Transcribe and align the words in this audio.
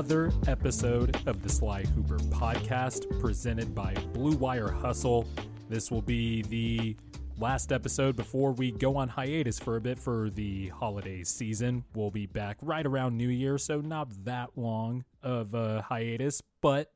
another 0.00 0.32
episode 0.46 1.14
of 1.26 1.42
the 1.42 1.48
Sly 1.50 1.82
Hooper 1.82 2.16
podcast 2.30 3.20
presented 3.20 3.74
by 3.74 3.92
Blue 4.14 4.34
Wire 4.34 4.70
Hustle. 4.70 5.28
This 5.68 5.90
will 5.90 6.00
be 6.00 6.40
the 6.40 6.96
last 7.36 7.70
episode 7.70 8.16
before 8.16 8.52
we 8.52 8.70
go 8.70 8.96
on 8.96 9.10
hiatus 9.10 9.58
for 9.58 9.76
a 9.76 9.80
bit 9.82 9.98
for 9.98 10.30
the 10.30 10.68
holiday 10.68 11.22
season. 11.22 11.84
We'll 11.94 12.10
be 12.10 12.24
back 12.24 12.56
right 12.62 12.86
around 12.86 13.18
New 13.18 13.28
Year, 13.28 13.58
so 13.58 13.82
not 13.82 14.24
that 14.24 14.56
long 14.56 15.04
of 15.22 15.52
a 15.52 15.82
hiatus, 15.82 16.40
but 16.62 16.90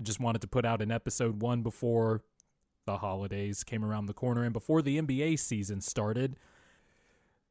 I 0.00 0.02
just 0.02 0.18
wanted 0.18 0.40
to 0.40 0.48
put 0.48 0.66
out 0.66 0.82
an 0.82 0.90
episode 0.90 1.40
one 1.40 1.62
before 1.62 2.22
the 2.86 2.96
holidays 2.96 3.62
came 3.62 3.84
around 3.84 4.06
the 4.06 4.14
corner 4.14 4.42
and 4.42 4.52
before 4.52 4.82
the 4.82 5.00
NBA 5.00 5.38
season 5.38 5.80
started. 5.80 6.34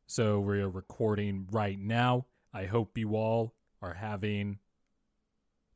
So 0.06 0.42
we're 0.42 0.68
recording 0.68 1.48
right 1.50 1.80
now. 1.80 2.26
I 2.54 2.66
hope 2.66 2.98
you 2.98 3.16
all 3.16 3.54
are 3.82 3.96
having 3.96 4.60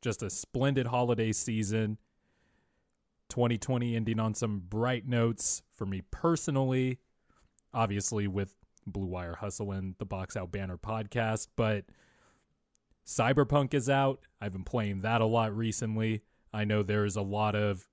just 0.00 0.22
a 0.22 0.30
splendid 0.30 0.86
holiday 0.88 1.32
season. 1.32 1.98
2020 3.30 3.96
ending 3.96 4.20
on 4.20 4.34
some 4.34 4.60
bright 4.60 5.08
notes 5.08 5.62
for 5.72 5.86
me 5.86 6.02
personally, 6.10 6.98
obviously 7.72 8.28
with 8.28 8.54
Blue 8.86 9.06
Wire 9.06 9.36
Hustle 9.36 9.72
and 9.72 9.94
the 9.98 10.04
Box 10.04 10.36
Out 10.36 10.52
Banner 10.52 10.76
podcast, 10.76 11.48
but 11.56 11.86
Cyberpunk 13.06 13.74
is 13.74 13.88
out. 13.88 14.20
I've 14.40 14.52
been 14.52 14.64
playing 14.64 15.00
that 15.00 15.20
a 15.20 15.26
lot 15.26 15.56
recently. 15.56 16.22
I 16.52 16.64
know 16.64 16.82
there's 16.82 17.16
a 17.16 17.22
lot 17.22 17.54
of 17.54 17.88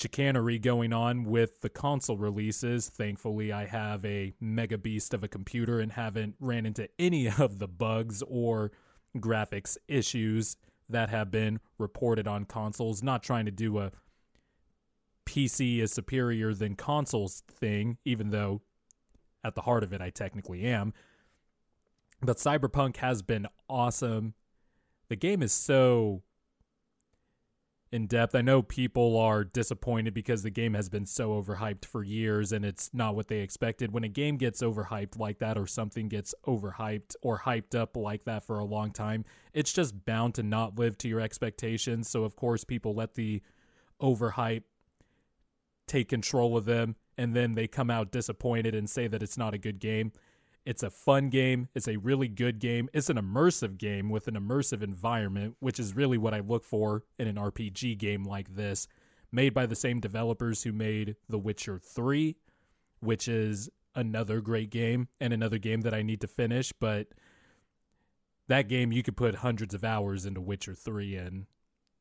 chicanery 0.00 0.58
going 0.58 0.92
on 0.92 1.24
with 1.24 1.60
the 1.60 1.68
console 1.68 2.16
releases. 2.16 2.88
Thankfully, 2.88 3.52
I 3.52 3.66
have 3.66 4.04
a 4.04 4.32
mega 4.40 4.78
beast 4.78 5.12
of 5.12 5.22
a 5.22 5.28
computer 5.28 5.80
and 5.80 5.92
haven't 5.92 6.36
ran 6.40 6.66
into 6.66 6.88
any 6.98 7.28
of 7.38 7.58
the 7.58 7.68
bugs 7.68 8.22
or 8.26 8.72
graphics 9.16 9.76
issues 9.88 10.56
that 10.88 11.10
have 11.10 11.30
been 11.30 11.60
reported 11.78 12.26
on 12.26 12.44
consoles. 12.44 13.02
Not 13.02 13.22
trying 13.22 13.44
to 13.44 13.50
do 13.50 13.78
a 13.78 13.92
PC 15.26 15.78
is 15.80 15.92
superior 15.92 16.54
than 16.54 16.74
consoles 16.74 17.42
thing, 17.48 17.98
even 18.04 18.30
though 18.30 18.62
at 19.44 19.54
the 19.54 19.62
heart 19.62 19.84
of 19.84 19.92
it, 19.92 20.00
I 20.00 20.10
technically 20.10 20.64
am. 20.64 20.92
But 22.22 22.38
Cyberpunk 22.38 22.96
has 22.96 23.22
been 23.22 23.46
awesome. 23.68 24.34
The 25.08 25.16
game 25.16 25.42
is 25.42 25.52
so 25.52 26.22
in 27.92 28.06
depth. 28.06 28.34
I 28.34 28.40
know 28.40 28.62
people 28.62 29.16
are 29.16 29.42
disappointed 29.42 30.14
because 30.14 30.42
the 30.42 30.50
game 30.50 30.74
has 30.74 30.88
been 30.88 31.06
so 31.06 31.30
overhyped 31.30 31.84
for 31.84 32.04
years 32.04 32.52
and 32.52 32.64
it's 32.64 32.90
not 32.92 33.16
what 33.16 33.28
they 33.28 33.40
expected. 33.40 33.92
When 33.92 34.04
a 34.04 34.08
game 34.08 34.36
gets 34.36 34.62
overhyped 34.62 35.18
like 35.18 35.38
that 35.40 35.58
or 35.58 35.66
something 35.66 36.08
gets 36.08 36.34
overhyped 36.46 37.16
or 37.22 37.40
hyped 37.40 37.74
up 37.74 37.96
like 37.96 38.24
that 38.24 38.44
for 38.44 38.58
a 38.58 38.64
long 38.64 38.92
time, 38.92 39.24
it's 39.52 39.72
just 39.72 40.04
bound 40.04 40.34
to 40.36 40.42
not 40.42 40.78
live 40.78 40.98
to 40.98 41.08
your 41.08 41.20
expectations. 41.20 42.08
So, 42.08 42.22
of 42.22 42.36
course, 42.36 42.62
people 42.62 42.94
let 42.94 43.14
the 43.14 43.42
overhype 44.00 44.62
take 45.88 46.08
control 46.08 46.56
of 46.56 46.66
them 46.66 46.94
and 47.18 47.34
then 47.34 47.54
they 47.54 47.66
come 47.66 47.90
out 47.90 48.12
disappointed 48.12 48.74
and 48.74 48.88
say 48.88 49.08
that 49.08 49.22
it's 49.22 49.36
not 49.36 49.52
a 49.52 49.58
good 49.58 49.80
game. 49.80 50.12
It's 50.66 50.82
a 50.82 50.90
fun 50.90 51.30
game. 51.30 51.68
It's 51.74 51.88
a 51.88 51.96
really 51.96 52.28
good 52.28 52.58
game. 52.58 52.88
It's 52.92 53.08
an 53.08 53.16
immersive 53.16 53.78
game 53.78 54.10
with 54.10 54.28
an 54.28 54.34
immersive 54.34 54.82
environment, 54.82 55.56
which 55.60 55.80
is 55.80 55.96
really 55.96 56.18
what 56.18 56.34
I 56.34 56.40
look 56.40 56.64
for 56.64 57.04
in 57.18 57.26
an 57.26 57.36
RPG 57.36 57.98
game 57.98 58.24
like 58.24 58.54
this, 58.54 58.86
made 59.32 59.54
by 59.54 59.66
the 59.66 59.74
same 59.74 60.00
developers 60.00 60.62
who 60.62 60.72
made 60.72 61.16
The 61.28 61.38
Witcher 61.38 61.78
3, 61.78 62.36
which 63.00 63.26
is 63.26 63.70
another 63.94 64.40
great 64.40 64.70
game 64.70 65.08
and 65.20 65.32
another 65.32 65.58
game 65.58 65.80
that 65.80 65.94
I 65.94 66.02
need 66.02 66.20
to 66.20 66.26
finish. 66.26 66.72
But 66.72 67.08
that 68.48 68.68
game, 68.68 68.92
you 68.92 69.02
could 69.02 69.16
put 69.16 69.36
hundreds 69.36 69.74
of 69.74 69.82
hours 69.82 70.26
into 70.26 70.40
Witcher 70.40 70.74
3 70.74 71.16
and 71.16 71.46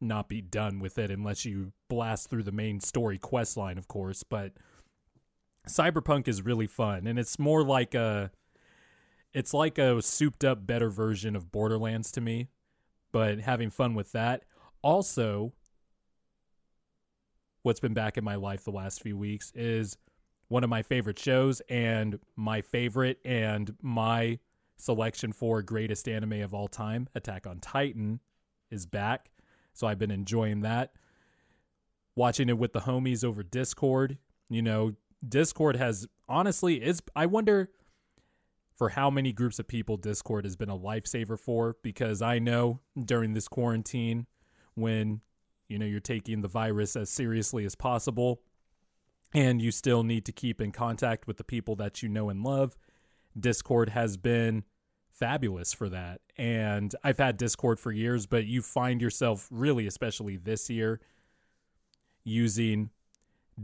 not 0.02 0.28
be 0.28 0.42
done 0.42 0.80
with 0.80 0.98
it 0.98 1.12
unless 1.12 1.46
you 1.46 1.72
blast 1.88 2.30
through 2.30 2.44
the 2.44 2.52
main 2.52 2.80
story 2.80 3.18
quest 3.18 3.56
line, 3.56 3.78
of 3.78 3.88
course. 3.88 4.24
But 4.24 4.53
Cyberpunk 5.68 6.28
is 6.28 6.42
really 6.42 6.68
fun, 6.68 7.08
and 7.08 7.19
it's 7.19 7.40
more 7.40 7.64
like 7.64 7.94
a 7.94 8.31
it's 9.34 9.54
like 9.54 9.78
a 9.78 10.02
souped 10.02 10.44
up 10.44 10.66
better 10.66 10.90
version 10.90 11.36
of 11.36 11.52
Borderlands 11.52 12.12
to 12.14 12.22
me, 12.22 12.50
but 13.12 13.40
having 13.40 13.70
fun 13.70 13.94
with 13.94 14.12
that. 14.14 14.44
Also, 14.82 15.54
what's 17.64 17.80
been 17.80 17.94
back 17.94 18.18
in 18.18 18.24
my 18.24 18.36
life 18.36 18.64
the 18.64 18.72
last 18.72 19.02
few 19.02 19.18
weeks 19.18 19.52
is 19.54 19.98
one 20.48 20.64
of 20.64 20.70
my 20.70 20.82
favorite 20.82 21.20
shows 21.20 21.62
and 21.70 22.20
my 22.36 22.62
favorite 22.62 23.20
and 23.24 23.76
my 23.82 24.40
selection 24.78 25.32
for 25.32 25.62
greatest 25.62 26.08
anime 26.08 26.42
of 26.42 26.54
all 26.54 26.68
time, 26.68 27.08
Attack 27.14 27.46
on 27.46 27.60
Titan, 27.60 28.20
is 28.72 28.86
back. 28.86 29.30
So 29.74 29.88
I've 29.88 30.00
been 30.00 30.12
enjoying 30.12 30.62
that. 30.62 30.94
Watching 32.16 32.50
it 32.50 32.58
with 32.58 32.74
the 32.74 32.82
homies 32.82 33.24
over 33.24 33.44
Discord. 33.44 34.18
You 34.50 34.62
know, 34.62 34.96
Discord 35.28 35.76
has 35.76 36.08
honestly 36.28 36.82
is 36.82 37.02
I 37.16 37.26
wonder 37.28 37.70
for 38.80 38.88
how 38.88 39.10
many 39.10 39.34
groups 39.34 39.60
of 39.60 39.68
people 39.68 39.98
Discord 39.98 40.46
has 40.46 40.56
been 40.56 40.70
a 40.70 40.78
lifesaver 40.78 41.38
for 41.38 41.76
because 41.84 42.22
I 42.22 42.40
know 42.40 42.80
during 42.98 43.34
this 43.34 43.50
quarantine 43.50 44.26
when 44.74 45.20
you 45.68 45.78
know 45.78 45.86
you're 45.86 46.00
taking 46.00 46.42
the 46.42 46.48
virus 46.48 46.96
as 46.96 47.10
seriously 47.10 47.66
as 47.66 47.76
possible 47.76 48.42
and 49.34 49.62
you 49.62 49.70
still 49.70 50.04
need 50.04 50.26
to 50.26 50.32
keep 50.32 50.62
in 50.62 50.72
contact 50.72 51.28
with 51.28 51.36
the 51.36 51.44
people 51.44 51.76
that 51.76 52.02
you 52.02 52.08
know 52.08 52.30
and 52.30 52.42
love 52.42 52.78
Discord 53.38 53.90
has 53.90 54.16
been 54.16 54.64
fabulous 55.12 55.74
for 55.74 55.90
that. 55.90 56.22
And 56.38 56.96
I've 57.04 57.18
had 57.18 57.36
Discord 57.36 57.82
for 57.82 57.92
years 57.92 58.28
but 58.28 58.46
you 58.46 58.62
find 58.62 59.02
yourself 59.02 59.50
really 59.52 59.88
especially 59.88 60.38
this 60.38 60.70
year 60.70 61.02
using 62.24 62.92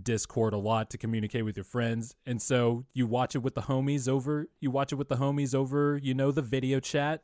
Discord 0.04 0.54
a 0.54 0.58
lot 0.58 0.90
to 0.92 0.98
communicate 0.98 1.46
with 1.46 1.58
your 1.58 1.64
friends. 1.64 2.16
And 2.26 2.42
so 2.42 2.86
you 2.94 3.08
watch 3.08 3.36
it 3.36 3.40
with 3.40 3.56
the 3.56 3.64
homies 3.64 4.08
over, 4.08 4.48
you 4.60 4.72
watch 4.72 4.92
it 4.92 4.96
with 4.96 5.10
the 5.10 5.18
homies 5.18 5.56
over, 5.56 5.98
you 5.98 6.14
know, 6.14 6.32
the 6.32 6.42
video 6.42 6.80
chat. 6.80 7.24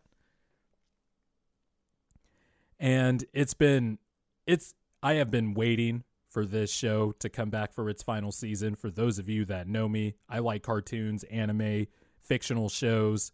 And 2.80 3.24
it's 3.34 3.54
been, 3.54 4.00
it's, 4.48 4.74
I 5.04 5.14
have 5.14 5.30
been 5.30 5.54
waiting 5.54 6.04
for 6.30 6.46
this 6.46 6.72
show 6.72 7.12
to 7.20 7.30
come 7.30 7.50
back 7.50 7.74
for 7.74 7.90
its 7.90 8.02
final 8.02 8.32
season. 8.32 8.76
For 8.76 8.90
those 8.90 9.20
of 9.20 9.28
you 9.30 9.46
that 9.46 9.68
know 9.68 9.90
me, 9.90 10.16
I 10.30 10.40
like 10.40 10.64
cartoons, 10.64 11.24
anime, 11.26 11.88
fictional 12.22 12.70
shows. 12.70 13.32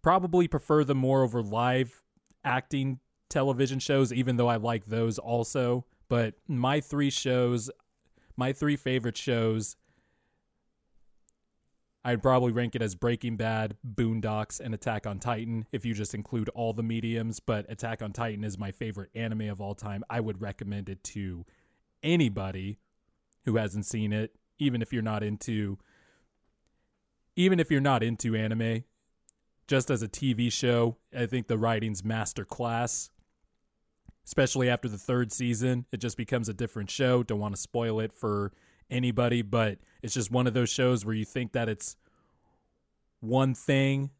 Probably 0.00 0.46
prefer 0.46 0.84
them 0.84 0.98
more 0.98 1.22
over 1.24 1.42
live 1.42 2.02
acting 2.44 3.00
television 3.28 3.78
shows, 3.78 4.12
even 4.12 4.36
though 4.36 4.48
I 4.48 4.56
like 4.56 4.86
those 4.86 5.18
also. 5.18 5.84
But 6.08 6.34
my 6.46 6.80
three 6.80 7.10
shows, 7.10 7.70
my 8.36 8.52
three 8.52 8.76
favorite 8.76 9.16
shows, 9.16 9.76
I'd 12.04 12.22
probably 12.22 12.52
rank 12.52 12.74
it 12.74 12.80
as 12.80 12.94
Breaking 12.94 13.36
Bad, 13.36 13.76
Boondocks, 13.86 14.60
and 14.60 14.72
Attack 14.72 15.06
on 15.06 15.18
Titan 15.18 15.66
if 15.72 15.84
you 15.84 15.92
just 15.92 16.14
include 16.14 16.48
all 16.50 16.72
the 16.72 16.82
mediums. 16.82 17.40
But 17.40 17.70
Attack 17.70 18.02
on 18.02 18.12
Titan 18.12 18.44
is 18.44 18.58
my 18.58 18.70
favorite 18.70 19.10
anime 19.14 19.50
of 19.50 19.60
all 19.60 19.74
time. 19.74 20.02
I 20.08 20.20
would 20.20 20.40
recommend 20.40 20.88
it 20.88 21.04
to 21.04 21.44
anybody 22.02 22.78
who 23.44 23.56
hasn't 23.56 23.84
seen 23.84 24.12
it, 24.12 24.36
even 24.58 24.80
if 24.80 24.92
you're 24.92 25.02
not 25.02 25.22
into 25.22 25.78
even 27.36 27.60
if 27.60 27.70
you're 27.70 27.80
not 27.80 28.02
into 28.02 28.34
anime, 28.34 28.82
just 29.68 29.90
as 29.90 30.02
a 30.02 30.08
TV 30.08 30.50
show, 30.50 30.96
I 31.16 31.26
think 31.26 31.46
the 31.46 31.56
writing's 31.56 32.02
master 32.02 32.44
class 32.44 33.10
especially 34.28 34.68
after 34.68 34.90
the 34.90 34.98
third 34.98 35.32
season. 35.32 35.86
It 35.90 36.02
just 36.02 36.18
becomes 36.18 36.50
a 36.50 36.52
different 36.52 36.90
show. 36.90 37.22
Don't 37.22 37.38
want 37.38 37.54
to 37.54 37.60
spoil 37.60 37.98
it 37.98 38.12
for 38.12 38.52
anybody, 38.90 39.40
but 39.40 39.78
it's 40.02 40.12
just 40.12 40.30
one 40.30 40.46
of 40.46 40.52
those 40.52 40.68
shows 40.68 41.02
where 41.02 41.14
you 41.14 41.24
think 41.24 41.52
that 41.52 41.66
it's 41.66 41.96
one 43.20 43.54
thing. 43.54 44.10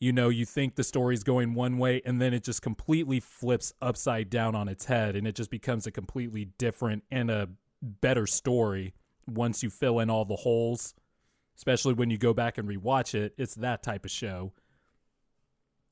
You 0.00 0.14
know, 0.14 0.30
you 0.30 0.46
think 0.46 0.76
the 0.76 0.82
story's 0.82 1.24
going 1.24 1.52
one 1.52 1.76
way, 1.76 2.00
and 2.06 2.22
then 2.22 2.32
it 2.32 2.42
just 2.42 2.62
completely 2.62 3.20
flips 3.20 3.74
upside 3.82 4.30
down 4.30 4.54
on 4.54 4.66
its 4.66 4.86
head, 4.86 5.14
and 5.14 5.26
it 5.26 5.34
just 5.34 5.50
becomes 5.50 5.86
a 5.86 5.90
completely 5.90 6.46
different 6.56 7.04
and 7.10 7.30
a 7.30 7.50
better 7.82 8.26
story 8.26 8.94
once 9.26 9.62
you 9.62 9.68
fill 9.68 9.98
in 10.00 10.08
all 10.08 10.24
the 10.24 10.36
holes. 10.36 10.94
Especially 11.54 11.92
when 11.92 12.08
you 12.08 12.16
go 12.16 12.32
back 12.32 12.56
and 12.56 12.66
rewatch 12.66 13.14
it, 13.14 13.34
it's 13.36 13.56
that 13.56 13.82
type 13.82 14.06
of 14.06 14.10
show. 14.10 14.54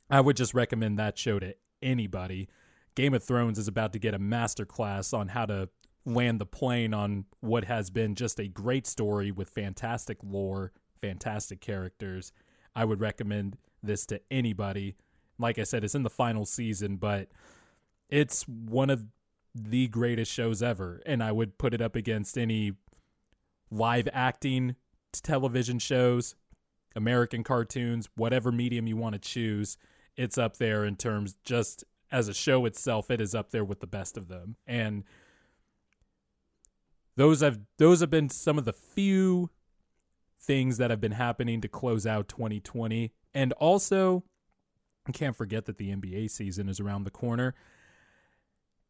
I 0.08 0.22
would 0.22 0.38
just 0.38 0.54
recommend 0.54 0.98
that 0.98 1.18
show 1.18 1.38
to 1.38 1.54
anybody. 1.82 2.48
Game 2.94 3.14
of 3.14 3.24
Thrones 3.24 3.58
is 3.58 3.68
about 3.68 3.92
to 3.92 3.98
get 3.98 4.14
a 4.14 4.18
masterclass 4.18 5.16
on 5.16 5.28
how 5.28 5.46
to 5.46 5.68
land 6.06 6.40
the 6.40 6.46
plane 6.46 6.94
on 6.94 7.24
what 7.40 7.64
has 7.64 7.90
been 7.90 8.14
just 8.14 8.38
a 8.38 8.46
great 8.46 8.86
story 8.86 9.30
with 9.30 9.48
fantastic 9.48 10.18
lore, 10.22 10.72
fantastic 11.00 11.60
characters. 11.60 12.32
I 12.76 12.84
would 12.84 13.00
recommend 13.00 13.56
this 13.82 14.06
to 14.06 14.20
anybody. 14.30 14.96
Like 15.38 15.58
I 15.58 15.64
said, 15.64 15.82
it's 15.82 15.94
in 15.94 16.02
the 16.02 16.10
final 16.10 16.44
season, 16.44 16.96
but 16.96 17.28
it's 18.08 18.46
one 18.46 18.90
of 18.90 19.04
the 19.54 19.88
greatest 19.88 20.32
shows 20.32 20.62
ever. 20.62 21.02
And 21.06 21.22
I 21.22 21.32
would 21.32 21.58
put 21.58 21.74
it 21.74 21.80
up 21.80 21.96
against 21.96 22.36
any 22.36 22.74
live 23.70 24.08
acting 24.12 24.76
television 25.12 25.78
shows, 25.78 26.34
American 26.94 27.42
cartoons, 27.42 28.08
whatever 28.14 28.52
medium 28.52 28.86
you 28.86 28.96
want 28.96 29.14
to 29.14 29.18
choose, 29.18 29.76
it's 30.16 30.38
up 30.38 30.58
there 30.58 30.84
in 30.84 30.96
terms 30.96 31.36
just 31.44 31.84
as 32.10 32.28
a 32.28 32.34
show 32.34 32.64
itself, 32.66 33.10
it 33.10 33.20
is 33.20 33.34
up 33.34 33.50
there 33.50 33.64
with 33.64 33.80
the 33.80 33.86
best 33.86 34.16
of 34.16 34.28
them. 34.28 34.56
And 34.66 35.04
those 37.16 37.40
have 37.40 37.60
those 37.78 38.00
have 38.00 38.10
been 38.10 38.28
some 38.28 38.58
of 38.58 38.64
the 38.64 38.72
few 38.72 39.50
things 40.40 40.76
that 40.76 40.90
have 40.90 41.00
been 41.00 41.12
happening 41.12 41.60
to 41.60 41.68
close 41.68 42.06
out 42.06 42.28
2020. 42.28 43.12
And 43.32 43.52
also, 43.54 44.24
I 45.06 45.12
can't 45.12 45.36
forget 45.36 45.64
that 45.66 45.78
the 45.78 45.90
NBA 45.94 46.30
season 46.30 46.68
is 46.68 46.80
around 46.80 47.04
the 47.04 47.10
corner. 47.10 47.54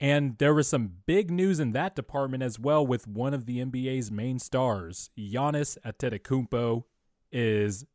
And 0.00 0.36
there 0.38 0.52
was 0.52 0.68
some 0.68 0.90
big 1.06 1.30
news 1.30 1.60
in 1.60 1.72
that 1.72 1.94
department 1.94 2.42
as 2.42 2.58
well 2.58 2.84
with 2.86 3.06
one 3.06 3.32
of 3.32 3.46
the 3.46 3.64
NBA's 3.64 4.10
main 4.10 4.38
stars. 4.38 5.10
Giannis 5.16 5.78
Antetokounmpo 5.84 6.84
is 7.30 7.86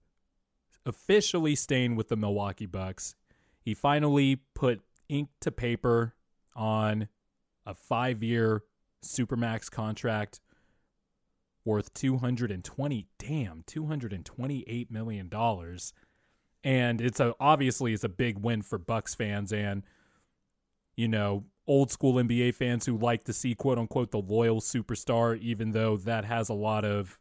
officially 0.85 1.55
staying 1.55 1.95
with 1.95 2.07
the 2.07 2.15
Milwaukee 2.15 2.65
Bucks. 2.65 3.15
He 3.61 3.73
finally 3.73 4.37
put 4.55 4.81
ink 5.09 5.29
to 5.41 5.51
paper 5.51 6.15
on 6.55 7.07
a 7.65 7.73
5-year 7.73 8.63
supermax 9.03 9.69
contract 9.69 10.39
worth 11.65 11.93
220 11.93 13.07
damn 13.17 13.63
228 13.65 14.91
million 14.91 15.29
dollars. 15.29 15.93
And 16.63 16.99
it's 16.99 17.19
a 17.19 17.35
obviously 17.39 17.93
it's 17.93 18.03
a 18.03 18.09
big 18.09 18.39
win 18.39 18.61
for 18.61 18.77
bucks 18.77 19.15
fans 19.15 19.53
and 19.53 19.83
you 20.95 21.07
know 21.07 21.45
old 21.65 21.91
school 21.91 22.15
nba 22.15 22.53
fans 22.53 22.85
who 22.85 22.97
like 22.97 23.23
to 23.23 23.31
see 23.31 23.55
quote 23.55 23.77
unquote 23.77 24.11
the 24.11 24.17
loyal 24.17 24.59
superstar 24.59 25.37
even 25.39 25.71
though 25.71 25.95
that 25.95 26.25
has 26.25 26.49
a 26.49 26.53
lot 26.53 26.83
of 26.83 27.19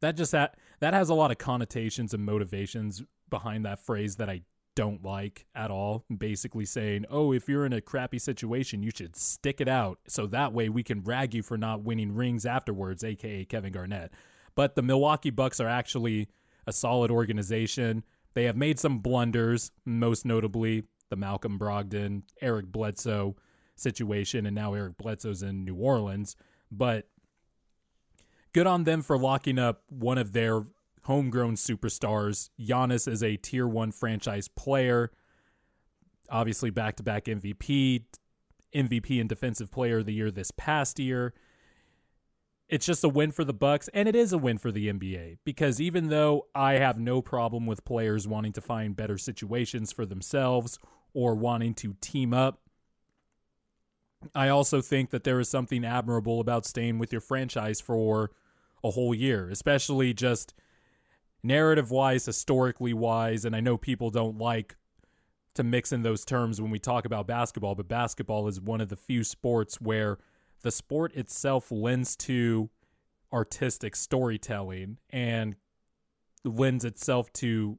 that 0.00 0.16
just 0.16 0.30
that 0.30 0.56
that 0.78 0.94
has 0.94 1.08
a 1.08 1.14
lot 1.14 1.32
of 1.32 1.38
connotations 1.38 2.14
and 2.14 2.24
motivations 2.24 3.02
behind 3.28 3.64
that 3.64 3.84
phrase 3.84 4.16
that 4.16 4.28
i 4.30 4.42
don't 4.80 5.04
like 5.04 5.44
at 5.54 5.70
all. 5.70 6.06
Basically 6.16 6.64
saying, 6.64 7.04
oh, 7.10 7.34
if 7.34 7.50
you're 7.50 7.66
in 7.66 7.74
a 7.74 7.82
crappy 7.82 8.18
situation, 8.18 8.82
you 8.82 8.90
should 8.90 9.14
stick 9.14 9.60
it 9.60 9.68
out. 9.68 9.98
So 10.08 10.26
that 10.28 10.54
way 10.54 10.70
we 10.70 10.82
can 10.82 11.02
rag 11.02 11.34
you 11.34 11.42
for 11.42 11.58
not 11.58 11.82
winning 11.82 12.14
rings 12.14 12.46
afterwards, 12.46 13.04
aka 13.04 13.44
Kevin 13.44 13.74
Garnett. 13.74 14.10
But 14.54 14.76
the 14.76 14.82
Milwaukee 14.82 15.28
Bucks 15.28 15.60
are 15.60 15.68
actually 15.68 16.28
a 16.66 16.72
solid 16.72 17.10
organization. 17.10 18.04
They 18.32 18.44
have 18.44 18.56
made 18.56 18.78
some 18.78 19.00
blunders, 19.00 19.70
most 19.84 20.24
notably 20.24 20.84
the 21.10 21.16
Malcolm 21.16 21.58
Brogdon, 21.58 22.22
Eric 22.40 22.72
Bledsoe 22.72 23.36
situation, 23.76 24.46
and 24.46 24.54
now 24.54 24.72
Eric 24.72 24.96
Bledsoe's 24.96 25.42
in 25.42 25.62
New 25.62 25.74
Orleans. 25.74 26.36
But 26.72 27.06
good 28.54 28.66
on 28.66 28.84
them 28.84 29.02
for 29.02 29.18
locking 29.18 29.58
up 29.58 29.82
one 29.90 30.16
of 30.16 30.32
their 30.32 30.62
homegrown 31.10 31.56
superstars. 31.56 32.50
Giannis 32.60 33.10
is 33.10 33.20
a 33.20 33.36
tier 33.36 33.66
one 33.66 33.90
franchise 33.90 34.46
player, 34.46 35.10
obviously 36.30 36.70
back 36.70 36.94
to 36.94 37.02
back 37.02 37.24
MVP, 37.24 38.04
MVP 38.72 39.20
and 39.20 39.28
Defensive 39.28 39.72
Player 39.72 39.98
of 39.98 40.06
the 40.06 40.14
Year 40.14 40.30
this 40.30 40.52
past 40.52 41.00
year. 41.00 41.34
It's 42.68 42.86
just 42.86 43.02
a 43.02 43.08
win 43.08 43.32
for 43.32 43.42
the 43.42 43.52
Bucks, 43.52 43.88
and 43.92 44.08
it 44.08 44.14
is 44.14 44.32
a 44.32 44.38
win 44.38 44.56
for 44.56 44.70
the 44.70 44.88
NBA 44.88 45.38
because 45.44 45.80
even 45.80 46.10
though 46.10 46.46
I 46.54 46.74
have 46.74 46.96
no 46.96 47.20
problem 47.20 47.66
with 47.66 47.84
players 47.84 48.28
wanting 48.28 48.52
to 48.52 48.60
find 48.60 48.94
better 48.94 49.18
situations 49.18 49.90
for 49.90 50.06
themselves 50.06 50.78
or 51.12 51.34
wanting 51.34 51.74
to 51.74 51.96
team 52.00 52.32
up, 52.32 52.60
I 54.32 54.48
also 54.48 54.80
think 54.80 55.10
that 55.10 55.24
there 55.24 55.40
is 55.40 55.48
something 55.48 55.84
admirable 55.84 56.38
about 56.38 56.66
staying 56.66 57.00
with 57.00 57.10
your 57.10 57.20
franchise 57.20 57.80
for 57.80 58.30
a 58.84 58.92
whole 58.92 59.12
year, 59.12 59.48
especially 59.50 60.14
just 60.14 60.54
narrative 61.42 61.90
wise, 61.90 62.26
historically 62.26 62.92
wise, 62.92 63.44
and 63.44 63.54
I 63.56 63.60
know 63.60 63.76
people 63.76 64.10
don't 64.10 64.38
like 64.38 64.76
to 65.54 65.64
mix 65.64 65.92
in 65.92 66.02
those 66.02 66.24
terms 66.24 66.60
when 66.60 66.70
we 66.70 66.78
talk 66.78 67.04
about 67.04 67.26
basketball, 67.26 67.74
but 67.74 67.88
basketball 67.88 68.46
is 68.46 68.60
one 68.60 68.80
of 68.80 68.88
the 68.88 68.96
few 68.96 69.24
sports 69.24 69.80
where 69.80 70.18
the 70.62 70.70
sport 70.70 71.14
itself 71.14 71.72
lends 71.72 72.14
to 72.16 72.70
artistic 73.32 73.96
storytelling 73.96 74.98
and 75.10 75.56
lends 76.44 76.84
itself 76.84 77.32
to 77.32 77.78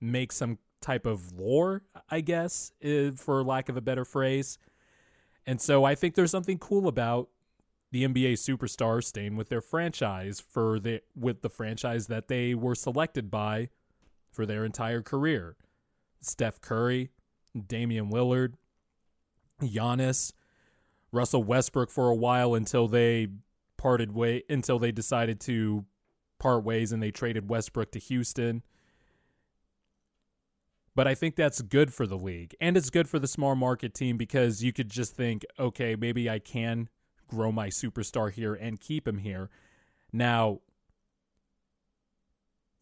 make 0.00 0.32
some 0.32 0.58
type 0.80 1.06
of 1.06 1.32
lore, 1.32 1.82
I 2.08 2.20
guess, 2.20 2.72
for 3.16 3.42
lack 3.42 3.68
of 3.68 3.76
a 3.76 3.80
better 3.80 4.04
phrase. 4.04 4.58
And 5.46 5.60
so 5.60 5.84
I 5.84 5.94
think 5.94 6.14
there's 6.14 6.30
something 6.30 6.58
cool 6.58 6.86
about 6.88 7.28
the 7.92 8.06
NBA 8.06 8.34
superstars 8.34 9.04
staying 9.04 9.36
with 9.36 9.48
their 9.48 9.60
franchise 9.60 10.40
for 10.40 10.78
the 10.78 11.02
with 11.16 11.42
the 11.42 11.50
franchise 11.50 12.06
that 12.06 12.28
they 12.28 12.54
were 12.54 12.74
selected 12.74 13.30
by 13.30 13.68
for 14.30 14.46
their 14.46 14.64
entire 14.64 15.02
career. 15.02 15.56
Steph 16.20 16.60
Curry, 16.60 17.10
Damian 17.66 18.10
Lillard, 18.10 18.54
Giannis, 19.60 20.32
Russell 21.12 21.42
Westbrook 21.42 21.90
for 21.90 22.08
a 22.08 22.14
while 22.14 22.54
until 22.54 22.86
they 22.86 23.28
parted 23.76 24.12
way 24.12 24.42
until 24.48 24.78
they 24.78 24.92
decided 24.92 25.40
to 25.40 25.84
part 26.38 26.62
ways 26.62 26.92
and 26.92 27.02
they 27.02 27.10
traded 27.10 27.48
Westbrook 27.48 27.90
to 27.92 27.98
Houston. 27.98 28.62
But 30.94 31.08
I 31.08 31.14
think 31.14 31.34
that's 31.34 31.62
good 31.62 31.92
for 31.92 32.06
the 32.06 32.18
league 32.18 32.54
and 32.60 32.76
it's 32.76 32.90
good 32.90 33.08
for 33.08 33.18
the 33.18 33.26
small 33.26 33.56
market 33.56 33.94
team 33.94 34.16
because 34.16 34.62
you 34.62 34.72
could 34.72 34.90
just 34.90 35.16
think, 35.16 35.44
okay, 35.58 35.96
maybe 35.96 36.30
I 36.30 36.38
can 36.38 36.88
grow 37.30 37.52
my 37.52 37.68
superstar 37.68 38.30
here 38.30 38.54
and 38.54 38.80
keep 38.80 39.06
him 39.06 39.18
here. 39.18 39.48
Now, 40.12 40.60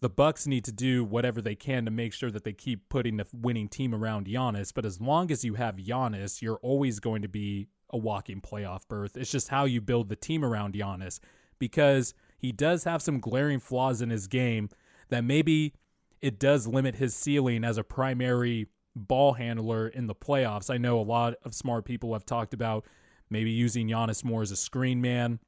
the 0.00 0.09
Bucks 0.09 0.47
need 0.47 0.65
to 0.65 0.73
do 0.73 1.05
whatever 1.05 1.43
they 1.43 1.55
can 1.55 1.85
to 1.85 1.91
make 1.91 2.12
sure 2.12 2.31
that 2.31 2.45
they 2.45 2.53
keep 2.53 2.89
putting 2.89 3.17
the 3.17 3.27
winning 3.33 3.69
team 3.69 3.95
around 3.95 4.27
Giannis. 4.27 4.73
But 4.73 4.85
as 4.85 5.00
long 5.00 5.31
as 5.31 5.45
you 5.45 5.55
have 5.55 5.77
Giannis, 5.77 6.41
you're 6.41 6.61
always 6.62 7.00
going 7.00 7.23
to 7.23 7.29
be 7.29 7.69
a 7.91 7.99
walking 7.99 8.41
playoff 8.41 8.87
berth. 8.87 9.17
It's 9.17 9.31
just 9.31 9.49
how 9.49 9.65
you 9.65 9.81
build 9.81 10.09
the 10.09 10.17
team 10.17 10.45
around 10.45 10.75
Giannis 10.75 11.19
because 11.58 12.15
he 12.39 12.53
does 12.53 12.84
have 12.84 13.03
some 13.03 13.19
glaring 13.19 13.58
flaws 13.58 14.01
in 14.01 14.11
his 14.11 14.29
game 14.29 14.69
that 15.08 15.25
maybe 15.25 15.75
it 16.20 16.39
does 16.39 16.67
limit 16.67 16.96
his 16.96 17.15
ceiling 17.15 17.65
as 17.65 17.77
a 17.79 17.84
primary 17.84 18.69
ball 18.94 19.34
handler 19.34 19.89
in 19.89 20.06
the 20.06 20.15
playoffs. 20.15 20.72
I 20.72 20.79
know 20.79 21.01
a 21.01 21.03
lot 21.03 21.34
of 21.44 21.55
smart 21.55 21.84
people 21.84 22.13
have 22.13 22.25
talked 22.25 22.55
about 22.55 22.84
maybe 23.31 23.51
using 23.51 23.89
Giannis 23.89 24.25
more 24.25 24.43
as 24.43 24.51
a 24.51 24.56
screen 24.56 25.01
man, 25.01 25.41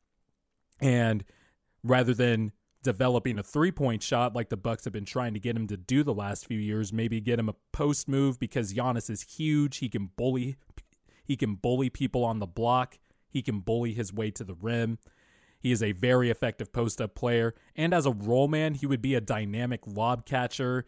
and 0.80 1.24
rather 1.82 2.14
than 2.14 2.52
developing 2.82 3.38
a 3.38 3.42
three 3.42 3.72
point 3.72 4.02
shot 4.02 4.34
like 4.34 4.48
the 4.48 4.56
Bucks 4.56 4.84
have 4.84 4.92
been 4.92 5.04
trying 5.04 5.34
to 5.34 5.40
get 5.40 5.56
him 5.56 5.66
to 5.66 5.76
do 5.76 6.02
the 6.02 6.14
last 6.14 6.46
few 6.46 6.58
years, 6.58 6.92
maybe 6.92 7.20
get 7.20 7.38
him 7.38 7.48
a 7.48 7.54
post 7.72 8.08
move 8.08 8.38
because 8.38 8.72
Giannis 8.72 9.10
is 9.10 9.22
huge. 9.22 9.78
He 9.78 9.88
can 9.88 10.10
bully 10.16 10.56
he 11.30 11.36
can 11.36 11.54
bully 11.54 11.90
people 11.90 12.24
on 12.24 12.40
the 12.40 12.46
block. 12.46 12.98
He 13.28 13.40
can 13.40 13.60
bully 13.60 13.92
his 13.92 14.12
way 14.12 14.32
to 14.32 14.42
the 14.42 14.54
rim. 14.54 14.98
He 15.60 15.70
is 15.70 15.80
a 15.80 15.92
very 15.92 16.28
effective 16.28 16.72
post 16.72 17.00
up 17.00 17.14
player. 17.14 17.54
And 17.76 17.94
as 17.94 18.04
a 18.04 18.10
roll 18.10 18.48
man, 18.48 18.74
he 18.74 18.84
would 18.84 19.00
be 19.00 19.14
a 19.14 19.20
dynamic 19.20 19.86
lob 19.86 20.26
catcher. 20.26 20.86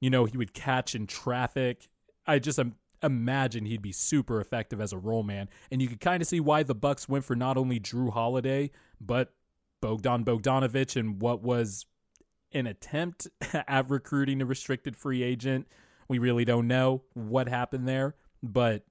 You 0.00 0.08
know, 0.08 0.24
he 0.24 0.38
would 0.38 0.54
catch 0.54 0.94
in 0.94 1.06
traffic. 1.06 1.90
I 2.26 2.38
just 2.38 2.58
am 2.58 2.76
imagine 3.02 3.66
he'd 3.66 3.82
be 3.82 3.92
super 3.92 4.40
effective 4.40 4.80
as 4.80 4.92
a 4.92 4.98
roll 4.98 5.22
man. 5.22 5.48
And 5.70 5.82
you 5.82 5.88
could 5.88 6.00
kind 6.00 6.22
of 6.22 6.28
see 6.28 6.40
why 6.40 6.62
the 6.62 6.74
Bucks 6.74 7.08
went 7.08 7.24
for 7.24 7.34
not 7.34 7.56
only 7.56 7.80
Jrue 7.80 8.12
Holiday, 8.12 8.70
but 9.00 9.32
Bogdan 9.80 10.24
Bogdanovich 10.24 10.96
and 10.96 11.20
what 11.20 11.42
was 11.42 11.86
an 12.52 12.66
attempt 12.66 13.28
at 13.52 13.90
recruiting 13.90 14.40
a 14.40 14.46
restricted 14.46 14.96
free 14.96 15.22
agent. 15.22 15.66
We 16.08 16.18
really 16.18 16.44
don't 16.44 16.68
know 16.68 17.02
what 17.14 17.48
happened 17.48 17.88
there, 17.88 18.14
but 18.42 18.84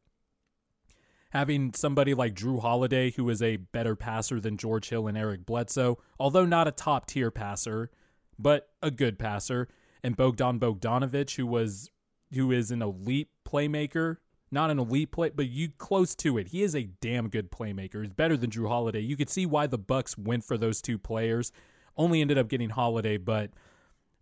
having 1.32 1.74
somebody 1.74 2.14
like 2.14 2.36
Jrue 2.36 2.62
Holiday, 2.62 3.12
who 3.12 3.30
is 3.30 3.42
a 3.42 3.58
better 3.58 3.96
passer 3.96 4.40
than 4.40 4.58
George 4.58 4.90
Hill 4.90 5.08
and 5.08 5.18
Eric 5.18 5.46
Bledsoe, 5.46 5.98
although 6.20 6.46
not 6.46 6.68
a 6.68 6.72
top 6.72 7.06
tier 7.06 7.32
passer, 7.32 7.90
but 8.38 8.70
a 8.82 8.92
good 8.92 9.18
passer, 9.18 9.68
and 10.04 10.18
Bogdan 10.18 10.60
Bogdanovich, 10.60 11.36
who 11.36 11.46
was 11.46 11.90
who 12.34 12.52
is 12.52 12.72
an 12.72 12.82
elite 12.82 13.30
playmaker, 13.52 14.18
not 14.52 14.70
an 14.70 14.80
elite 14.80 15.12
play, 15.12 15.30
but 15.30 15.50
you 15.50 15.70
close 15.78 16.16
to 16.16 16.38
it. 16.38 16.50
He 16.50 16.62
is 16.62 16.76
a 16.76 16.84
damn 16.84 17.30
good 17.30 17.52
playmaker. 17.52 18.02
He's 18.02 18.14
better 18.14 18.38
than 18.38 18.50
Jrue 18.50 18.68
Holiday. 18.68 19.00
You 19.00 19.16
could 19.16 19.30
see 19.30 19.46
why 19.46 19.68
the 19.68 19.78
Bucks 19.78 20.18
went 20.18 20.44
for 20.44 20.58
those 20.58 20.82
two 20.82 20.98
players. 20.98 21.52
Only 21.98 22.22
ended 22.22 22.38
up 22.38 22.50
getting 22.50 22.70
Holiday, 22.70 23.18
but 23.18 23.52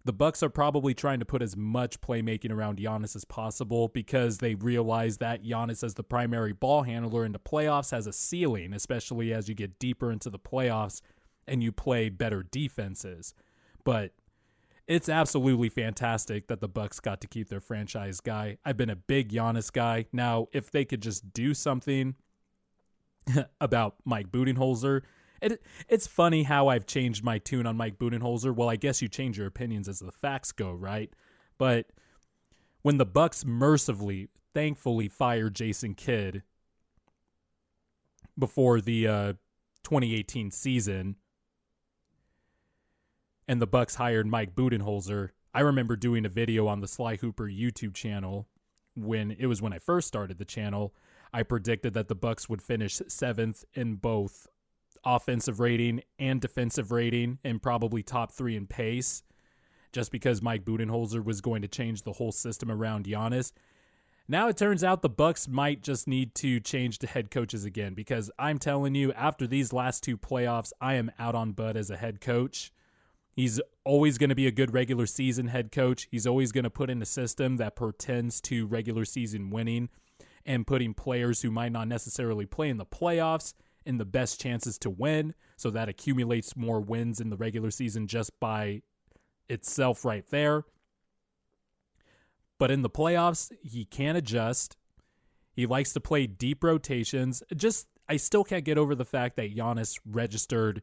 the 0.05 0.13
Bucks 0.13 0.41
are 0.41 0.50
probably 0.50 0.93
trying 0.93 1.19
to 1.19 1.25
put 1.25 1.41
as 1.41 1.57
much 1.57 2.00
playmaking 2.01 2.51
around 2.51 2.79
Giannis 2.79 3.15
as 3.15 3.25
possible 3.25 3.89
because 3.89 4.38
they 4.38 4.55
realize 4.55 5.17
that 5.17 5.43
Giannis 5.43 5.83
as 5.83 5.95
the 5.95 6.03
primary 6.03 6.53
ball 6.53 6.83
handler 6.83 7.25
in 7.25 7.31
the 7.31 7.39
playoffs 7.39 7.91
has 7.91 8.07
a 8.07 8.13
ceiling, 8.13 8.74
especially 8.74 9.33
as 9.33 9.50
you 9.50 9.55
get 9.55 9.77
deeper 9.77 10.12
into 10.12 10.29
the 10.29 10.39
playoffs 10.39 11.01
and 11.48 11.62
you 11.62 11.71
play 11.71 12.09
better 12.09 12.43
defenses. 12.43 13.33
But 13.83 14.13
it's 14.89 15.08
absolutely 15.08 15.69
fantastic 15.69 16.48
that 16.48 16.62
the 16.62 16.67
Bucks 16.67 17.00
got 17.00 17.22
to 17.22 17.27
keep 17.27 17.48
their 17.48 17.60
franchise 17.60 18.22
guy. 18.22 18.58
I've 18.65 18.75
been 18.75 18.89
a 18.89 18.96
big 18.96 19.31
Giannis 19.31 19.72
guy. 19.72 20.08
Now, 20.12 20.48
if 20.51 20.72
they 20.72 20.84
could 20.84 21.01
just 21.01 21.31
do 21.31 21.53
something 21.53 22.15
about 23.62 23.98
Mike 24.03 24.31
Budenholzer 24.31 25.03
It 25.43 25.62
it's 25.88 26.08
funny 26.08 26.41
how 26.41 26.69
I've 26.69 26.88
changed 26.88 27.24
my 27.24 27.38
tune 27.38 27.67
on 27.67 27.77
Mike 27.77 28.00
Budenholzer. 28.00 28.53
Well, 28.53 28.67
I 28.67 28.77
guess 28.77 29.00
you 29.00 29.08
change 29.08 29.38
your 29.38 29.46
opinions 29.46 29.88
as 29.88 30.00
the 30.00 30.12
facts 30.12 30.51
go, 30.51 30.72
right? 30.72 31.13
But 31.60 31.91
when 32.81 32.98
the 32.98 33.05
Bucks 33.05 33.46
mercifully, 33.46 34.29
thankfully 34.55 35.08
fired 35.08 35.53
Jason 35.53 35.93
Kidd 35.93 36.41
before 38.39 38.81
the 38.81 39.08
uh, 39.08 39.34
2018 39.84 40.50
season, 40.50 41.15
and 43.50 43.60
the 43.60 43.68
Bucks 43.68 43.96
hired 43.96 44.27
Mike 44.27 44.53
Budenholzer, 44.53 45.29
I 45.56 45.62
remember 45.62 45.96
doing 45.96 46.24
a 46.24 46.29
video 46.29 46.68
on 46.68 46.82
the 46.82 46.88
Sly 46.88 47.15
Hooper 47.15 47.50
YouTube 47.50 47.96
channel 47.96 48.48
when 48.96 49.32
it 49.32 49.48
was 49.48 49.60
when 49.60 49.74
I 49.74 49.79
first 49.79 50.08
started 50.08 50.38
the 50.38 50.46
channel. 50.46 50.94
I 51.34 51.41
predicted 51.41 51.96
that 51.96 52.10
the 52.10 52.15
Bucks 52.15 52.48
would 52.48 52.62
finish 52.62 53.01
seventh 53.08 53.65
in 53.74 53.96
both 53.96 54.46
offensive 55.03 55.60
rating 55.60 56.03
and 56.20 56.39
defensive 56.39 56.91
rating, 56.91 57.39
and 57.44 57.60
probably 57.60 58.03
top 58.03 58.32
three 58.32 58.56
in 58.56 58.68
pace, 58.68 59.24
just 59.91 60.12
because 60.12 60.44
Mike 60.44 60.63
Budenholzer 60.63 61.25
was 61.25 61.41
going 61.41 61.63
to 61.63 61.68
change 61.68 62.03
the 62.03 62.13
whole 62.13 62.32
system 62.32 62.70
around 62.70 63.06
Giannis. 63.06 63.51
Now 64.27 64.48
it 64.48 64.58
turns 64.58 64.84
out 64.84 65.01
the 65.01 65.10
Bucks 65.10 65.48
might 65.48 65.82
just 65.82 66.08
need 66.08 66.36
to 66.36 66.60
change 66.60 67.00
the 67.00 67.08
head 67.08 67.32
coaches 67.32 67.65
again 67.65 67.96
because 67.96 68.29
I'm 68.38 68.60
telling 68.60 68.94
you, 68.94 69.12
after 69.13 69.48
these 69.48 69.74
last 69.74 70.03
two 70.03 70.20
playoffs, 70.20 70.72
I 70.79 70.94
am 70.94 71.10
out 71.18 71.34
on 71.34 71.53
Bud 71.53 71.75
as 71.75 71.89
a 71.89 71.98
head 71.98 72.22
coach. 72.22 72.72
He's 73.31 73.62
always 73.86 74.17
going 74.17 74.29
to 74.29 74.36
be 74.36 74.48
a 74.48 74.51
good 74.51 74.74
regular 74.74 75.05
season 75.05 75.48
head 75.48 75.71
coach. 75.71 76.07
He's 76.12 76.27
always 76.27 76.51
going 76.51 76.65
to 76.65 76.69
put 76.69 76.89
in 76.89 77.01
a 77.01 77.05
system 77.05 77.57
that 77.57 77.75
pretends 77.75 78.41
to 78.41 78.67
regular 78.67 79.05
season 79.05 79.50
winning 79.50 79.89
and 80.45 80.67
putting 80.67 80.93
players 80.93 81.41
who 81.41 81.51
might 81.51 81.71
not 81.71 81.88
necessarily 81.88 82.45
play 82.45 82.69
in 82.69 82.77
the 82.77 82.86
playoffs 82.86 83.53
in 83.86 83.98
the 83.98 84.05
best 84.05 84.41
chances 84.41 84.77
to 84.79 84.89
win. 84.89 85.33
So 85.57 85.69
that 85.71 85.89
accumulates 85.89 86.55
more 86.55 86.79
wins 86.79 87.19
in 87.19 87.29
the 87.29 87.38
regular 87.38 87.71
season 87.71 88.07
just 88.07 88.31
by 88.39 88.81
itself 89.48 90.05
right 90.05 90.25
there. 90.29 90.63
But 92.57 92.71
in 92.71 92.81
the 92.81 92.89
playoffs, 92.89 93.51
he 93.62 93.86
can 93.86 94.15
adjust. 94.15 94.75
He 95.53 95.65
likes 95.65 95.93
to 95.93 96.00
play 96.00 96.27
deep 96.27 96.63
rotations. 96.63 97.41
Just 97.55 97.88
I 98.07 98.17
still 98.17 98.43
can't 98.43 98.65
get 98.65 98.77
over 98.77 98.95
the 98.95 99.05
fact 99.05 99.38
that 99.38 99.55
Giannis 99.55 100.00
registered 100.05 100.81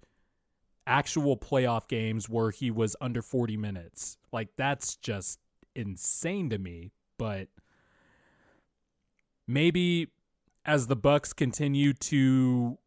actual 0.87 1.37
playoff 1.37 1.88
games 1.88 2.28
where 2.28 2.50
he 2.50 2.71
was 2.71 2.97
under 3.00 3.23
40 3.23 3.57
minutes. 3.57 4.19
Like 4.33 4.50
that's 4.57 4.97
just 4.97 5.40
insane 5.75 6.50
to 6.50 6.59
me, 6.59 6.93
but 7.19 7.49
maybe 9.47 10.09
as 10.64 10.87
the 10.87 10.97
Bucks 10.97 11.33
continue 11.33 11.93
to 11.93 12.78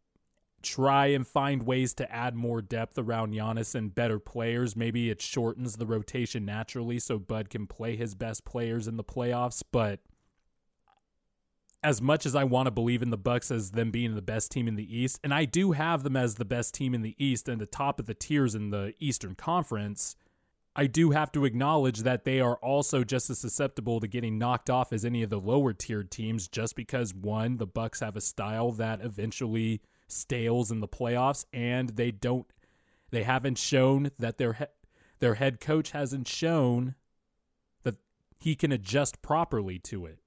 try 0.62 1.08
and 1.08 1.26
find 1.26 1.64
ways 1.64 1.94
to 1.94 2.12
add 2.12 2.36
more 2.36 2.62
depth 2.62 2.98
around 2.98 3.34
Giannis 3.34 3.76
and 3.76 3.96
better 3.96 4.20
players, 4.20 4.76
maybe 4.76 5.10
it 5.10 5.22
shortens 5.22 5.78
the 5.78 5.86
rotation 5.86 6.46
naturally 6.46 7.00
so 7.00 7.18
Bud 7.18 7.50
can 7.50 7.66
play 7.68 7.96
his 7.96 8.16
best 8.16 8.44
players 8.44 8.88
in 8.88 8.98
the 8.98 9.04
playoffs, 9.04 9.64
but 9.72 10.02
as 11.82 12.02
much 12.02 12.26
as 12.26 12.36
I 12.36 12.44
want 12.44 12.68
to 12.68 12.72
believe 12.72 13.02
in 13.02 13.10
the 13.10 13.18
Bucks 13.18 13.52
as 13.52 13.72
them 13.72 13.92
being 13.92 14.16
the 14.16 14.22
best 14.22 14.52
team 14.52 14.68
in 14.68 14.76
the 14.76 14.98
East, 14.98 15.20
and 15.24 15.34
I 15.34 15.46
do 15.46 15.72
have 15.72 16.04
them 16.04 16.18
as 16.18 16.36
the 16.36 16.46
best 16.46 16.74
team 16.74 16.94
in 16.94 17.02
the 17.02 17.16
East 17.18 17.48
and 17.48 17.60
the 17.60 17.66
top 17.66 18.00
of 18.00 18.06
the 18.06 18.14
tiers 18.14 18.56
in 18.56 18.70
the 18.70 18.94
Eastern 19.00 19.36
Conference, 19.36 20.16
I 20.76 20.88
do 20.88 21.12
have 21.12 21.32
to 21.34 21.46
acknowledge 21.46 22.00
that 22.00 22.26
they 22.26 22.40
are 22.40 22.58
also 22.58 23.04
just 23.04 23.30
as 23.30 23.40
susceptible 23.40 24.00
to 24.00 24.08
getting 24.08 24.38
knocked 24.38 24.70
off 24.70 24.94
as 24.94 25.04
any 25.04 25.24
of 25.24 25.30
the 25.30 25.40
lower 25.40 25.74
tiered 25.74 26.12
teams 26.12 26.48
just 26.48 26.76
because 26.76 27.14
one, 27.14 27.58
the 27.58 27.68
Bucks 27.68 28.02
have 28.02 28.16
a 28.16 28.22
style 28.22 28.72
that 28.74 29.02
eventually 29.02 29.82
stales 30.08 30.72
in 30.72 30.80
the 30.80 30.88
playoffs 30.88 31.46
and 31.54 31.90
they 31.90 32.12
don't 32.12 32.48
they 33.12 33.24
haven't 33.24 33.58
shown 33.58 34.12
that 34.18 34.38
their 34.38 34.54
he- 34.54 34.66
their 35.20 35.36
head 35.36 35.60
coach 35.60 35.92
hasn't 35.92 36.28
shown 36.28 36.96
that 37.84 37.96
he 38.40 38.56
can 38.56 38.72
adjust 38.72 39.22
properly 39.22 39.78
to 39.78 40.06
it 40.06 40.19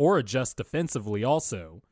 or 0.00 0.16
adjust 0.16 0.56
defensively 0.56 1.22
also 1.22 1.82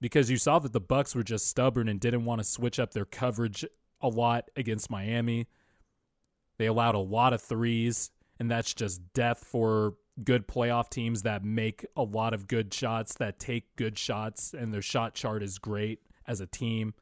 because 0.00 0.30
you 0.30 0.36
saw 0.36 0.56
that 0.56 0.72
the 0.72 0.78
bucks 0.78 1.16
were 1.16 1.24
just 1.24 1.48
stubborn 1.48 1.88
and 1.88 1.98
didn't 1.98 2.24
want 2.24 2.38
to 2.38 2.44
switch 2.44 2.78
up 2.78 2.92
their 2.92 3.04
coverage 3.04 3.64
a 4.00 4.08
lot 4.08 4.48
against 4.54 4.88
Miami. 4.88 5.48
They 6.58 6.66
allowed 6.66 6.94
a 6.94 7.00
lot 7.00 7.32
of 7.32 7.42
threes 7.42 8.12
and 8.38 8.48
that's 8.48 8.72
just 8.72 9.12
death 9.14 9.38
for 9.38 9.94
good 10.22 10.46
playoff 10.46 10.90
teams 10.90 11.22
that 11.22 11.44
make 11.44 11.84
a 11.96 12.04
lot 12.04 12.34
of 12.34 12.46
good 12.46 12.72
shots 12.72 13.14
that 13.14 13.40
take 13.40 13.74
good 13.74 13.98
shots 13.98 14.54
and 14.54 14.72
their 14.72 14.80
shot 14.80 15.14
chart 15.14 15.42
is 15.42 15.58
great 15.58 15.98
as 16.24 16.40
a 16.40 16.46
team. 16.46 16.94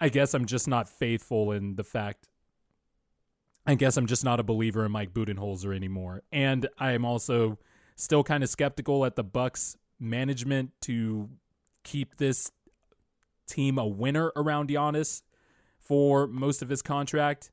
I 0.00 0.08
guess 0.08 0.34
I'm 0.34 0.46
just 0.46 0.66
not 0.66 0.88
faithful 0.88 1.52
in 1.52 1.76
the 1.76 1.84
fact 1.84 2.26
I 3.64 3.76
guess 3.76 3.96
I'm 3.96 4.06
just 4.06 4.24
not 4.24 4.40
a 4.40 4.42
believer 4.42 4.84
in 4.84 4.90
Mike 4.90 5.14
Budenholzer 5.14 5.72
anymore. 5.72 6.24
And 6.32 6.68
I 6.78 6.92
am 6.92 7.04
also 7.04 7.58
Still 7.98 8.22
kind 8.22 8.44
of 8.44 8.48
skeptical 8.48 9.04
at 9.04 9.16
the 9.16 9.24
Bucks 9.24 9.76
management 9.98 10.70
to 10.82 11.28
keep 11.82 12.16
this 12.16 12.52
team 13.48 13.76
a 13.76 13.86
winner 13.88 14.30
around 14.36 14.68
Giannis 14.68 15.22
for 15.80 16.28
most 16.28 16.62
of 16.62 16.68
his 16.68 16.80
contract. 16.80 17.50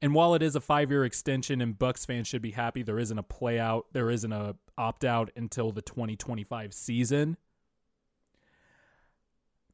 And 0.00 0.14
while 0.14 0.36
it 0.36 0.42
is 0.42 0.54
a 0.54 0.60
five-year 0.60 1.04
extension 1.04 1.60
and 1.60 1.76
Bucks 1.76 2.04
fans 2.04 2.28
should 2.28 2.40
be 2.40 2.52
happy, 2.52 2.84
there 2.84 3.00
isn't 3.00 3.18
a 3.18 3.24
play 3.24 3.58
out, 3.58 3.86
there 3.92 4.10
isn't 4.10 4.30
a 4.30 4.54
opt 4.78 5.04
out 5.04 5.32
until 5.34 5.72
the 5.72 5.82
2025 5.82 6.72
season. 6.72 7.36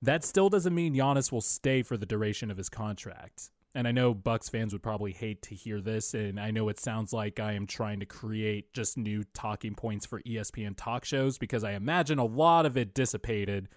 That 0.01 0.25
still 0.25 0.49
doesn't 0.49 0.75
mean 0.75 0.95
Giannis 0.95 1.31
will 1.31 1.43
stay 1.43 1.83
for 1.83 1.99
the 1.99 2.07
duration 2.07 2.51
of 2.51 2.57
his 2.57 2.71
contract 2.71 3.51
and 3.77 3.87
I 3.87 3.93
know 3.93 4.15
Bucks 4.15 4.49
fans 4.49 4.73
would 4.73 4.83
probably 4.83 5.13
hate 5.13 5.43
to 5.43 5.55
hear 5.55 5.83
this, 5.83 6.15
and 6.15 6.41
I 6.41 6.51
know 6.51 6.71
it 6.71 6.81
sounds 6.81 7.13
like 7.13 7.39
I 7.39 7.53
am 7.53 7.67
trying 7.67 8.01
to 8.01 8.07
create 8.07 8.73
just 8.73 8.97
new 8.97 9.23
talking 9.35 9.75
points 9.75 10.07
for 10.07 10.23
ESPN 10.23 10.73
talk 10.79 11.05
shows 11.05 11.37
because 11.37 11.63
I 11.63 11.73
imagine 11.73 12.19
a 12.19 12.25
lot 12.25 12.65
of 12.65 12.79
it 12.79 12.95
dissipated 12.95 13.69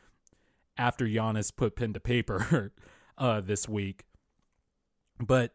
after 0.78 1.06
Giannis 1.06 1.54
put 1.54 1.76
pen 1.76 1.92
to 1.92 2.00
paper 2.00 2.72
uh, 3.18 3.42
this 3.42 3.68
week. 3.68 4.06
But 5.20 5.52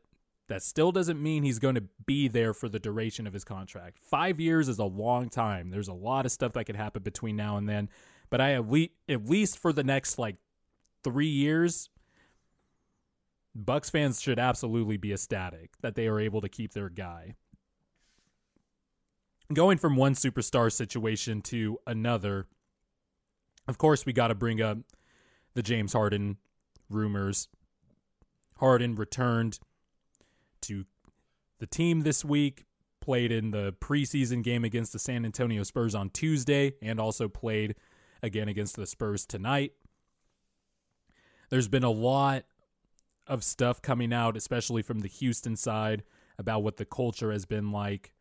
that 0.49 0.63
still 0.63 0.93
doesn't 0.93 1.23
mean 1.23 1.43
he's 1.43 1.59
going 1.59 1.77
to 1.77 1.85
be 2.05 2.29
there 2.29 2.53
for 2.53 2.69
the 2.69 2.79
duration 2.79 3.27
of 3.27 3.33
his 3.33 3.45
contract. 3.45 3.99
Five 3.99 4.39
years 4.41 4.69
is 4.69 4.79
a 4.79 4.85
long 4.85 5.31
time. 5.31 5.71
There's 5.71 5.89
a 5.89 5.95
lot 5.95 6.27
of 6.27 6.33
stuff 6.33 6.53
that 6.53 6.67
could 6.67 6.77
happen 6.77 7.03
between 7.03 7.35
now 7.35 7.57
and 7.57 7.67
then. 7.67 7.89
But 8.29 8.43
I 8.43 8.53
at 8.53 8.71
least, 8.71 8.91
at 9.09 9.25
least 9.25 9.59
for 9.59 9.73
the 9.73 9.85
next 9.85 10.19
like 10.19 10.37
three 11.03 11.29
years, 11.29 11.89
Bucks 13.55 13.89
fans 13.89 14.21
should 14.21 14.39
absolutely 14.39 14.97
be 14.97 15.13
ecstatic 15.13 15.71
that 15.81 15.95
they 15.95 16.09
are 16.09 16.19
able 16.19 16.41
to 16.41 16.49
keep 16.49 16.73
their 16.73 16.89
guy. 16.89 17.35
Going 19.53 19.79
from 19.79 19.97
one 19.97 20.15
superstar 20.15 20.73
situation 20.73 21.41
to 21.43 21.79
another, 21.87 22.49
of 23.69 23.79
course, 23.79 24.05
we 24.05 24.13
got 24.13 24.29
to 24.29 24.35
bring 24.35 24.61
up 24.61 24.79
the 25.55 25.63
James 25.63 25.93
Harden 25.93 26.39
rumors. 26.91 27.49
Harden 28.59 28.97
returned 28.97 29.61
to 30.63 30.85
the 31.59 31.67
team 31.67 32.01
this 32.01 32.25
week, 32.25 32.65
played 33.01 33.31
in 33.31 33.51
the 33.53 33.73
preseason 33.81 34.43
game 34.43 34.65
against 34.65 34.93
the 34.93 34.99
San 34.99 35.25
Antonio 35.25 35.63
Spurs 35.63 35.95
on 35.95 36.11
Tuesday, 36.11 36.75
and 36.83 36.99
also 36.99 37.29
played 37.29 37.77
again 38.23 38.49
against 38.49 38.77
the 38.77 38.87
Spurs 38.87 39.27
tonight. 39.27 39.73
There's 41.51 41.69
been 41.69 41.85
a 41.85 41.91
lot 41.91 42.45
of 43.27 43.45
stuff 43.45 43.81
coming 43.81 44.13
out, 44.13 44.37
especially 44.37 44.83
from 44.83 45.01
the 45.01 45.09
Houston 45.09 45.57
side, 45.57 46.03
about 46.39 46.63
what 46.63 46.77
the 46.77 46.85
culture 46.85 47.33
has 47.33 47.45
been 47.45 47.71
like 47.71 48.13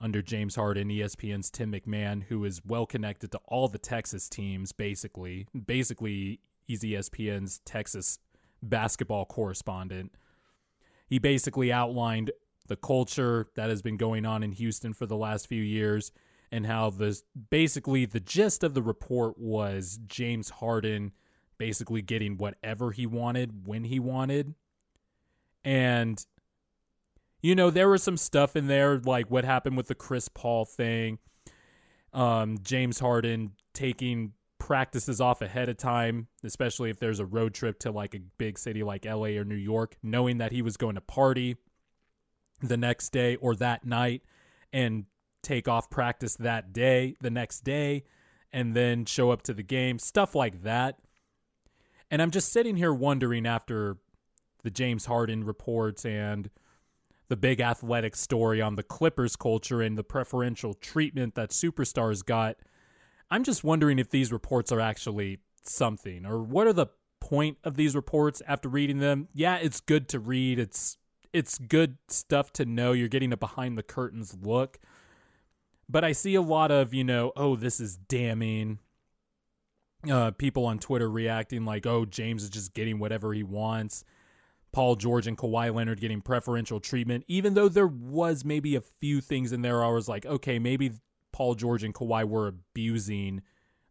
under 0.00 0.22
James 0.22 0.56
Harden, 0.56 0.88
ESPN's 0.88 1.50
Tim 1.50 1.72
McMahon, 1.72 2.24
who 2.24 2.44
is 2.44 2.62
well 2.64 2.86
connected 2.86 3.30
to 3.32 3.40
all 3.46 3.68
the 3.68 3.78
Texas 3.78 4.28
teams, 4.28 4.72
basically. 4.72 5.46
Basically, 5.66 6.40
he's 6.66 6.82
ESPN's 6.82 7.60
Texas 7.64 8.18
basketball 8.62 9.26
correspondent. 9.26 10.12
He 11.06 11.18
basically 11.18 11.72
outlined 11.72 12.30
the 12.68 12.76
culture 12.76 13.48
that 13.56 13.68
has 13.68 13.82
been 13.82 13.96
going 13.96 14.24
on 14.24 14.42
in 14.42 14.52
Houston 14.52 14.94
for 14.94 15.06
the 15.06 15.16
last 15.16 15.48
few 15.48 15.62
years 15.62 16.12
and 16.52 16.66
how 16.66 16.90
the 16.90 17.20
basically 17.50 18.06
the 18.06 18.20
gist 18.20 18.64
of 18.64 18.74
the 18.74 18.82
report 18.82 19.38
was 19.38 19.98
James 20.06 20.50
Harden 20.50 21.12
basically 21.60 22.00
getting 22.00 22.38
whatever 22.38 22.90
he 22.90 23.04
wanted 23.06 23.66
when 23.66 23.84
he 23.84 24.00
wanted. 24.00 24.54
And 25.62 26.24
you 27.42 27.54
know, 27.54 27.68
there 27.68 27.88
was 27.88 28.02
some 28.02 28.16
stuff 28.16 28.56
in 28.56 28.66
there 28.66 28.98
like 28.98 29.30
what 29.30 29.44
happened 29.44 29.76
with 29.76 29.86
the 29.86 29.94
Chris 29.94 30.28
Paul 30.28 30.64
thing. 30.64 31.18
Um, 32.14 32.56
James 32.62 32.98
Harden 32.98 33.52
taking 33.74 34.32
practices 34.58 35.20
off 35.20 35.42
ahead 35.42 35.68
of 35.68 35.76
time, 35.76 36.28
especially 36.42 36.88
if 36.88 36.98
there's 36.98 37.20
a 37.20 37.26
road 37.26 37.52
trip 37.52 37.78
to 37.80 37.90
like 37.90 38.14
a 38.14 38.20
big 38.38 38.58
city 38.58 38.82
like 38.82 39.04
LA 39.04 39.36
or 39.36 39.44
New 39.44 39.54
York, 39.54 39.96
knowing 40.02 40.38
that 40.38 40.52
he 40.52 40.62
was 40.62 40.78
going 40.78 40.94
to 40.94 41.00
party 41.02 41.56
the 42.62 42.76
next 42.78 43.10
day 43.10 43.36
or 43.36 43.54
that 43.56 43.84
night 43.84 44.22
and 44.72 45.04
take 45.42 45.68
off 45.68 45.90
practice 45.90 46.36
that 46.36 46.72
day, 46.72 47.16
the 47.20 47.30
next 47.30 47.64
day, 47.64 48.04
and 48.50 48.74
then 48.74 49.04
show 49.04 49.30
up 49.30 49.42
to 49.42 49.52
the 49.52 49.62
game, 49.62 49.98
stuff 49.98 50.34
like 50.34 50.62
that. 50.62 50.96
And 52.10 52.20
I'm 52.20 52.30
just 52.30 52.52
sitting 52.52 52.76
here 52.76 52.92
wondering 52.92 53.46
after 53.46 53.98
the 54.62 54.70
James 54.70 55.06
Harden 55.06 55.44
reports 55.44 56.04
and 56.04 56.50
the 57.28 57.36
big 57.36 57.60
athletic 57.60 58.16
story 58.16 58.60
on 58.60 58.74
the 58.74 58.82
Clippers 58.82 59.36
culture 59.36 59.80
and 59.80 59.96
the 59.96 60.02
preferential 60.02 60.74
treatment 60.74 61.36
that 61.36 61.50
superstars 61.50 62.24
got. 62.24 62.56
I'm 63.30 63.44
just 63.44 63.62
wondering 63.62 64.00
if 64.00 64.10
these 64.10 64.32
reports 64.32 64.72
are 64.72 64.80
actually 64.80 65.38
something 65.62 66.26
or 66.26 66.42
what 66.42 66.66
are 66.66 66.72
the 66.72 66.88
point 67.20 67.58
of 67.62 67.76
these 67.76 67.94
reports 67.94 68.42
after 68.48 68.68
reading 68.68 68.98
them. 68.98 69.28
Yeah, 69.32 69.56
it's 69.56 69.80
good 69.80 70.08
to 70.08 70.18
read. 70.18 70.58
It's 70.58 70.96
it's 71.32 71.58
good 71.58 71.98
stuff 72.08 72.52
to 72.54 72.64
know. 72.64 72.90
You're 72.90 73.06
getting 73.06 73.32
a 73.32 73.36
behind 73.36 73.78
the 73.78 73.84
curtains 73.84 74.36
look. 74.42 74.80
But 75.88 76.04
I 76.04 76.10
see 76.10 76.34
a 76.34 76.42
lot 76.42 76.72
of, 76.72 76.92
you 76.92 77.04
know, 77.04 77.32
oh, 77.36 77.54
this 77.54 77.78
is 77.78 77.96
damning. 77.96 78.80
Uh, 80.08 80.30
people 80.30 80.64
on 80.64 80.78
Twitter 80.78 81.10
reacting 81.10 81.64
like, 81.64 81.86
oh, 81.86 82.06
James 82.06 82.42
is 82.42 82.48
just 82.48 82.72
getting 82.72 82.98
whatever 82.98 83.32
he 83.34 83.42
wants. 83.42 84.04
Paul 84.72 84.96
George 84.96 85.26
and 85.26 85.36
Kawhi 85.36 85.74
Leonard 85.74 86.00
getting 86.00 86.20
preferential 86.20 86.80
treatment, 86.80 87.24
even 87.26 87.54
though 87.54 87.68
there 87.68 87.86
was 87.86 88.44
maybe 88.44 88.76
a 88.76 88.80
few 88.80 89.20
things 89.20 89.52
in 89.52 89.62
there 89.62 89.84
I 89.84 89.88
was 89.88 90.08
like, 90.08 90.24
okay, 90.24 90.58
maybe 90.58 90.92
Paul 91.32 91.54
George 91.54 91.82
and 91.82 91.94
Kawhi 91.94 92.26
were 92.26 92.46
abusing 92.46 93.42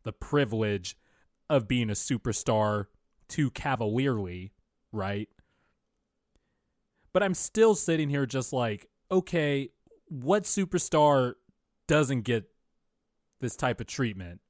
the 0.04 0.14
privilege 0.14 0.98
of 1.50 1.68
being 1.68 1.90
a 1.90 1.94
superstar 1.94 2.86
too 3.28 3.52
cavalierly, 3.52 4.54
right? 4.92 5.28
But 7.12 7.24
I'm 7.24 7.34
still 7.34 7.76
sitting 7.76 8.10
here 8.10 8.26
just 8.26 8.54
like, 8.54 8.88
okay, 9.12 9.70
what 10.08 10.44
superstar 10.44 11.34
doesn't 11.88 12.22
get 12.22 12.50
this 13.42 13.56
type 13.56 13.82
of 13.82 13.88
treatment? 13.88 14.42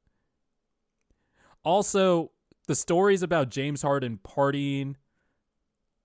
Also, 1.64 2.32
the 2.68 2.76
stories 2.76 3.24
about 3.24 3.50
James 3.50 3.82
Harden 3.82 4.20
partying 4.24 4.96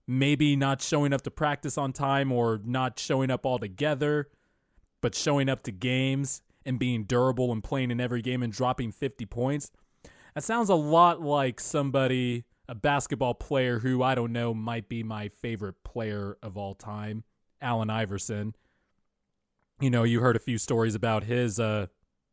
maybe 0.07 0.57
not 0.57 0.83
showing 0.83 1.13
up 1.13 1.23
to 1.23 1.31
practice 1.31 1.79
on 1.79 1.93
time 1.93 2.31
or 2.31 2.61
not 2.65 2.99
showing 2.99 3.31
up 3.31 3.47
altogether, 3.47 4.29
but 5.01 5.15
showing 5.15 5.49
up 5.49 5.63
to 5.63 5.73
games 5.73 6.43
and 6.67 6.79
being 6.79 7.05
durable 7.05 7.53
and 7.53 7.63
playing 7.63 7.91
in 7.91 8.01
every 8.01 8.23
game 8.23 8.43
and 8.43 8.53
dropping 8.53 8.93
50 8.93 9.27
points. 9.27 9.71
That 10.35 10.45
sounds 10.45 10.69
a 10.69 10.75
lot 10.75 11.21
like 11.21 11.61
somebody, 11.61 12.45
a 12.69 12.75
basketball 12.75 13.35
player 13.35 13.79
who 13.79 14.03
I 14.03 14.15
don't 14.15 14.33
know 14.33 14.53
might 14.53 14.89
be 14.89 15.03
my 15.03 15.29
favorite 15.29 15.77
player 15.85 16.37
of 16.43 16.57
all 16.57 16.75
time, 16.75 17.25
Allen 17.61 17.91
Iverson. 17.91 18.55
You 19.81 19.91
know, 19.91 20.03
you 20.03 20.21
heard 20.21 20.37
a 20.37 20.41
few 20.41 20.59
stories 20.59 20.95
about 20.95 21.25
his 21.25 21.61
uh, 21.61 21.87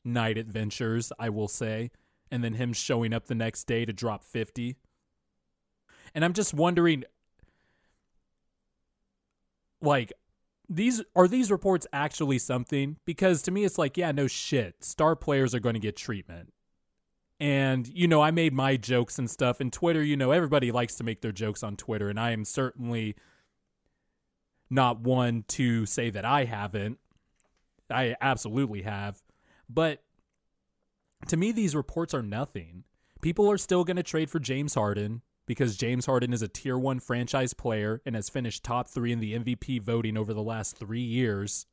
night 0.03 0.37
adventures, 0.37 1.11
I 1.19 1.29
will 1.29 1.47
say, 1.47 1.91
and 2.31 2.43
then 2.43 2.53
him 2.53 2.73
showing 2.73 3.13
up 3.13 3.27
the 3.27 3.35
next 3.35 3.65
day 3.65 3.85
to 3.85 3.93
drop 3.93 4.23
50. 4.23 4.77
And 6.15 6.25
I'm 6.25 6.33
just 6.33 6.53
wondering 6.53 7.03
like 9.81 10.13
these 10.69 11.01
are 11.15 11.27
these 11.27 11.51
reports 11.51 11.85
actually 11.91 12.39
something? 12.39 12.97
Because 13.05 13.41
to 13.43 13.51
me 13.51 13.65
it's 13.65 13.77
like 13.77 13.97
yeah 13.97 14.11
no 14.11 14.27
shit. 14.27 14.83
Star 14.83 15.15
players 15.15 15.53
are 15.53 15.59
going 15.59 15.73
to 15.73 15.79
get 15.79 15.97
treatment. 15.97 16.53
And 17.39 17.87
you 17.87 18.07
know 18.07 18.21
i 18.21 18.31
made 18.31 18.53
my 18.53 18.77
jokes 18.77 19.19
and 19.19 19.29
stuff. 19.29 19.59
And 19.59 19.71
twitter 19.71 20.03
you 20.03 20.15
know 20.15 20.31
everybody 20.31 20.71
likes 20.71 20.95
to 20.95 21.03
make 21.03 21.21
their 21.21 21.31
jokes 21.31 21.63
on 21.63 21.75
twitter. 21.75 22.09
And 22.09 22.19
i 22.19 22.31
am 22.31 22.45
certainly 22.45 23.15
not 24.69 25.01
one 25.01 25.43
to 25.49 25.85
say 25.85 26.09
that 26.09 26.25
i 26.25 26.45
haven't. 26.45 26.97
I 27.89 28.15
absolutely 28.21 28.83
have. 28.83 29.21
But 29.69 30.03
to 31.27 31.37
me 31.37 31.51
these 31.51 31.75
reports 31.75 32.13
are 32.13 32.23
nothing 32.23 32.83
people 33.21 33.49
are 33.49 33.57
still 33.57 33.83
going 33.83 33.97
to 33.97 34.03
trade 34.03 34.29
for 34.29 34.39
james 34.39 34.73
harden 34.73 35.21
because 35.51 35.75
James 35.75 36.05
Harden 36.05 36.31
is 36.31 36.41
a 36.41 36.47
tier 36.47 36.77
one 36.77 37.01
franchise 37.01 37.53
player 37.53 38.01
and 38.05 38.15
has 38.15 38.29
finished 38.29 38.63
top 38.63 38.87
three 38.87 39.11
in 39.11 39.19
the 39.19 39.37
MVP 39.37 39.81
voting 39.81 40.17
over 40.17 40.33
the 40.33 40.41
last 40.41 40.77
three 40.77 41.01
years, 41.01 41.65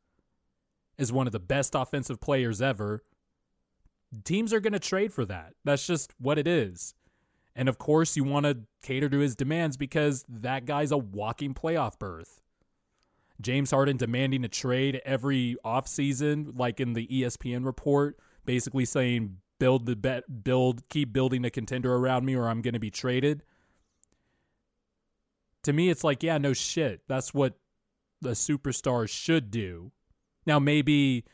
is 0.99 1.13
one 1.13 1.29
of 1.29 1.33
the 1.33 1.39
best 1.39 1.77
offensive 1.77 2.21
players 2.21 2.61
ever. 2.61 3.05
Teams 4.25 4.53
are 4.53 4.59
going 4.59 4.73
to 4.73 4.79
trade 4.79 5.13
for 5.13 5.25
that. 5.27 5.55
That's 5.65 5.87
just 5.87 6.13
what 6.19 6.39
it 6.39 6.49
is. 6.49 6.95
And 7.55 7.69
of 7.69 7.79
course, 7.79 8.17
you 8.17 8.25
want 8.25 8.47
to 8.47 8.59
cater 8.83 9.09
to 9.09 9.19
his 9.19 9.37
demands 9.37 9.77
because 9.77 10.25
that 10.29 10.65
guy's 10.65 10.91
a 10.91 10.99
walking 10.99 11.55
playoff 11.55 11.99
berth. 11.99 12.41
James 13.41 13.71
Harden 13.71 13.97
demanding 13.97 14.45
a 14.45 14.49
trade 14.49 15.01
every 15.05 15.57
offseason, 15.65 16.59
like 16.59 16.81
in 16.81 16.95
the 16.95 17.07
ESPN 17.07 17.65
report, 17.65 18.19
basically 18.49 18.85
saying, 18.85 19.37
build 19.61 19.87
the 19.87 19.95
bet, 19.95 20.43
build, 20.43 20.89
keep 20.89 21.13
building 21.13 21.45
a 21.45 21.51
contender 21.51 21.95
around 21.95 22.25
me 22.25 22.35
or 22.35 22.49
I'm 22.49 22.63
going 22.63 22.75
to 22.75 22.81
be 22.81 22.91
traded 22.91 23.43
to 25.69 25.73
me, 25.73 25.91
it's 25.91 26.03
like, 26.03 26.23
yeah, 26.23 26.39
no 26.39 26.55
shit. 26.55 27.03
That's 27.09 27.35
what 27.35 27.59
the 28.21 28.31
superstar 28.31 29.09
should 29.09 29.51
do. 29.51 29.93
Now, 30.47 30.59
maybe 30.59 31.25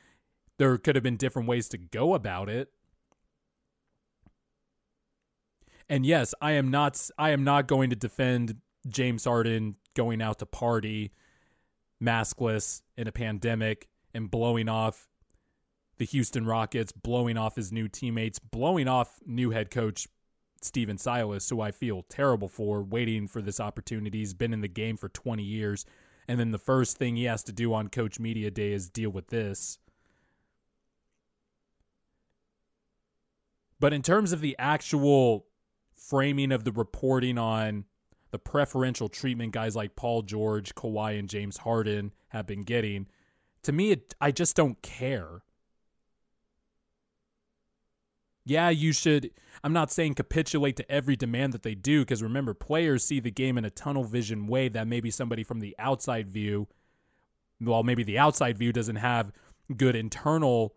there 0.59 0.77
could 0.77 0.97
have 0.97 1.03
been 1.03 1.17
different 1.17 1.49
ways 1.49 1.69
to 1.69 1.79
go 1.79 2.15
about 2.15 2.49
it. 2.49 2.71
And 5.89 6.05
yes, 6.05 6.35
I 6.41 6.53
am 6.53 6.71
not 6.71 7.11
I 7.19 7.31
am 7.31 7.45
not 7.45 7.69
going 7.69 7.91
to 7.91 7.97
defend 7.97 8.57
James 8.89 9.25
Harden 9.25 9.77
going 9.95 10.21
out 10.21 10.39
to 10.41 10.47
party 10.47 11.13
maskless 12.03 12.83
in 12.97 13.07
a 13.07 13.13
pandemic 13.13 13.89
and 14.15 14.31
blowing 14.31 14.69
off 14.69 15.07
the 16.05 16.11
Houston 16.11 16.45
Rockets, 16.45 16.93
blowing 16.93 17.39
off 17.39 17.57
his 17.57 17.73
new 17.73 17.89
teammates, 17.89 18.39
blowing 18.39 18.87
off 18.87 19.21
new 19.25 19.53
head 19.53 19.71
coach 19.71 20.07
Stephen 20.61 20.99
Silas, 20.99 21.49
who 21.49 21.63
I 21.63 21.71
feel 21.71 22.03
terrible 22.03 22.47
for, 22.47 22.83
waiting 22.83 23.27
for 23.27 23.41
this 23.41 23.59
opportunity. 23.59 24.19
He's 24.19 24.35
been 24.35 24.53
in 24.53 24.61
the 24.61 24.69
game 24.69 24.99
for 24.99 25.09
20 25.09 25.43
years. 25.43 25.87
And 26.29 26.39
then 26.39 26.51
the 26.51 26.59
first 26.59 26.99
thing 26.99 27.17
he 27.17 27.25
has 27.25 27.43
to 27.45 27.53
do 27.53 27.73
on 27.73 27.89
Coach 27.89 28.21
Media 28.21 28.51
Day 28.51 28.73
is 28.73 28.91
deal 28.91 29.09
with 29.09 29.29
this. 29.29 29.79
But 33.81 33.95
in 33.95 34.03
terms 34.03 34.33
of 34.33 34.43
the 34.43 34.57
actual 34.59 35.47
framing 35.95 36.53
of 36.53 36.65
the 36.65 36.73
reporting 36.73 37.39
on 37.39 37.85
the 38.31 38.39
preferential 38.39 39.09
treatment 39.09 39.55
guys 39.55 39.75
like 39.75 39.97
Paul 39.97 40.21
George, 40.21 40.75
Kawhi, 40.75 41.19
and 41.19 41.31
James 41.31 41.57
Harden 41.57 42.13
have 42.29 42.47
been 42.47 42.63
getting, 42.63 43.07
to 43.63 43.73
me, 43.73 43.93
it, 43.93 44.15
I 44.21 44.33
just 44.33 44.55
don't 44.55 44.83
care 44.83 45.41
yeah, 48.45 48.69
you 48.71 48.93
should. 48.93 49.31
I'm 49.63 49.73
not 49.73 49.91
saying 49.91 50.15
capitulate 50.15 50.77
to 50.77 50.91
every 50.91 51.17
demand 51.17 51.53
that 51.55 51.63
they 51.63 51.75
do, 51.75 52.03
because 52.03 52.23
remember, 52.23 52.53
players 52.55 53.05
see 53.05 53.21
the 53.21 53.31
game 53.31 53.57
in 53.57 53.65
a 53.65 53.71
tunnel 53.71 54.05
vision 54.05 54.47
way 54.47 54.69
that 54.69 54.87
maybe 54.87 55.11
somebody 55.11 55.43
from 55.43 55.61
the 55.61 55.75
outside 55.79 56.31
view, 56.31 56.69
well, 57.61 57.83
maybe 57.83 58.03
the 58.03 58.19
outside 58.19 58.59
view 58.59 58.73
doesn't 58.73 58.97
have 58.97 59.33
good 59.77 59.97
internal 59.97 60.75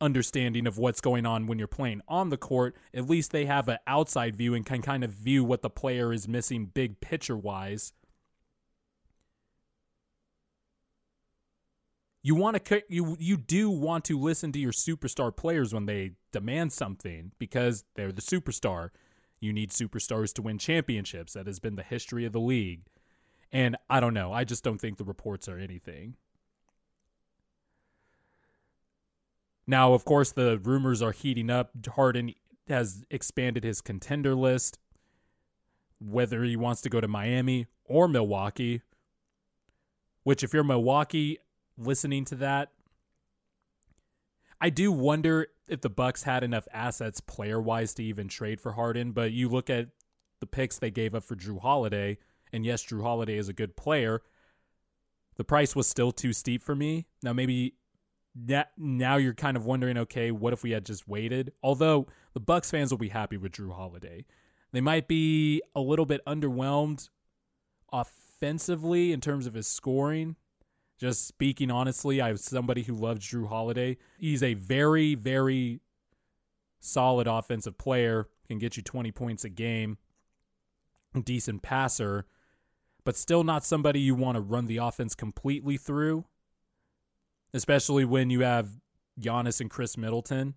understanding 0.00 0.66
of 0.66 0.78
what's 0.78 1.00
going 1.00 1.26
on 1.26 1.46
when 1.46 1.58
you're 1.58 1.68
playing 1.68 2.00
on 2.08 2.30
the 2.30 2.36
court. 2.36 2.74
At 2.94 3.08
least 3.08 3.32
they 3.32 3.44
have 3.44 3.68
an 3.68 3.78
outside 3.86 4.34
view 4.34 4.54
and 4.54 4.64
can 4.64 4.82
kind 4.82 5.04
of 5.04 5.10
view 5.10 5.44
what 5.44 5.62
the 5.62 5.70
player 5.70 6.12
is 6.12 6.26
missing 6.26 6.66
big 6.66 7.00
picture 7.00 7.36
wise. 7.36 7.92
You 12.22 12.34
want 12.34 12.62
to 12.62 12.82
you 12.88 13.16
you 13.18 13.36
do 13.36 13.70
want 13.70 14.04
to 14.04 14.18
listen 14.18 14.52
to 14.52 14.58
your 14.58 14.72
superstar 14.72 15.34
players 15.34 15.72
when 15.72 15.86
they 15.86 16.12
demand 16.32 16.72
something 16.72 17.32
because 17.38 17.84
they're 17.94 18.12
the 18.12 18.22
superstar. 18.22 18.90
You 19.40 19.52
need 19.54 19.70
superstars 19.70 20.34
to 20.34 20.42
win 20.42 20.58
championships. 20.58 21.32
That 21.32 21.46
has 21.46 21.58
been 21.58 21.76
the 21.76 21.82
history 21.82 22.26
of 22.26 22.32
the 22.32 22.40
league. 22.40 22.82
And 23.50 23.76
I 23.88 23.98
don't 24.00 24.14
know. 24.14 24.32
I 24.32 24.44
just 24.44 24.62
don't 24.62 24.78
think 24.78 24.98
the 24.98 25.04
reports 25.04 25.48
are 25.48 25.58
anything. 25.58 26.16
Now, 29.66 29.94
of 29.94 30.04
course, 30.04 30.32
the 30.32 30.58
rumors 30.58 31.00
are 31.00 31.12
heating 31.12 31.48
up. 31.48 31.70
Harden 31.94 32.34
has 32.68 33.04
expanded 33.10 33.64
his 33.64 33.80
contender 33.80 34.34
list, 34.34 34.78
whether 36.00 36.44
he 36.44 36.56
wants 36.56 36.82
to 36.82 36.90
go 36.90 37.00
to 37.00 37.08
Miami 37.08 37.66
or 37.84 38.08
Milwaukee. 38.08 38.82
Which, 40.22 40.44
if 40.44 40.52
you're 40.52 40.64
Milwaukee, 40.64 41.38
listening 41.80 42.24
to 42.26 42.34
that, 42.36 42.70
I 44.60 44.70
do 44.70 44.92
wonder 44.92 45.48
if 45.68 45.80
the 45.80 45.88
Bucks 45.88 46.24
had 46.24 46.44
enough 46.44 46.68
assets 46.72 47.20
player 47.20 47.60
wise 47.60 47.94
to 47.94 48.04
even 48.04 48.28
trade 48.28 48.60
for 48.60 48.72
Harden. 48.72 49.12
But 49.12 49.32
you 49.32 49.48
look 49.48 49.70
at 49.70 49.88
the 50.40 50.46
picks 50.46 50.78
they 50.78 50.90
gave 50.90 51.14
up 51.14 51.24
for 51.24 51.36
Jrue 51.36 51.60
Holiday, 51.60 52.18
and 52.52 52.64
yes, 52.64 52.84
Jrue 52.84 53.02
Holiday 53.02 53.38
is 53.38 53.48
a 53.48 53.54
good 53.54 53.76
player. 53.76 54.22
The 55.36 55.44
price 55.44 55.74
was 55.74 55.86
still 55.86 56.12
too 56.12 56.32
steep 56.32 56.62
for 56.62 56.74
me. 56.74 57.06
Now 57.22 57.32
maybe 57.32 57.74
now 58.76 59.16
you're 59.16 59.34
kind 59.34 59.56
of 59.56 59.64
wondering, 59.64 59.96
okay, 59.98 60.30
what 60.30 60.52
if 60.52 60.62
we 60.62 60.70
had 60.70 60.84
just 60.84 61.08
waited? 61.08 61.52
Although 61.62 62.06
the 62.34 62.40
Bucks 62.40 62.70
fans 62.70 62.90
will 62.90 62.98
be 62.98 63.08
happy 63.08 63.36
with 63.36 63.52
Jrue 63.52 63.74
Holiday. 63.74 64.26
They 64.72 64.80
might 64.80 65.08
be 65.08 65.62
a 65.74 65.80
little 65.80 66.06
bit 66.06 66.24
underwhelmed 66.26 67.08
offensively 67.92 69.12
in 69.12 69.20
terms 69.20 69.46
of 69.46 69.54
his 69.54 69.66
scoring. 69.66 70.36
Just 71.00 71.26
speaking 71.26 71.70
honestly, 71.70 72.20
I 72.20 72.28
have 72.28 72.40
somebody 72.40 72.82
who 72.82 72.94
loves 72.94 73.26
Jrue 73.26 73.48
Holiday. 73.48 73.96
He's 74.18 74.42
a 74.42 74.52
very, 74.52 75.14
very 75.14 75.80
solid 76.78 77.26
offensive 77.26 77.78
player, 77.78 78.28
can 78.48 78.58
get 78.58 78.76
you 78.76 78.82
20 78.82 79.10
points 79.10 79.42
a 79.42 79.48
game, 79.48 79.96
decent 81.24 81.62
passer. 81.62 82.26
but 83.04 83.16
still 83.16 83.42
not 83.44 83.64
somebody 83.64 83.98
you 83.98 84.14
want 84.14 84.36
to 84.36 84.40
run 84.40 84.66
the 84.66 84.76
offense 84.76 85.14
completely 85.14 85.76
through, 85.76 86.24
especially 87.54 88.04
when 88.04 88.30
you 88.30 88.40
have 88.40 88.68
Giannis 89.18 89.60
and 89.60 89.70
Khris 89.70 89.96
Middleton. 89.96 90.54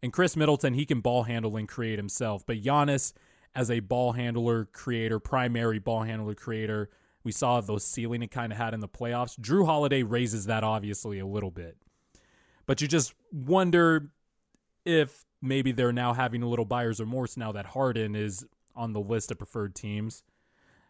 And 0.00 0.12
Khris 0.12 0.36
Middleton, 0.36 0.74
he 0.74 0.86
can 0.86 1.00
ball 1.00 1.24
handle 1.24 1.56
and 1.56 1.68
create 1.68 1.98
himself, 1.98 2.46
but 2.46 2.62
Giannis, 2.62 3.12
as 3.54 3.70
a 3.70 3.80
ball 3.80 4.12
handler, 4.12 4.66
creator, 4.66 5.18
primary 5.18 5.80
ball 5.80 6.02
handler, 6.02 6.34
creator, 6.34 6.88
we 7.28 7.32
saw 7.32 7.60
the 7.60 7.78
ceiling 7.78 8.22
it 8.22 8.30
kind 8.30 8.52
of 8.52 8.56
had 8.56 8.72
in 8.72 8.80
the 8.80 8.88
playoffs. 8.88 9.38
Jrue 9.38 9.66
Holiday 9.66 10.02
raises 10.02 10.46
that 10.46 10.64
obviously 10.64 11.18
a 11.18 11.26
little 11.26 11.50
bit. 11.50 11.76
But 12.64 12.80
you 12.80 12.88
just 12.88 13.12
wonder 13.30 14.08
if 14.86 15.26
maybe 15.42 15.70
they're 15.72 15.92
now 15.92 16.14
having 16.14 16.42
a 16.42 16.48
little 16.48 16.64
buyer's 16.64 17.00
remorse 17.00 17.36
now 17.36 17.52
that 17.52 17.66
Harden 17.66 18.16
is 18.16 18.46
on 18.74 18.94
the 18.94 19.00
list 19.00 19.30
of 19.30 19.36
preferred 19.36 19.74
teams. 19.74 20.22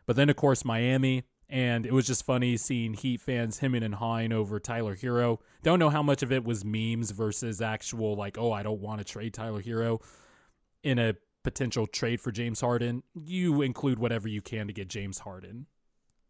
But 0.06 0.14
then, 0.14 0.30
of 0.30 0.36
course, 0.36 0.64
Miami. 0.64 1.24
And 1.48 1.84
it 1.84 1.92
was 1.92 2.06
just 2.06 2.24
funny 2.24 2.56
seeing 2.56 2.94
Heat 2.94 3.20
fans 3.20 3.58
hemming 3.58 3.82
and 3.82 3.96
hawing 3.96 4.32
over 4.32 4.60
Tyler 4.60 4.94
Herro. 4.94 5.38
Don't 5.64 5.80
know 5.80 5.90
how 5.90 6.04
much 6.04 6.22
of 6.22 6.30
it 6.30 6.44
was 6.44 6.64
memes 6.64 7.10
versus 7.10 7.60
actual, 7.60 8.14
like, 8.14 8.38
oh, 8.38 8.52
I 8.52 8.62
don't 8.62 8.80
want 8.80 9.00
to 9.00 9.04
trade 9.04 9.34
Tyler 9.34 9.60
Herro 9.60 10.00
in 10.84 11.00
a 11.00 11.16
potential 11.42 11.88
trade 11.88 12.20
for 12.20 12.30
James 12.30 12.60
Harden. 12.60 13.02
You 13.12 13.60
include 13.60 13.98
whatever 13.98 14.28
you 14.28 14.40
can 14.40 14.68
to 14.68 14.72
get 14.72 14.86
James 14.86 15.18
Harden. 15.18 15.66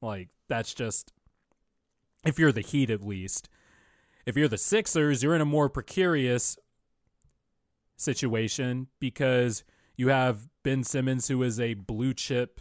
Like, 0.01 0.29
that's 0.49 0.75
just, 0.75 1.13
if 2.25 2.39
you're 2.39 2.53
the 2.53 2.61
Heat 2.61 2.91
at 2.91 3.03
least. 3.03 3.49
If 4.27 4.37
you're 4.37 4.49
the 4.49 4.59
Sixers, 4.59 5.23
you're 5.23 5.35
in 5.35 5.41
a 5.41 5.47
more 5.47 5.69
precarious 5.69 6.59
situation 7.97 8.89
because 9.01 9.65
you 9.97 10.09
have 10.09 10.49
Ben 10.63 10.85
Simmons, 10.85 11.29
who 11.29 11.43
is 11.43 11.59
a 11.59 11.75
blue 11.75 12.15
chip 12.15 12.61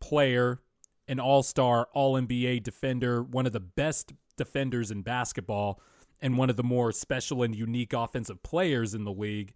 player, 0.00 0.60
an 1.08 1.18
all 1.18 1.42
star, 1.42 1.88
all 1.92 2.14
NBA 2.14 2.62
defender, 2.62 3.22
one 3.22 3.46
of 3.46 3.52
the 3.52 3.60
best 3.60 4.12
defenders 4.36 4.90
in 4.90 5.02
basketball, 5.02 5.80
and 6.20 6.36
one 6.36 6.50
of 6.50 6.56
the 6.56 6.62
more 6.62 6.92
special 6.92 7.42
and 7.42 7.54
unique 7.54 7.92
offensive 7.92 8.42
players 8.42 8.94
in 8.94 9.04
the 9.04 9.12
league. 9.12 9.54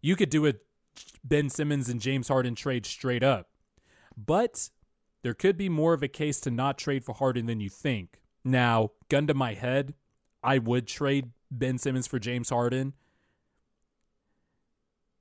You 0.00 0.16
could 0.16 0.30
do 0.30 0.46
a 0.46 0.54
Ben 1.24 1.48
Simmons 1.48 1.88
and 1.88 2.00
James 2.00 2.28
Harden 2.28 2.54
trade 2.54 2.86
straight 2.86 3.22
up. 3.22 3.48
But 4.16 4.70
there 5.22 5.34
could 5.34 5.56
be 5.56 5.68
more 5.68 5.94
of 5.94 6.02
a 6.02 6.08
case 6.08 6.40
to 6.40 6.50
not 6.50 6.78
trade 6.78 7.04
for 7.04 7.14
Harden 7.14 7.46
than 7.46 7.60
you 7.60 7.70
think. 7.70 8.20
Now, 8.44 8.90
gun 9.08 9.26
to 9.28 9.34
my 9.34 9.54
head, 9.54 9.94
I 10.42 10.58
would 10.58 10.86
trade 10.86 11.30
Ben 11.50 11.78
Simmons 11.78 12.06
for 12.06 12.18
James 12.18 12.50
Harden 12.50 12.94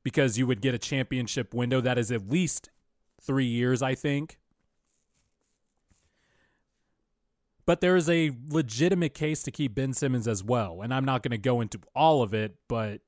because 0.03 0.37
you 0.37 0.47
would 0.47 0.61
get 0.61 0.73
a 0.73 0.79
championship 0.79 1.53
window 1.53 1.81
that 1.81 1.97
is 1.97 2.11
at 2.11 2.27
least 2.27 2.71
three 3.21 3.45
years, 3.45 3.81
I 3.81 3.93
think. 3.93 4.39
But 7.65 7.81
there 7.81 7.95
is 7.95 8.09
a 8.09 8.31
legitimate 8.49 9.13
case 9.13 9.43
to 9.43 9.51
keep 9.51 9.75
Ben 9.75 9.93
Simmons 9.93 10.27
as 10.27 10.43
well. 10.43 10.81
And 10.81 10.91
I'm 10.91 11.05
not 11.05 11.21
going 11.21 11.31
to 11.31 11.37
go 11.37 11.61
into 11.61 11.79
all 11.95 12.23
of 12.23 12.33
it, 12.33 12.55
but 12.67 13.01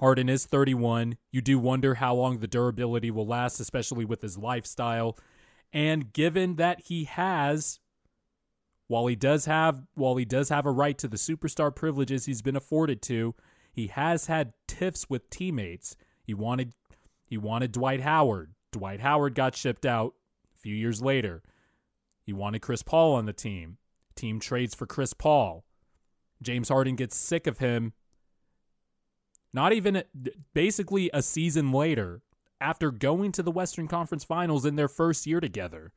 Harden 0.00 0.30
is 0.30 0.46
31. 0.46 1.18
You 1.30 1.42
do 1.42 1.58
wonder 1.58 1.94
how 1.94 2.14
long 2.14 2.38
the 2.38 2.48
durability 2.48 3.10
will 3.10 3.26
last, 3.26 3.60
especially 3.60 4.06
with 4.06 4.22
his 4.22 4.38
lifestyle. 4.38 5.18
And 5.72 6.12
given 6.12 6.56
that 6.56 6.82
he 6.82 7.04
has 7.04 7.80
while 8.88 9.06
he 9.06 9.16
does 9.16 9.46
have 9.46 9.86
while 9.94 10.16
he 10.16 10.24
does 10.26 10.50
have 10.50 10.66
a 10.66 10.70
right 10.70 10.98
to 10.98 11.08
the 11.08 11.16
superstar 11.16 11.74
privileges 11.74 12.26
he's 12.26 12.42
been 12.42 12.56
afforded 12.56 13.00
to, 13.02 13.34
he 13.72 13.86
has 13.86 14.26
had 14.26 14.52
tiffs 14.68 15.08
with 15.08 15.30
teammates. 15.30 15.96
He 16.22 16.34
wanted 16.34 16.72
he 17.24 17.38
wanted 17.38 17.72
Dwight 17.72 18.02
Howard. 18.02 18.52
Dwight 18.70 19.00
Howard 19.00 19.34
got 19.34 19.56
shipped 19.56 19.86
out 19.86 20.14
a 20.54 20.58
few 20.58 20.74
years 20.74 21.00
later. 21.00 21.42
He 22.22 22.32
wanted 22.32 22.60
Chris 22.60 22.82
Paul 22.82 23.14
on 23.14 23.24
the 23.24 23.32
team. 23.32 23.78
Team 24.14 24.40
trades 24.40 24.74
for 24.74 24.86
Chris 24.86 25.14
Paul. 25.14 25.64
James 26.42 26.68
Harden 26.68 26.96
gets 26.96 27.16
sick 27.16 27.46
of 27.46 27.58
him. 27.58 27.94
Not 29.54 29.72
even 29.72 30.02
basically 30.52 31.10
a 31.14 31.22
season 31.22 31.72
later 31.72 32.20
after 32.62 32.90
going 32.90 33.32
to 33.32 33.42
the 33.42 33.50
Western 33.50 33.88
Conference 33.88 34.22
Finals 34.22 34.64
in 34.64 34.76
their 34.76 34.88
first 34.88 35.26
year 35.26 35.40
together. 35.40 35.92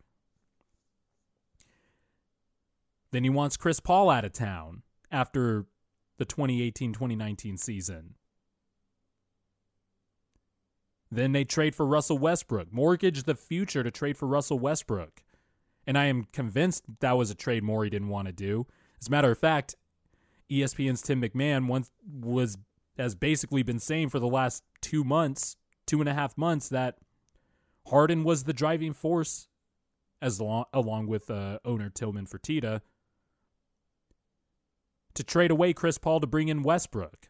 Then 3.11 3.23
he 3.23 3.29
wants 3.29 3.55
Chris 3.55 3.79
Paul 3.79 4.09
out 4.09 4.25
of 4.25 4.33
town 4.33 4.81
after 5.11 5.67
the 6.17 6.25
2018 6.25 6.91
2019 6.91 7.57
season. 7.57 8.15
Then 11.11 11.31
they 11.31 11.43
trade 11.43 11.75
for 11.75 11.85
Russell 11.85 12.17
Westbrook, 12.17 12.73
mortgage 12.73 13.23
the 13.23 13.35
future 13.35 13.83
to 13.83 13.91
trade 13.91 14.17
for 14.17 14.27
Russell 14.27 14.59
Westbrook. 14.59 15.23
And 15.87 15.97
I 15.97 16.05
am 16.05 16.25
convinced 16.33 16.83
that 16.99 17.15
was 17.15 17.29
a 17.29 17.35
trade 17.35 17.63
Morey 17.63 17.91
didn't 17.91 18.09
want 18.09 18.25
to 18.25 18.33
do. 18.33 18.65
As 18.99 19.07
a 19.07 19.11
matter 19.11 19.31
of 19.31 19.37
fact, 19.37 19.75
ESPN's 20.49 21.03
Tim 21.03 21.21
McMahon 21.21 21.67
once 21.67 21.91
was 22.05 22.57
has 22.97 23.13
basically 23.13 23.61
been 23.61 23.79
saying 23.79 24.09
for 24.09 24.19
the 24.19 24.27
last 24.27 24.63
two 24.81 25.03
months, 25.03 25.57
two 25.85 25.99
and 25.99 26.09
a 26.09 26.13
half 26.13 26.37
months, 26.37 26.69
that 26.69 26.97
Harden 27.87 28.23
was 28.23 28.43
the 28.43 28.53
driving 28.53 28.93
force, 28.93 29.47
as 30.21 30.41
long, 30.41 30.65
along 30.73 31.07
with 31.07 31.29
uh, 31.29 31.59
owner 31.63 31.89
Tillman 31.89 32.25
Fertitta, 32.25 32.81
to 35.13 35.23
trade 35.23 35.51
away 35.51 35.73
Chris 35.73 35.97
Paul 35.97 36.19
to 36.19 36.27
bring 36.27 36.47
in 36.47 36.63
Westbrook. 36.63 37.29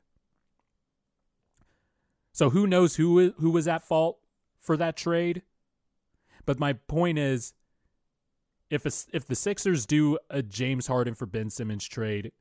So 2.31 2.49
who 2.49 2.67
knows 2.67 2.97
who 2.97 3.31
who 3.37 3.49
was 3.49 3.67
at 3.67 3.83
fault 3.83 4.19
for 4.59 4.75
that 4.77 4.97
trade? 4.97 5.43
But 6.45 6.59
my 6.59 6.73
point 6.73 7.17
is, 7.17 7.53
if 8.69 8.85
a, 8.85 8.91
if 9.15 9.25
the 9.25 9.35
Sixers 9.35 9.85
do 9.85 10.17
a 10.29 10.41
James 10.41 10.87
Harden 10.87 11.15
for 11.15 11.25
Ben 11.25 11.49
Simmons 11.49 11.87
trade, 11.87 12.31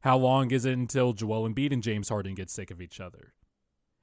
how 0.00 0.16
long 0.16 0.50
is 0.50 0.64
it 0.64 0.72
until 0.72 1.12
Joel 1.12 1.48
Embiid 1.48 1.72
and 1.72 1.82
James 1.82 2.08
Harden 2.08 2.34
get 2.34 2.50
sick 2.50 2.70
of 2.70 2.80
each 2.80 3.00
other? 3.00 3.34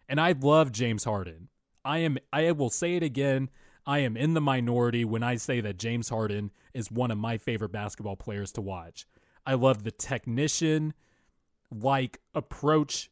And 0.08 0.20
I 0.20 0.34
love 0.34 0.72
James 0.72 1.04
Harden. 1.04 1.50
I 1.84 2.00
am 2.00 2.18
I 2.32 2.52
will 2.52 2.70
say 2.70 2.96
it 2.96 3.04
again. 3.04 3.50
I 3.86 4.00
am 4.00 4.16
in 4.16 4.34
the 4.34 4.42
minority 4.42 5.04
when 5.04 5.24
I 5.24 5.36
say 5.36 5.62
that 5.62 5.80
James 5.80 6.10
Harden 6.10 6.52
is 6.74 6.92
one 6.92 7.12
of 7.12 7.18
my 7.18 7.38
favorite 7.38 7.72
basketball 7.72 8.16
players 8.16 8.52
to 8.54 8.62
watch. 8.62 9.08
I 9.46 9.56
love 9.56 9.84
the 9.84 9.92
technician 9.92 10.94
like 11.72 12.20
approach 12.36 13.10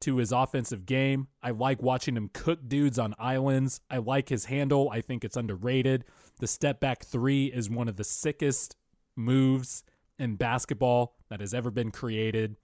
to 0.00 0.16
his 0.18 0.32
offensive 0.32 0.86
game. 0.86 1.28
I 1.42 1.50
like 1.50 1.82
watching 1.82 2.16
him 2.16 2.30
cook 2.32 2.68
dudes 2.68 2.98
on 2.98 3.14
islands. 3.18 3.80
I 3.90 3.98
like 3.98 4.28
his 4.28 4.46
handle. 4.46 4.90
I 4.90 5.00
think 5.00 5.24
it's 5.24 5.36
underrated. 5.36 6.04
The 6.38 6.46
step 6.46 6.80
back 6.80 7.04
three 7.04 7.46
is 7.46 7.70
one 7.70 7.88
of 7.88 7.96
the 7.96 8.04
sickest 8.04 8.76
moves 9.14 9.84
in 10.18 10.36
basketball 10.36 11.16
that 11.28 11.40
has 11.40 11.54
ever 11.54 11.70
been 11.70 11.90
created. 11.90 12.56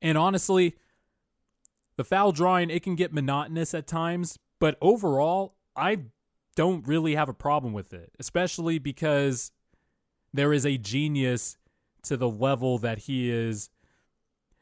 And 0.00 0.16
honestly, 0.16 0.76
the 1.96 2.04
foul 2.04 2.32
drawing, 2.32 2.70
it 2.70 2.82
can 2.82 2.94
get 2.94 3.12
monotonous 3.12 3.74
at 3.74 3.86
times, 3.86 4.38
but 4.58 4.76
overall, 4.80 5.56
I 5.74 6.00
don't 6.54 6.86
really 6.86 7.14
have 7.14 7.28
a 7.28 7.34
problem 7.34 7.72
with 7.72 7.92
it, 7.92 8.12
especially 8.18 8.78
because 8.78 9.52
there 10.32 10.52
is 10.52 10.64
a 10.64 10.78
genius 10.78 11.56
to 12.04 12.16
the 12.16 12.28
level 12.28 12.78
that 12.78 13.00
he 13.00 13.30
is. 13.30 13.70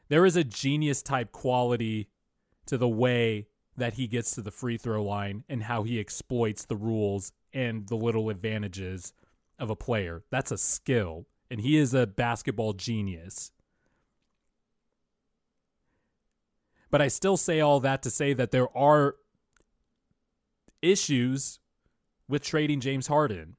There 0.09 0.25
is 0.25 0.35
a 0.35 0.43
genius 0.43 1.01
type 1.01 1.31
quality 1.31 2.09
to 2.67 2.77
the 2.77 2.87
way 2.87 3.47
that 3.77 3.95
he 3.95 4.07
gets 4.07 4.31
to 4.31 4.41
the 4.41 4.51
free 4.51 4.77
throw 4.77 5.03
line 5.03 5.43
and 5.49 5.63
how 5.63 5.83
he 5.83 5.99
exploits 5.99 6.65
the 6.65 6.75
rules 6.75 7.31
and 7.53 7.87
the 7.87 7.95
little 7.95 8.29
advantages 8.29 9.13
of 9.59 9.69
a 9.69 9.75
player. 9.75 10.23
That's 10.29 10.51
a 10.51 10.57
skill, 10.57 11.27
and 11.49 11.61
he 11.61 11.77
is 11.77 11.93
a 11.93 12.07
basketball 12.07 12.73
genius. 12.73 13.51
But 16.91 17.01
I 17.01 17.07
still 17.07 17.37
say 17.37 17.59
all 17.59 17.79
that 17.81 18.01
to 18.03 18.09
say 18.09 18.33
that 18.33 18.51
there 18.51 18.75
are 18.77 19.15
issues 20.81 21.59
with 22.27 22.43
trading 22.43 22.79
James 22.79 23.07
Harden. 23.07 23.55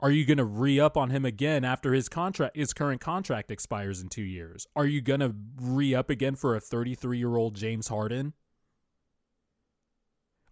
Are 0.00 0.10
you 0.10 0.24
going 0.24 0.38
to 0.38 0.44
re 0.44 0.78
up 0.78 0.96
on 0.96 1.10
him 1.10 1.24
again 1.24 1.64
after 1.64 1.92
his 1.92 2.08
contract 2.08 2.56
his 2.56 2.72
current 2.72 3.00
contract 3.00 3.50
expires 3.50 4.00
in 4.00 4.08
2 4.08 4.22
years? 4.22 4.66
Are 4.76 4.86
you 4.86 5.00
going 5.00 5.20
to 5.20 5.34
re 5.60 5.94
up 5.94 6.10
again 6.10 6.36
for 6.36 6.54
a 6.54 6.60
33-year-old 6.60 7.56
James 7.56 7.88
Harden? 7.88 8.34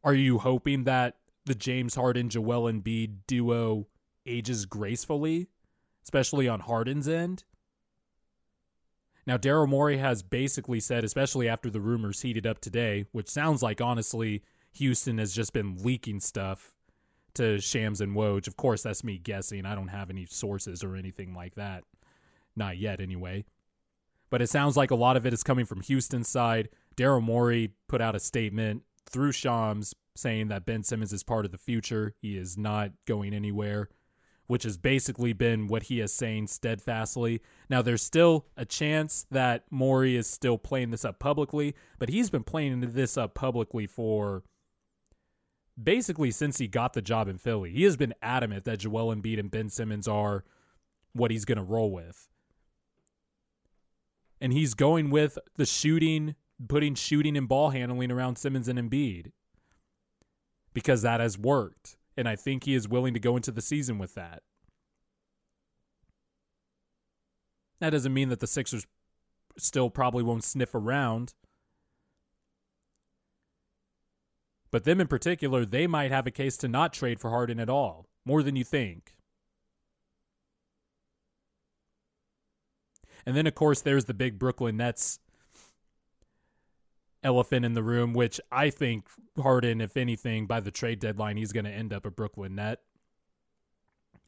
Are 0.02 0.14
you 0.14 0.38
hoping 0.38 0.84
that 0.84 1.18
the 1.44 1.54
James 1.54 1.94
Harden 1.94 2.28
Joel 2.28 2.72
Embiid 2.72 3.18
duo 3.28 3.86
ages 4.26 4.66
gracefully, 4.66 5.48
especially 6.02 6.48
on 6.48 6.60
Harden's 6.60 7.06
end? 7.06 7.44
Now, 9.26 9.36
Daryl 9.36 9.68
Morey 9.68 9.98
has 9.98 10.22
basically 10.22 10.78
said, 10.78 11.04
especially 11.04 11.48
after 11.48 11.68
the 11.68 11.80
rumors 11.80 12.22
heated 12.22 12.46
up 12.46 12.60
today, 12.60 13.06
which 13.10 13.28
sounds 13.28 13.62
like 13.62 13.80
honestly 13.80 14.42
Houston 14.74 15.18
has 15.18 15.34
just 15.34 15.52
been 15.52 15.78
leaking 15.82 16.20
stuff 16.20 16.72
to 17.34 17.60
Shams 17.60 18.00
and 18.00 18.14
Woj. 18.14 18.46
Of 18.46 18.56
course, 18.56 18.82
that's 18.82 19.02
me 19.02 19.18
guessing. 19.18 19.66
I 19.66 19.74
don't 19.74 19.88
have 19.88 20.10
any 20.10 20.26
sources 20.26 20.84
or 20.84 20.94
anything 20.94 21.34
like 21.34 21.56
that. 21.56 21.82
Not 22.54 22.78
yet, 22.78 23.00
anyway. 23.00 23.44
But 24.30 24.42
it 24.42 24.48
sounds 24.48 24.76
like 24.76 24.90
a 24.90 24.96
lot 24.96 25.16
of 25.16 25.26
it 25.26 25.34
is 25.34 25.42
coming 25.42 25.66
from 25.66 25.82
Houston's 25.82 26.28
side. 26.28 26.68
Daryl 26.96 27.22
Morey 27.22 27.72
put 27.88 28.00
out 28.00 28.16
a 28.16 28.20
statement 28.20 28.82
through 29.08 29.32
Shams 29.32 29.94
saying 30.14 30.48
that 30.48 30.64
Ben 30.64 30.82
Simmons 30.82 31.12
is 31.12 31.22
part 31.22 31.44
of 31.44 31.52
the 31.52 31.58
future. 31.58 32.14
He 32.20 32.36
is 32.36 32.56
not 32.56 32.92
going 33.06 33.34
anywhere, 33.34 33.88
which 34.46 34.62
has 34.62 34.76
basically 34.76 35.32
been 35.32 35.66
what 35.66 35.84
he 35.84 36.00
is 36.00 36.12
saying 36.12 36.46
steadfastly. 36.46 37.40
Now, 37.68 37.82
there's 37.82 38.02
still 38.02 38.46
a 38.56 38.64
chance 38.64 39.26
that 39.30 39.64
Morey 39.70 40.16
is 40.16 40.26
still 40.26 40.58
playing 40.58 40.90
this 40.90 41.04
up 41.04 41.18
publicly, 41.18 41.74
but 41.98 42.08
he's 42.08 42.30
been 42.30 42.44
playing 42.44 42.80
this 42.80 43.16
up 43.16 43.34
publicly 43.34 43.86
for 43.86 44.44
basically 45.82 46.30
since 46.30 46.58
he 46.58 46.68
got 46.68 46.92
the 46.92 47.02
job 47.02 47.28
in 47.28 47.38
Philly. 47.38 47.70
He 47.70 47.84
has 47.84 47.96
been 47.96 48.14
adamant 48.22 48.64
that 48.64 48.78
Joel 48.78 49.14
Embiid 49.14 49.38
and 49.38 49.50
Ben 49.50 49.68
Simmons 49.68 50.08
are 50.08 50.44
what 51.12 51.30
he's 51.30 51.44
going 51.44 51.58
to 51.58 51.64
roll 51.64 51.90
with. 51.90 52.28
And 54.40 54.52
he's 54.52 54.74
going 54.74 55.10
with 55.10 55.38
the 55.56 55.66
shooting, 55.66 56.34
putting 56.68 56.94
shooting 56.94 57.36
and 57.36 57.48
ball 57.48 57.70
handling 57.70 58.12
around 58.12 58.36
Simmons 58.36 58.68
and 58.68 58.78
Embiid 58.78 59.32
because 60.74 61.00
that 61.02 61.20
has 61.20 61.38
worked. 61.38 61.96
And 62.16 62.28
I 62.28 62.36
think 62.36 62.64
he 62.64 62.74
is 62.74 62.88
willing 62.88 63.14
to 63.14 63.20
go 63.20 63.36
into 63.36 63.50
the 63.50 63.60
season 63.60 63.98
with 63.98 64.14
that. 64.14 64.42
That 67.80 67.90
doesn't 67.90 68.14
mean 68.14 68.30
that 68.30 68.40
the 68.40 68.46
Sixers 68.46 68.86
still 69.58 69.90
probably 69.90 70.22
won't 70.22 70.44
sniff 70.44 70.74
around. 70.74 71.34
But 74.70 74.84
them 74.84 75.00
in 75.00 75.06
particular, 75.06 75.64
they 75.64 75.86
might 75.86 76.10
have 76.10 76.26
a 76.26 76.30
case 76.30 76.56
to 76.58 76.68
not 76.68 76.92
trade 76.92 77.20
for 77.20 77.30
Harden 77.30 77.60
at 77.60 77.70
all, 77.70 78.06
more 78.24 78.42
than 78.42 78.56
you 78.56 78.64
think. 78.64 79.16
And 83.24 83.36
then, 83.36 83.46
of 83.46 83.54
course, 83.54 83.80
there's 83.80 84.04
the 84.04 84.14
big 84.14 84.38
Brooklyn 84.38 84.76
Nets 84.76 85.18
elephant 87.26 87.64
in 87.64 87.74
the 87.74 87.82
room, 87.82 88.14
which 88.14 88.40
I 88.52 88.70
think 88.70 89.08
Harden, 89.36 89.80
if 89.80 89.96
anything, 89.96 90.46
by 90.46 90.60
the 90.60 90.70
trade 90.70 91.00
deadline, 91.00 91.36
he's 91.36 91.52
going 91.52 91.64
to 91.64 91.70
end 91.72 91.92
up 91.92 92.06
a 92.06 92.10
Brooklyn 92.10 92.54
Net. 92.54 92.80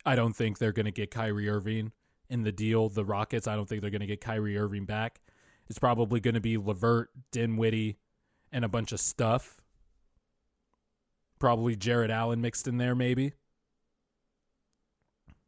I 0.04 0.16
don't 0.16 0.34
think 0.34 0.58
they're 0.58 0.72
going 0.72 0.86
to 0.86 0.92
get 0.92 1.12
Kyrie 1.12 1.48
Irving 1.48 1.92
in 2.28 2.42
the 2.42 2.50
deal. 2.50 2.88
The 2.88 3.04
Rockets, 3.04 3.46
I 3.46 3.54
don't 3.54 3.68
think 3.68 3.82
they're 3.82 3.92
going 3.92 4.00
to 4.00 4.06
get 4.06 4.20
Kyrie 4.20 4.58
Irving 4.58 4.84
back. 4.84 5.20
It's 5.68 5.78
probably 5.78 6.18
going 6.18 6.34
to 6.34 6.40
be 6.40 6.56
LeVert, 6.56 7.10
Dinwiddie, 7.30 7.98
and 8.50 8.64
a 8.64 8.68
bunch 8.68 8.90
of 8.90 8.98
stuff. 8.98 9.60
Probably 11.38 11.76
Jarrett 11.76 12.10
Allen 12.10 12.40
mixed 12.40 12.66
in 12.66 12.78
there, 12.78 12.96
maybe. 12.96 13.34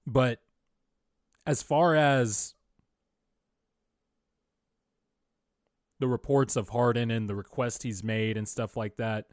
But 0.07 0.41
as 1.47 1.63
far 1.63 1.97
as 1.97 2.55
the 6.01 6.09
reports 6.09 6.57
of 6.57 6.71
Harden 6.71 7.11
and 7.11 7.29
the 7.29 7.35
request 7.35 7.85
he's 7.85 8.03
made 8.03 8.37
and 8.37 8.49
stuff 8.49 8.77
like 8.77 8.97
that, 8.97 9.27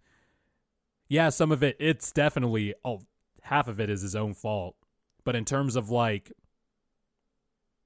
yeah, 1.09 1.29
some 1.29 1.51
of 1.51 1.63
it, 1.63 1.75
it's 1.79 2.11
definitely, 2.11 2.75
oh, 2.85 3.01
half 3.41 3.67
of 3.67 3.79
it 3.79 3.89
is 3.89 4.01
his 4.01 4.15
own 4.15 4.33
fault. 4.33 4.75
But 5.23 5.35
in 5.35 5.45
terms 5.45 5.75
of 5.75 5.89
like 5.89 6.31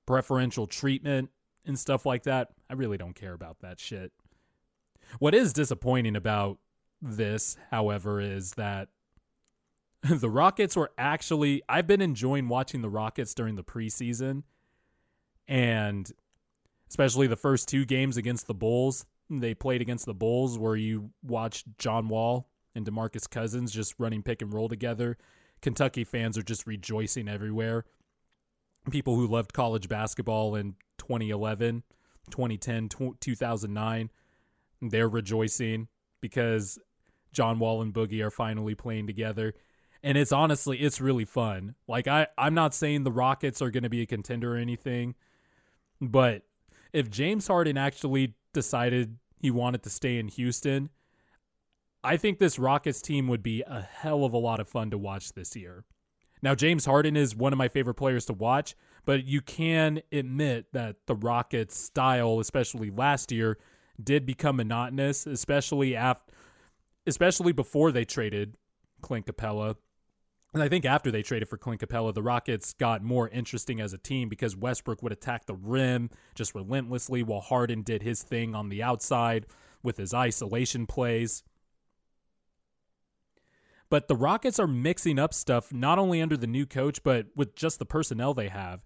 preferential 0.05 0.67
treatment 0.67 1.29
and 1.65 1.79
stuff 1.79 2.05
like 2.05 2.23
that, 2.23 2.49
I 2.69 2.73
really 2.73 2.97
don't 2.97 3.15
care 3.15 3.33
about 3.33 3.59
that 3.61 3.79
shit. 3.79 4.11
What 5.19 5.35
is 5.35 5.53
disappointing 5.53 6.15
about 6.15 6.57
this, 7.01 7.57
however, 7.69 8.19
is 8.19 8.51
that 8.53 8.89
the 10.03 10.29
Rockets 10.29 10.75
were 10.75 10.91
actually 10.97 11.61
I've 11.69 11.87
been 11.87 12.01
enjoying 12.01 12.47
watching 12.47 12.81
the 12.81 12.89
Rockets 12.89 13.33
during 13.33 13.55
the 13.55 13.63
preseason 13.63 14.43
and 15.47 16.11
especially 16.91 17.25
the 17.25 17.37
first 17.37 17.69
two 17.69 17.85
games 17.85 18.17
against 18.17 18.47
the 18.47 18.53
Bulls. 18.53 19.05
They 19.29 19.53
played 19.53 19.81
against 19.81 20.05
the 20.05 20.13
Bulls 20.13 20.59
where 20.59 20.75
you 20.75 21.11
watched 21.23 21.65
John 21.77 22.09
Wall 22.09 22.49
and 22.75 22.85
DeMarcus 22.85 23.29
Cousins 23.29 23.71
just 23.71 23.95
running 23.97 24.21
pick 24.21 24.41
and 24.41 24.53
roll 24.53 24.67
together. 24.67 25.17
Kentucky 25.61 26.03
fans 26.03 26.37
are 26.37 26.43
just 26.43 26.67
rejoicing 26.67 27.29
everywhere. 27.29 27.85
People 28.89 29.15
who 29.15 29.25
loved 29.25 29.53
college 29.53 29.87
basketball 29.87 30.53
in 30.53 30.75
2011, 30.97 31.83
2010, 32.29 32.89
2009, 33.21 34.09
they're 34.81 35.07
rejoicing 35.07 35.87
because 36.19 36.77
John 37.31 37.57
Wall 37.57 37.81
and 37.81 37.93
Boogie 37.93 38.21
are 38.21 38.31
finally 38.31 38.75
playing 38.75 39.07
together. 39.07 39.53
And 40.03 40.17
it's 40.17 40.33
honestly, 40.33 40.79
it's 40.79 40.99
really 40.99 41.23
fun. 41.25 41.75
Like 41.87 42.09
I, 42.09 42.27
I'm 42.37 42.53
not 42.53 42.73
saying 42.73 43.05
the 43.05 43.13
Rockets 43.13 43.61
are 43.61 43.71
going 43.71 43.83
to 43.83 43.89
be 43.89 44.01
a 44.01 44.05
contender 44.05 44.55
or 44.55 44.57
anything, 44.57 45.15
but 46.01 46.43
if 46.93 47.09
James 47.09 47.47
Harden 47.47 47.77
actually 47.77 48.35
decided 48.53 49.17
he 49.39 49.51
wanted 49.51 49.83
to 49.83 49.89
stay 49.89 50.17
in 50.17 50.27
Houston, 50.27 50.89
I 52.03 52.17
think 52.17 52.39
this 52.39 52.59
Rockets 52.59 53.01
team 53.01 53.27
would 53.27 53.43
be 53.43 53.63
a 53.65 53.81
hell 53.81 54.23
of 54.25 54.33
a 54.33 54.37
lot 54.37 54.59
of 54.59 54.67
fun 54.67 54.89
to 54.91 54.97
watch 54.97 55.33
this 55.33 55.55
year. 55.55 55.85
Now, 56.41 56.55
James 56.55 56.85
Harden 56.85 57.15
is 57.15 57.35
one 57.35 57.53
of 57.53 57.57
my 57.57 57.67
favorite 57.67 57.95
players 57.95 58.25
to 58.25 58.33
watch, 58.33 58.75
but 59.05 59.25
you 59.25 59.41
can 59.41 60.01
admit 60.11 60.67
that 60.73 60.97
the 61.05 61.15
Rockets' 61.15 61.77
style, 61.77 62.39
especially 62.39 62.89
last 62.89 63.31
year, 63.31 63.59
did 64.01 64.25
become 64.25 64.55
monotonous, 64.55 65.27
especially 65.27 65.95
after 65.95 66.33
especially 67.07 67.51
before 67.51 67.91
they 67.91 68.05
traded 68.05 68.55
Clint 69.01 69.25
Capela. 69.25 69.75
And 70.53 70.61
I 70.61 70.67
think 70.67 70.83
after 70.83 71.11
they 71.11 71.23
traded 71.23 71.47
for 71.47 71.57
Clint 71.57 71.79
Capela, 71.79 72.13
the 72.13 72.21
Rockets 72.21 72.73
got 72.73 73.01
more 73.01 73.29
interesting 73.29 73.79
as 73.79 73.93
a 73.93 73.97
team 73.97 74.27
because 74.27 74.55
Westbrook 74.55 75.01
would 75.01 75.13
attack 75.13 75.45
the 75.45 75.55
rim 75.55 76.09
just 76.35 76.53
relentlessly 76.53 77.23
while 77.23 77.39
Harden 77.39 77.83
did 77.83 78.03
his 78.03 78.21
thing 78.21 78.53
on 78.53 78.67
the 78.67 78.83
outside 78.83 79.45
with 79.81 79.95
his 79.95 80.13
isolation 80.13 80.85
plays. 80.85 81.43
But 83.89 84.07
the 84.07 84.15
Rockets 84.15 84.59
are 84.59 84.67
mixing 84.67 85.19
up 85.19 85.33
stuff 85.33 85.71
not 85.71 85.99
only 85.99 86.21
under 86.21 86.37
the 86.37 86.47
new 86.47 86.65
coach, 86.65 87.01
but 87.03 87.27
with 87.35 87.55
just 87.55 87.79
the 87.79 87.85
personnel 87.85 88.33
they 88.33 88.49
have. 88.49 88.81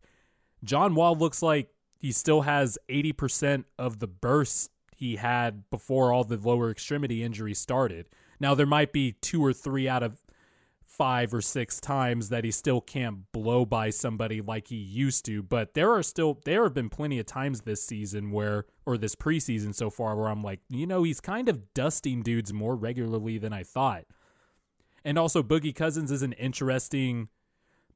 John 0.64 0.94
Wall 0.96 1.16
looks 1.16 1.42
like 1.42 1.70
he 1.98 2.12
still 2.12 2.42
has 2.42 2.78
80% 2.90 3.66
of 3.78 4.00
the 4.00 4.08
burst 4.08 4.72
he 4.96 5.18
had 5.18 5.70
before 5.70 6.12
all 6.12 6.24
the 6.24 6.38
lower 6.38 6.72
extremity 6.72 7.24
injuries 7.24 7.60
started. 7.60 8.08
Now, 8.40 8.56
there 8.56 8.66
might 8.66 8.94
be 8.94 9.14
two 9.14 9.44
or 9.44 9.54
three 9.54 9.88
out 9.88 10.04
of 10.04 10.25
five 10.98 11.34
or 11.34 11.42
six 11.42 11.80
times 11.80 12.30
that 12.30 12.44
he 12.44 12.52
still 12.52 12.82
can't 12.82 13.32
blow 13.32 13.66
by 13.66 13.90
somebody 13.90 14.42
like 14.42 14.68
he 14.68 14.76
used 14.76 15.26
to, 15.26 15.44
but 15.44 15.74
there 15.74 15.92
are 15.92 16.04
still, 16.04 16.40
there 16.46 16.64
have 16.64 16.74
been 16.74 16.90
plenty 16.90 17.20
of 17.20 17.26
times 17.26 17.62
this 17.62 17.84
season 17.84 18.32
where, 18.32 18.66
or 18.86 18.98
this 18.98 19.16
preseason 19.16 19.76
so 19.76 19.90
far, 19.90 20.16
where 20.16 20.30
I'm 20.30 20.44
like, 20.44 20.62
you 20.70 20.88
know, 20.88 21.04
he's 21.04 21.20
kind 21.20 21.50
of 21.50 21.74
dusting 21.74 22.22
dudes 22.22 22.54
more 22.54 22.76
regularly 22.76 23.38
than 23.38 23.52
I 23.54 23.64
thought. 23.64 24.06
And 25.04 25.18
also, 25.18 25.44
Boogie 25.44 25.76
Cousins 25.76 26.12
is 26.12 26.22
an 26.22 26.34
interesting 26.34 27.30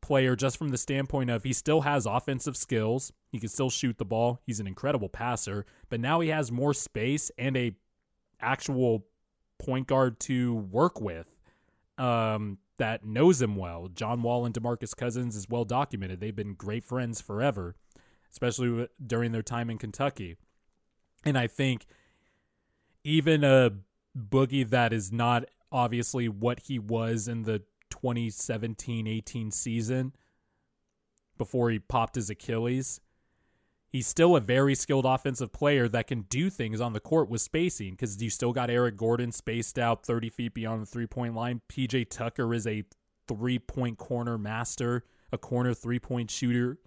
player 0.02 0.36
just 0.36 0.58
from 0.58 0.70
the 0.70 0.78
standpoint 0.78 1.30
of 1.30 1.44
he 1.44 1.54
still 1.54 1.82
has 1.82 2.06
offensive 2.06 2.56
skills. 2.56 3.12
He 3.32 3.40
can 3.40 3.50
still 3.50 3.70
shoot 3.70 3.98
the 3.98 4.06
ball. 4.06 4.42
He's 4.46 4.60
an 4.60 4.68
incredible 4.68 5.10
passer, 5.10 5.66
but 5.90 6.00
now 6.00 6.20
he 6.20 6.30
has 6.30 6.52
more 6.52 6.74
space 6.74 7.32
and 7.38 7.58
a 7.58 7.76
actual 8.42 9.06
point 9.58 9.88
guard 9.88 10.20
to 10.22 10.56
work 10.56 11.02
with 11.02 11.28
um, 11.98 12.58
that 12.80 13.06
knows 13.06 13.42
him 13.42 13.56
well. 13.56 13.88
John 13.88 14.24
Wall 14.24 14.46
and 14.46 14.54
DeMarcus 14.54 14.96
Cousins 14.96 15.36
is 15.36 15.48
well 15.48 15.66
documented. 15.66 16.20
They've 16.20 16.36
been 16.36 16.56
great 16.56 16.84
friends 16.84 17.22
forever, 17.22 17.76
especially 18.32 18.88
during 19.06 19.32
their 19.32 19.44
time 19.44 19.70
in 19.70 19.78
Kentucky. 19.78 20.38
And 21.24 21.38
I 21.38 21.48
think 21.48 21.86
even 23.04 23.44
a 23.44 23.72
boogie 24.18 24.68
that 24.70 24.92
is 24.92 25.12
not 25.12 25.46
obviously 25.72 26.28
what 26.28 26.62
he 26.62 26.80
was 26.80 27.28
in 27.28 27.44
the 27.44 27.60
2017 27.90 29.08
18 29.08 29.52
season 29.52 30.14
before 31.38 31.70
he 31.70 31.80
popped 31.80 32.16
his 32.16 32.30
Achilles. 32.30 33.00
He's 33.92 34.06
still 34.06 34.36
a 34.36 34.40
very 34.40 34.76
skilled 34.76 35.06
offensive 35.06 35.52
player 35.52 35.88
that 35.88 36.06
can 36.06 36.22
do 36.24 36.52
things 36.52 36.80
on 36.80 36.94
the 36.94 37.00
court 37.00 37.28
with 37.28 37.42
spacing 37.42 37.92
because 37.92 38.22
you 38.22 38.30
still 38.30 38.54
got 38.54 38.70
Eric 38.70 38.96
Gordon 38.96 39.32
spaced 39.32 39.80
out 39.80 40.06
30 40.06 40.30
feet 40.30 40.54
beyond 40.54 40.84
the 40.84 40.86
three 40.86 41.08
point 41.08 41.34
line. 41.34 41.62
PJ 41.68 42.10
Tucker 42.10 42.54
is 42.54 42.68
a 42.68 42.84
three 43.28 43.58
point 43.58 43.98
corner 43.98 44.38
master, 44.38 45.06
a 45.32 45.40
corner 45.40 45.74
three 45.74 45.98
point 45.98 46.30
shooter. 46.30 46.78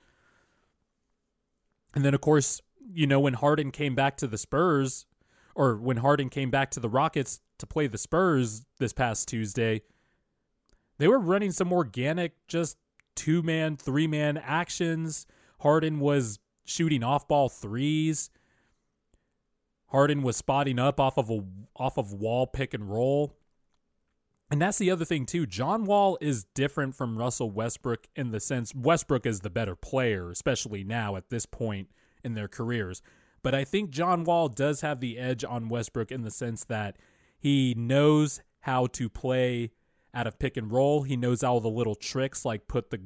And 1.95 2.05
then, 2.05 2.15
of 2.15 2.21
course, 2.21 2.63
you 2.93 3.07
know, 3.07 3.19
when 3.21 3.35
Harden 3.35 3.73
came 3.73 3.97
back 3.97 4.17
to 4.19 4.29
the 4.29 4.39
Spurs, 4.39 5.07
or 5.55 5.77
when 5.77 5.99
Harden 5.99 6.29
came 6.29 6.51
back 6.51 6.71
to 6.71 6.81
the 6.81 6.89
Rockets 6.89 7.41
to 7.59 7.67
play 7.67 7.87
the 7.87 7.99
Spurs 7.99 8.65
this 8.79 8.93
past 8.93 9.29
Tuesday, 9.29 9.83
they 10.99 11.09
were 11.09 11.19
running 11.19 11.51
some 11.51 11.73
organic, 11.73 12.35
just 12.47 12.79
two 13.15 13.43
man, 13.43 13.77
three 13.77 14.07
man 14.07 14.37
actions. 14.39 15.27
Harden 15.61 16.01
was 16.01 16.39
shooting 16.65 17.03
off 17.03 17.29
ball 17.29 17.49
threes. 17.49 18.31
Harden 19.89 20.23
was 20.23 20.37
spotting 20.37 20.79
up 20.79 20.99
off 20.99 21.19
of 21.19 21.31
a 21.31 21.45
off 21.77 21.99
of 21.99 22.13
wall 22.13 22.47
pick 22.47 22.73
and 22.75 22.91
roll. 22.91 23.37
And 24.51 24.61
that's 24.61 24.79
the 24.79 24.91
other 24.91 25.07
thing 25.07 25.25
too. 25.25 25.47
John 25.47 25.85
Wall 25.85 26.19
is 26.21 26.45
different 26.55 26.95
from 26.95 27.17
Russell 27.17 27.51
Westbrook 27.51 28.07
in 28.15 28.33
the 28.33 28.41
sense 28.41 28.75
Westbrook 28.75 29.25
is 29.25 29.41
the 29.41 29.51
better 29.51 29.75
player, 29.75 30.31
especially 30.31 30.85
now 30.85 31.17
at 31.17 31.31
this 31.31 31.47
point 31.47 31.89
in 32.23 32.35
their 32.35 32.49
careers. 32.49 33.01
But 33.43 33.55
I 33.55 33.65
think 33.65 33.91
John 33.91 34.25
Wall 34.25 34.49
does 34.49 34.83
have 34.83 35.01
the 35.01 35.19
edge 35.19 35.43
on 35.43 35.69
Westbrook 35.69 36.13
in 36.13 36.23
the 36.23 36.31
sense 36.31 36.65
that 36.65 36.97
he 37.39 37.75
knows 37.77 38.41
how 38.61 38.87
to 38.89 39.09
play 39.09 39.73
out 40.15 40.27
of 40.27 40.39
pick 40.39 40.57
and 40.57 40.71
roll. 40.71 41.03
He 41.03 41.17
knows 41.17 41.43
all 41.43 41.61
the 41.61 41.69
little 41.69 41.95
tricks 41.95 42.45
like 42.45 42.69
put 42.69 42.91
the 42.91 43.01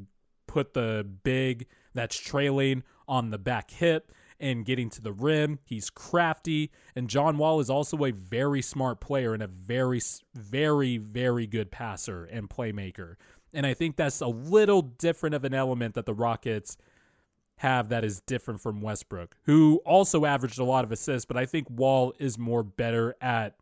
put 0.46 0.74
the 0.74 1.06
big 1.22 1.66
that's 1.94 2.16
trailing 2.16 2.82
on 3.08 3.30
the 3.30 3.38
back 3.38 3.70
hip 3.70 4.12
and 4.38 4.64
getting 4.64 4.90
to 4.90 5.00
the 5.00 5.12
rim. 5.12 5.58
He's 5.64 5.90
crafty 5.90 6.70
and 6.94 7.08
John 7.08 7.38
Wall 7.38 7.60
is 7.60 7.70
also 7.70 8.04
a 8.04 8.10
very 8.10 8.62
smart 8.62 9.00
player 9.00 9.32
and 9.34 9.42
a 9.42 9.46
very 9.46 10.00
very 10.34 10.98
very 10.98 11.46
good 11.46 11.70
passer 11.70 12.24
and 12.24 12.50
playmaker. 12.50 13.16
And 13.52 13.66
I 13.66 13.74
think 13.74 13.96
that's 13.96 14.20
a 14.20 14.26
little 14.26 14.82
different 14.82 15.34
of 15.34 15.44
an 15.44 15.54
element 15.54 15.94
that 15.94 16.04
the 16.04 16.14
Rockets 16.14 16.76
have 17.58 17.88
that 17.88 18.04
is 18.04 18.20
different 18.20 18.60
from 18.60 18.82
Westbrook, 18.82 19.36
who 19.44 19.80
also 19.86 20.24
averaged 20.24 20.58
a 20.58 20.64
lot 20.64 20.84
of 20.84 20.92
assists, 20.92 21.24
but 21.24 21.36
I 21.36 21.46
think 21.46 21.68
Wall 21.70 22.12
is 22.18 22.38
more 22.38 22.62
better 22.62 23.16
at 23.20 23.56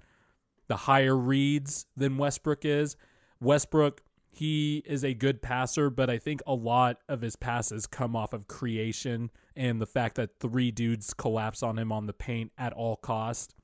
the 0.66 0.76
higher 0.76 1.16
reads 1.16 1.86
than 1.96 2.18
Westbrook 2.18 2.64
is. 2.64 2.96
Westbrook, 3.40 4.02
he 4.36 4.82
is 4.86 5.04
a 5.04 5.14
good 5.14 5.42
passer, 5.42 5.90
but 5.90 6.10
I 6.10 6.18
think 6.18 6.40
a 6.46 6.54
lot 6.54 6.98
of 7.08 7.20
his 7.20 7.36
passes 7.36 7.86
come 7.86 8.16
off 8.16 8.32
of 8.32 8.48
creation 8.48 9.30
and 9.56 9.80
the 9.80 9.86
fact 9.86 10.16
that 10.16 10.38
three 10.38 10.70
dudes 10.70 11.14
collapse 11.14 11.62
on 11.62 11.78
him 11.78 11.92
on 11.92 12.06
the 12.06 12.12
paint 12.12 12.52
at 12.58 12.72
all 12.72 12.96
cost. 12.96 13.54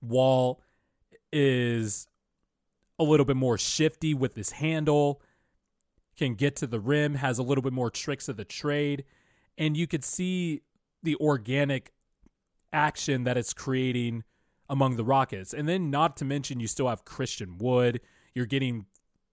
Wall 0.00 0.62
is 1.32 2.08
a 2.98 3.04
little 3.04 3.26
bit 3.26 3.36
more 3.36 3.58
shifty 3.58 4.14
with 4.14 4.34
his 4.34 4.52
handle, 4.52 5.20
can 6.16 6.34
get 6.34 6.56
to 6.56 6.66
the 6.66 6.80
rim, 6.80 7.14
has 7.16 7.38
a 7.38 7.42
little 7.42 7.62
bit 7.62 7.72
more 7.72 7.90
tricks 7.90 8.28
of 8.28 8.36
the 8.36 8.44
trade, 8.44 9.04
and 9.58 9.76
you 9.76 9.86
could 9.86 10.04
see 10.04 10.62
the 11.02 11.16
organic 11.16 11.92
action 12.72 13.24
that 13.24 13.36
it's 13.36 13.52
creating 13.52 14.24
among 14.68 14.96
the 14.96 15.04
Rockets. 15.04 15.54
And 15.54 15.68
then, 15.68 15.90
not 15.90 16.16
to 16.18 16.24
mention, 16.24 16.60
you 16.60 16.66
still 16.66 16.88
have 16.88 17.04
Christian 17.04 17.58
Wood. 17.58 18.00
You're 18.34 18.46
getting 18.46 18.86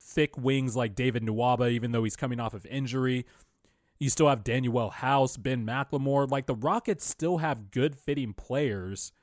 thick 0.03 0.37
wings 0.37 0.75
like 0.75 0.95
David 0.95 1.23
Nwaba, 1.23 1.71
even 1.71 1.91
though 1.91 2.03
he's 2.03 2.15
coming 2.15 2.39
off 2.39 2.53
of 2.53 2.65
injury. 2.65 3.25
You 3.99 4.09
still 4.09 4.27
have 4.27 4.43
Danuel 4.43 4.91
House, 4.91 5.37
Ben 5.37 5.65
McLemore. 5.65 6.29
Like 6.29 6.45
the 6.45 6.55
Rockets 6.55 7.05
still 7.05 7.37
have 7.37 7.71
good 7.71 7.95
fitting 7.95 8.33
players 8.33 9.13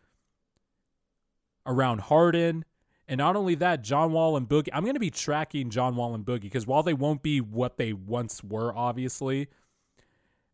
around 1.67 2.03
Harden. 2.03 2.65
And 3.07 3.19
not 3.19 3.37
only 3.37 3.57
that, 3.57 3.83
John 3.83 4.13
Wall 4.13 4.37
and 4.37 4.49
Boogie. 4.49 4.69
I'm 4.73 4.85
going 4.85 4.95
to 4.95 5.01
be 5.01 5.11
tracking 5.11 5.69
John 5.71 5.97
Wall 5.97 6.15
and 6.15 6.25
Boogie 6.25 6.43
because 6.43 6.67
while 6.67 6.83
they 6.83 6.95
won't 6.95 7.23
be 7.23 7.41
what 7.41 7.77
they 7.77 7.93
once 7.93 8.43
were, 8.43 8.75
obviously, 8.75 9.49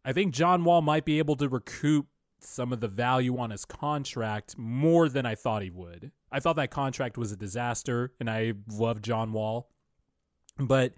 I 0.04 0.12
think 0.12 0.32
John 0.34 0.64
Wall 0.64 0.82
might 0.82 1.04
be 1.04 1.18
able 1.18 1.36
to 1.36 1.48
recoup 1.48 2.06
some 2.40 2.72
of 2.72 2.80
the 2.80 2.88
value 2.88 3.38
on 3.38 3.50
his 3.50 3.64
contract 3.64 4.56
more 4.56 5.08
than 5.08 5.26
I 5.26 5.34
thought 5.34 5.62
he 5.62 5.70
would. 5.70 6.12
I 6.32 6.40
thought 6.40 6.56
that 6.56 6.70
contract 6.70 7.18
was 7.18 7.30
a 7.32 7.36
disaster, 7.36 8.12
and 8.18 8.28
I 8.28 8.54
love 8.70 9.02
John 9.02 9.32
Wall. 9.32 9.68
But 10.58 10.94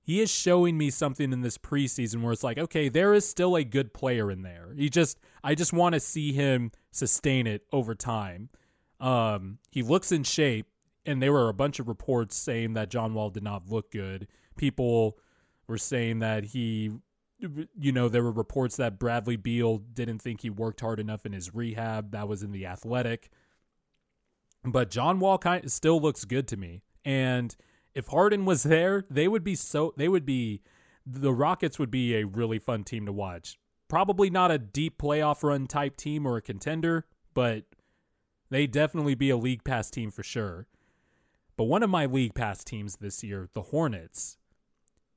he 0.00 0.20
is 0.20 0.30
showing 0.30 0.76
me 0.76 0.90
something 0.90 1.32
in 1.32 1.42
this 1.42 1.58
preseason 1.58 2.22
where 2.22 2.32
it's 2.32 2.42
like, 2.42 2.58
okay, 2.58 2.88
there 2.88 3.14
is 3.14 3.28
still 3.28 3.56
a 3.56 3.64
good 3.64 3.94
player 3.94 4.30
in 4.30 4.42
there. 4.42 4.72
He 4.76 4.88
just, 4.88 5.18
I 5.44 5.54
just 5.54 5.72
want 5.72 5.94
to 5.94 6.00
see 6.00 6.32
him 6.32 6.72
sustain 6.90 7.46
it 7.46 7.64
over 7.72 7.94
time. 7.94 8.48
Um, 8.98 9.58
he 9.70 9.82
looks 9.82 10.12
in 10.12 10.24
shape, 10.24 10.66
and 11.06 11.22
there 11.22 11.32
were 11.32 11.48
a 11.48 11.54
bunch 11.54 11.78
of 11.78 11.88
reports 11.88 12.36
saying 12.36 12.74
that 12.74 12.90
John 12.90 13.14
Wall 13.14 13.30
did 13.30 13.42
not 13.42 13.68
look 13.68 13.92
good. 13.92 14.26
People 14.56 15.18
were 15.66 15.78
saying 15.78 16.18
that 16.18 16.46
he 16.46 16.90
you 17.78 17.92
know, 17.92 18.08
there 18.08 18.22
were 18.22 18.32
reports 18.32 18.76
that 18.76 18.98
Bradley 18.98 19.36
Beal 19.36 19.78
didn't 19.78 20.18
think 20.18 20.42
he 20.42 20.50
worked 20.50 20.80
hard 20.80 21.00
enough 21.00 21.24
in 21.24 21.32
his 21.32 21.54
rehab. 21.54 22.12
That 22.12 22.28
was 22.28 22.42
in 22.42 22.52
the 22.52 22.66
Athletic. 22.66 23.30
But 24.64 24.90
John 24.90 25.20
Wall 25.20 25.38
kind 25.38 25.64
of 25.64 25.72
still 25.72 26.00
looks 26.00 26.24
good 26.24 26.46
to 26.48 26.56
me. 26.56 26.82
And 27.04 27.56
if 27.94 28.08
Harden 28.08 28.44
was 28.44 28.62
there, 28.62 29.04
they 29.10 29.28
would 29.28 29.44
be 29.44 29.54
so 29.54 29.92
they 29.96 30.08
would 30.08 30.24
be 30.24 30.62
the 31.06 31.32
Rockets 31.32 31.78
would 31.78 31.90
be 31.90 32.16
a 32.16 32.26
really 32.26 32.58
fun 32.58 32.84
team 32.84 33.06
to 33.06 33.12
watch. 33.12 33.58
Probably 33.88 34.30
not 34.30 34.50
a 34.50 34.58
deep 34.58 34.98
playoff 34.98 35.42
run 35.42 35.66
type 35.66 35.96
team 35.96 36.26
or 36.26 36.36
a 36.36 36.42
contender, 36.42 37.06
but 37.34 37.64
they 38.50 38.66
definitely 38.66 39.14
be 39.14 39.30
a 39.30 39.36
league 39.36 39.64
pass 39.64 39.90
team 39.90 40.10
for 40.10 40.22
sure. 40.22 40.66
But 41.56 41.64
one 41.64 41.82
of 41.82 41.90
my 41.90 42.06
league 42.06 42.34
pass 42.34 42.64
teams 42.64 42.96
this 42.96 43.22
year, 43.22 43.48
the 43.52 43.62
Hornets, 43.62 44.38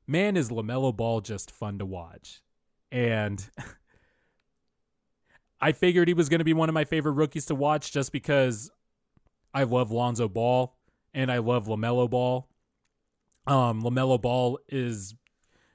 man, 0.07 0.35
is 0.35 0.49
LaMelo 0.49 0.95
Ball 0.95 1.21
just 1.21 1.51
fun 1.51 1.79
to 1.79 1.85
watch. 1.85 2.41
And 2.91 3.47
I 5.61 5.71
figured 5.71 6.07
he 6.07 6.13
was 6.13 6.27
going 6.27 6.39
to 6.39 6.45
be 6.45 6.53
one 6.53 6.69
of 6.69 6.73
my 6.73 6.85
favorite 6.85 7.13
rookies 7.13 7.45
to 7.45 7.55
watch 7.55 7.91
just 7.91 8.11
because 8.11 8.71
I 9.53 9.63
love 9.63 9.91
Lonzo 9.91 10.27
Ball 10.27 10.75
and 11.13 11.31
I 11.31 11.37
love 11.37 11.67
LaMelo 11.67 12.09
Ball. 12.09 12.49
Um, 13.45 13.81
LaMelo 13.81 14.21
Ball 14.21 14.59
is 14.69 15.15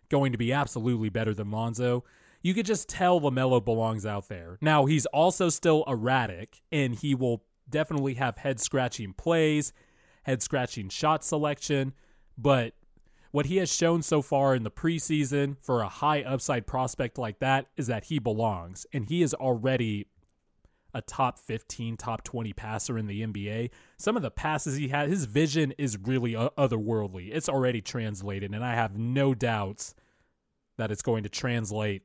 going 0.08 0.32
to 0.32 0.38
be 0.38 0.52
absolutely 0.52 1.08
better 1.08 1.34
than 1.34 1.50
Lonzo. 1.50 2.04
You 2.42 2.54
could 2.54 2.66
just 2.66 2.88
tell 2.88 3.20
LaMelo 3.20 3.64
belongs 3.64 4.06
out 4.06 4.28
there. 4.28 4.58
Now, 4.60 4.86
he's 4.86 5.06
also 5.06 5.48
still 5.48 5.84
erratic 5.86 6.62
and 6.70 6.94
he 6.94 7.14
will 7.14 7.44
definitely 7.68 8.14
have 8.14 8.38
head 8.38 8.60
scratching 8.60 9.12
plays, 9.12 9.72
head 10.22 10.42
scratching 10.42 10.88
shot 10.88 11.24
selection, 11.24 11.94
but 12.36 12.74
what 13.30 13.46
he 13.46 13.58
has 13.58 13.72
shown 13.72 14.02
so 14.02 14.22
far 14.22 14.54
in 14.54 14.62
the 14.62 14.70
preseason 14.70 15.56
for 15.60 15.82
a 15.82 15.88
high 15.88 16.22
upside 16.22 16.66
prospect 16.66 17.18
like 17.18 17.40
that 17.40 17.66
is 17.76 17.86
that 17.88 18.04
he 18.04 18.18
belongs. 18.18 18.86
And 18.92 19.06
he 19.06 19.22
is 19.22 19.34
already 19.34 20.06
a 20.94 21.02
top 21.02 21.38
15, 21.38 21.96
top 21.96 22.24
20 22.24 22.52
passer 22.52 22.96
in 22.98 23.06
the 23.06 23.22
NBA. 23.22 23.70
Some 23.98 24.16
of 24.16 24.22
the 24.22 24.30
passes 24.30 24.76
he 24.76 24.88
had, 24.88 25.08
his 25.08 25.26
vision 25.26 25.72
is 25.78 25.98
really 25.98 26.32
otherworldly. 26.32 27.30
It's 27.32 27.48
already 27.48 27.80
translated, 27.80 28.54
and 28.54 28.64
I 28.64 28.74
have 28.74 28.96
no 28.96 29.34
doubts 29.34 29.94
that 30.78 30.90
it's 30.90 31.02
going 31.02 31.24
to 31.24 31.28
translate 31.28 32.02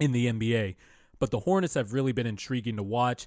in 0.00 0.12
the 0.12 0.26
NBA. 0.26 0.76
But 1.18 1.30
the 1.30 1.40
Hornets 1.40 1.74
have 1.74 1.92
really 1.92 2.12
been 2.12 2.26
intriguing 2.26 2.76
to 2.76 2.82
watch. 2.82 3.26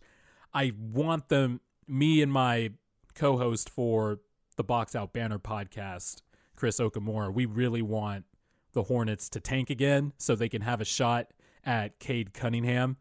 I 0.54 0.74
want 0.80 1.30
them, 1.30 1.62
me 1.88 2.22
and 2.22 2.32
my 2.32 2.72
co 3.14 3.38
host 3.38 3.70
for 3.70 4.20
the 4.58 4.64
Box 4.64 4.96
Out 4.96 5.14
Banter 5.14 5.40
podcast, 5.40 6.22
Chris 6.56 6.80
Okamura, 6.80 7.34
we 7.34 7.46
really 7.46 7.82
want 7.82 8.26
the 8.74 8.84
Hornets 8.84 9.30
to 9.30 9.40
tank 9.40 9.70
again 9.70 10.14
so 10.18 10.36
they 10.36 10.50
can 10.50 10.62
have 10.62 10.82
a 10.82 10.86
shot 10.86 11.34
at 11.66 12.00
Cade 12.00 12.34
Cunningham, 12.34 12.98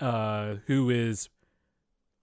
uh, 0.00 0.56
who 0.66 0.90
is 0.90 1.28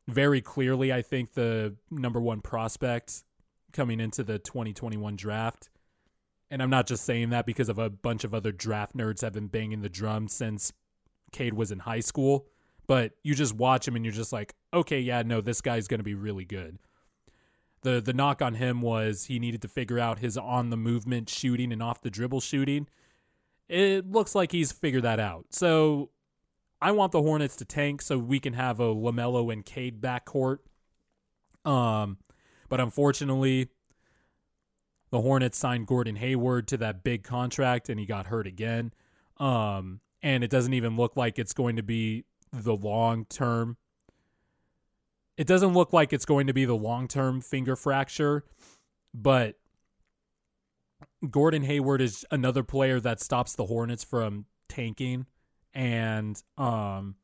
very 0.08 0.42
clearly, 0.42 0.92
I 0.92 1.02
think, 1.02 1.34
the 1.34 1.76
number 1.90 2.20
one 2.20 2.42
prospect 2.42 3.24
coming 3.72 4.00
into 4.00 4.24
the 4.24 4.40
2021 4.40 5.16
draft. 5.16 5.70
And 6.52 6.62
I'm 6.62 6.70
not 6.70 6.86
just 6.86 7.04
saying 7.04 7.32
that 7.32 7.46
because 7.46 7.70
of 7.70 7.80
a 7.80 7.90
bunch 7.90 8.24
of 8.24 8.34
other 8.34 8.52
draft 8.52 8.96
nerds 8.96 9.22
have 9.22 9.34
been 9.34 9.48
banging 9.48 9.82
the 9.82 9.90
drum 9.90 10.28
since 10.28 10.72
Cade 11.32 11.56
was 11.56 11.72
in 11.72 11.80
high 11.80 12.02
school. 12.02 12.48
But 12.86 13.14
you 13.24 13.34
just 13.34 13.56
watch 13.56 13.88
him 13.88 13.96
and 13.96 14.04
you're 14.04 14.14
just 14.14 14.34
like, 14.34 14.54
okay, 14.74 15.00
yeah, 15.00 15.24
no, 15.24 15.42
this 15.42 15.62
guy's 15.62 15.88
going 15.88 16.00
to 16.00 16.04
be 16.04 16.16
really 16.16 16.46
good 16.46 16.78
the 17.84 18.02
the 18.02 18.14
knock 18.14 18.42
on 18.42 18.56
him 18.56 18.82
was 18.82 19.26
he 19.26 19.40
needed 19.40 19.62
to 19.62 19.68
figure 19.68 20.00
out 20.00 20.20
his 20.20 20.38
on 20.38 20.70
the 20.70 20.78
movement 20.78 21.30
shooting 21.30 21.72
and 21.72 21.84
off 21.84 22.02
the 22.02 22.10
dribble 22.10 22.42
shooting. 22.42 22.88
It 23.70 24.10
looks 24.10 24.34
like 24.36 24.52
he's 24.52 24.72
figured 24.72 25.04
that 25.04 25.20
out. 25.20 25.46
So 25.52 26.10
I 26.84 26.92
want 26.92 27.14
the 27.14 27.22
Hornets 27.22 27.56
to 27.58 27.66
tank 27.66 28.02
so 28.02 28.18
we 28.18 28.42
can 28.42 28.54
have 28.54 28.82
a 28.82 28.94
LaMelo 28.94 29.52
and 29.54 29.66
Cade 29.66 30.02
backcourt. 30.02 30.58
Um, 31.64 32.18
but 32.68 32.82
unfortunately, 32.82 33.70
the 35.10 35.22
Hornets 35.22 35.58
signed 35.58 35.88
Gordon 35.88 36.18
Hayward 36.18 36.68
to 36.68 36.78
that 36.78 37.02
big 37.02 37.24
contract 37.24 37.88
and 37.88 37.98
he 38.00 38.06
got 38.06 38.28
hurt 38.28 38.48
again. 38.48 38.92
Um, 39.38 40.02
and 40.22 40.44
it 40.44 40.50
doesn't 40.50 40.74
even 40.74 40.98
look 40.98 41.16
like 41.16 41.40
it's 41.40 41.54
going 41.54 41.78
to 41.78 41.84
be 41.84 42.26
the 42.52 42.76
long 42.76 43.26
term 43.26 43.78
it 45.38 45.48
doesn't 45.48 45.74
look 45.74 45.94
like 45.94 46.14
it's 46.14 46.26
going 46.26 46.48
to 46.48 46.54
be 46.54 46.66
the 46.66 46.76
long 46.76 47.08
term 47.08 47.42
finger 47.42 47.76
fracture, 47.76 48.44
but 49.14 49.56
Gordon 51.30 51.64
Hayward 51.64 52.02
is 52.02 52.26
another 52.30 52.64
player 52.64 53.00
that 53.00 53.20
stops 53.20 53.56
the 53.56 53.66
Hornets 53.66 54.04
from 54.04 54.46
tanking. 54.70 55.26
And 55.74 56.42
um, 56.58 57.16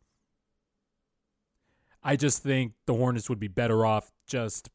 I 2.03 2.15
just 2.15 2.41
think 2.41 2.73
the 2.85 2.93
Hornets 2.93 3.29
would 3.29 3.39
be 3.39 3.47
better 3.47 3.85
off 3.85 4.11
just 4.27 4.69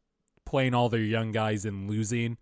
playing 0.44 0.74
all 0.74 0.88
their 0.88 1.00
young 1.00 1.32
guys 1.32 1.64
and 1.64 1.88
losing 1.90 2.36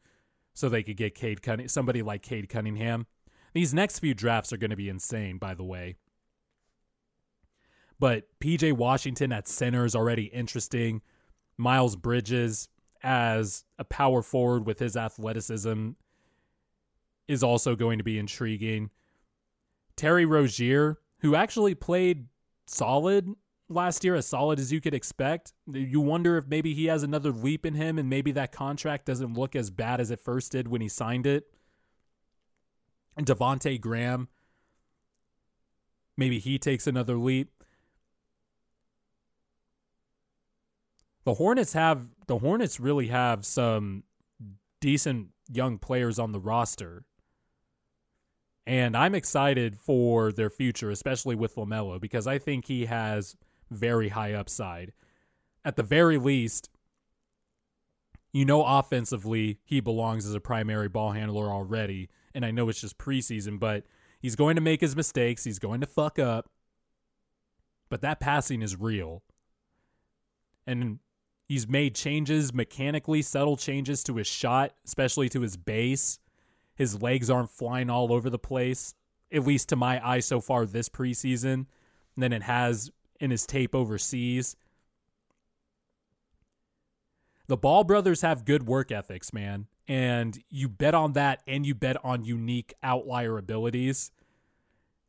so 0.55 0.69
they 0.69 0.83
could 0.83 0.97
get 0.97 1.15
Cade 1.15 1.41
somebody 1.71 2.03
like 2.03 2.23
Cade 2.23 2.49
Cunningham. 2.49 3.07
These 3.55 3.73
next 3.75 3.99
few 3.99 4.15
drafts 4.15 4.53
are 4.53 4.57
going 4.57 4.71
to 4.71 4.77
be 4.77 4.89
insane, 4.89 5.39
by 5.39 5.55
the 5.55 5.65
way. 5.65 5.97
But 7.99 8.25
PJ 8.41 8.73
Washington 8.73 9.33
at 9.33 9.47
center 9.47 9.85
is 9.85 9.95
already 9.95 10.25
interesting. 10.25 11.03
Miles 11.57 11.97
Bridges 11.97 12.69
as 13.03 13.65
a 13.79 13.85
power 13.85 14.23
forward 14.23 14.67
with 14.67 14.79
his 14.79 14.97
athleticism 14.97 15.91
is 17.29 17.43
also 17.43 17.77
going 17.77 17.99
to 17.99 18.05
be 18.05 18.19
intriguing. 18.19 18.91
Terry 19.97 20.25
Rozier, 20.25 20.99
who 21.23 21.35
actually 21.37 21.75
played 21.75 22.27
solid 22.67 23.29
last 23.69 24.05
year, 24.05 24.15
as 24.15 24.27
solid 24.27 24.59
as 24.59 24.73
you 24.73 24.81
could 24.81 24.93
expect. 24.93 25.53
You 25.73 26.01
wonder 26.01 26.37
if 26.37 26.47
maybe 26.47 26.75
he 26.75 26.87
has 26.87 27.03
another 27.03 27.31
leap 27.31 27.65
in 27.65 27.75
him 27.75 27.99
and 27.99 28.11
maybe 28.11 28.33
that 28.33 28.53
contract 28.53 29.07
doesn't 29.07 29.35
look 29.35 29.57
as 29.57 29.71
bad 29.71 30.01
as 30.01 30.11
it 30.11 30.21
first 30.21 30.53
did 30.53 30.69
when 30.69 30.81
he 30.81 30.89
signed 30.89 31.27
it. 31.27 31.45
And 33.17 33.27
Devonte 33.27 33.81
Graham, 33.81 34.29
maybe 36.17 36.39
he 36.39 36.59
takes 36.59 36.87
another 36.87 37.17
leap. 37.17 37.51
The 41.25 41.35
Hornets 41.35 41.73
have 41.75 42.09
the 42.27 42.39
Hornets 42.39 42.81
really 42.81 43.09
have 43.09 43.47
some 43.47 44.03
decent 44.81 45.29
young 45.49 45.79
players 45.79 46.19
on 46.19 46.33
the 46.33 46.41
roster. 46.41 47.05
And 48.67 48.97
I'm 48.97 49.15
excited 49.15 49.79
for 49.79 50.31
their 50.33 50.51
future, 50.51 50.91
especially 50.91 51.35
with 51.35 51.57
LaMelo, 51.57 52.01
because 52.01 52.27
I 52.27 52.39
think 52.39 52.67
he 52.67 52.87
has 52.87 53.37
very 53.71 54.11
high 54.11 54.33
upside. 54.33 54.93
At 55.65 55.77
the 55.77 55.83
very 55.83 56.17
least, 56.17 56.71
you 58.33 58.45
know, 58.45 58.65
offensively, 58.65 59.59
he 59.65 59.81
belongs 59.81 60.27
as 60.27 60.35
a 60.35 60.41
primary 60.41 60.89
ball 60.89 61.13
handler 61.13 61.51
already. 61.51 62.09
And 62.35 62.45
I 62.45 62.51
know 62.51 62.69
it's 62.69 62.81
just 62.81 62.99
preseason, 62.99 63.59
but 63.59 63.85
he's 64.21 64.37
going 64.37 64.55
to 64.55 64.63
make 64.63 64.81
his 64.81 64.97
mistakes. 64.97 65.45
He's 65.45 65.59
going 65.59 65.81
to 65.81 65.87
fuck 65.87 66.19
up. 66.19 66.49
But 67.91 68.01
that 68.03 68.21
passing 68.21 68.63
is 68.63 68.79
real. 68.79 69.23
And 70.67 71.01
he's 71.49 71.69
made 71.69 71.95
changes 71.95 72.55
mechanically, 72.55 73.23
subtle 73.23 73.57
changes 73.57 74.03
to 74.05 74.17
his 74.17 74.29
shot, 74.29 74.73
especially 74.87 75.29
to 75.31 75.41
his 75.41 75.57
base 75.57 76.21
his 76.83 77.01
legs 77.01 77.31
aren't 77.31 77.51
flying 77.51 77.89
all 77.89 78.13
over 78.13 78.29
the 78.29 78.41
place, 78.41 78.95
at 79.33 79.47
least 79.47 79.69
to 79.69 79.77
my 79.77 80.05
eye 80.07 80.19
so 80.19 80.41
far 80.41 80.67
this 80.67 80.89
preseason, 80.89 81.67
than 82.17 82.33
it 82.33 82.43
has 82.43 82.91
in 83.21 83.31
his 83.31 83.47
tape 83.47 83.73
overseas. 83.73 84.57
The 87.47 87.57
Ball 87.57 87.85
brothers 87.85 88.23
have 88.23 88.45
good 88.45 88.67
work 88.67 88.91
ethics, 88.91 89.33
man. 89.33 89.69
And 89.87 90.43
you 90.51 90.69
bet 90.69 90.95
on 90.95 91.13
that 91.13 91.43
and 91.47 91.65
you 91.65 91.75
bet 91.75 91.97
on 92.05 92.25
unique 92.25 92.75
outlier 92.83 93.39
abilities. 93.39 94.11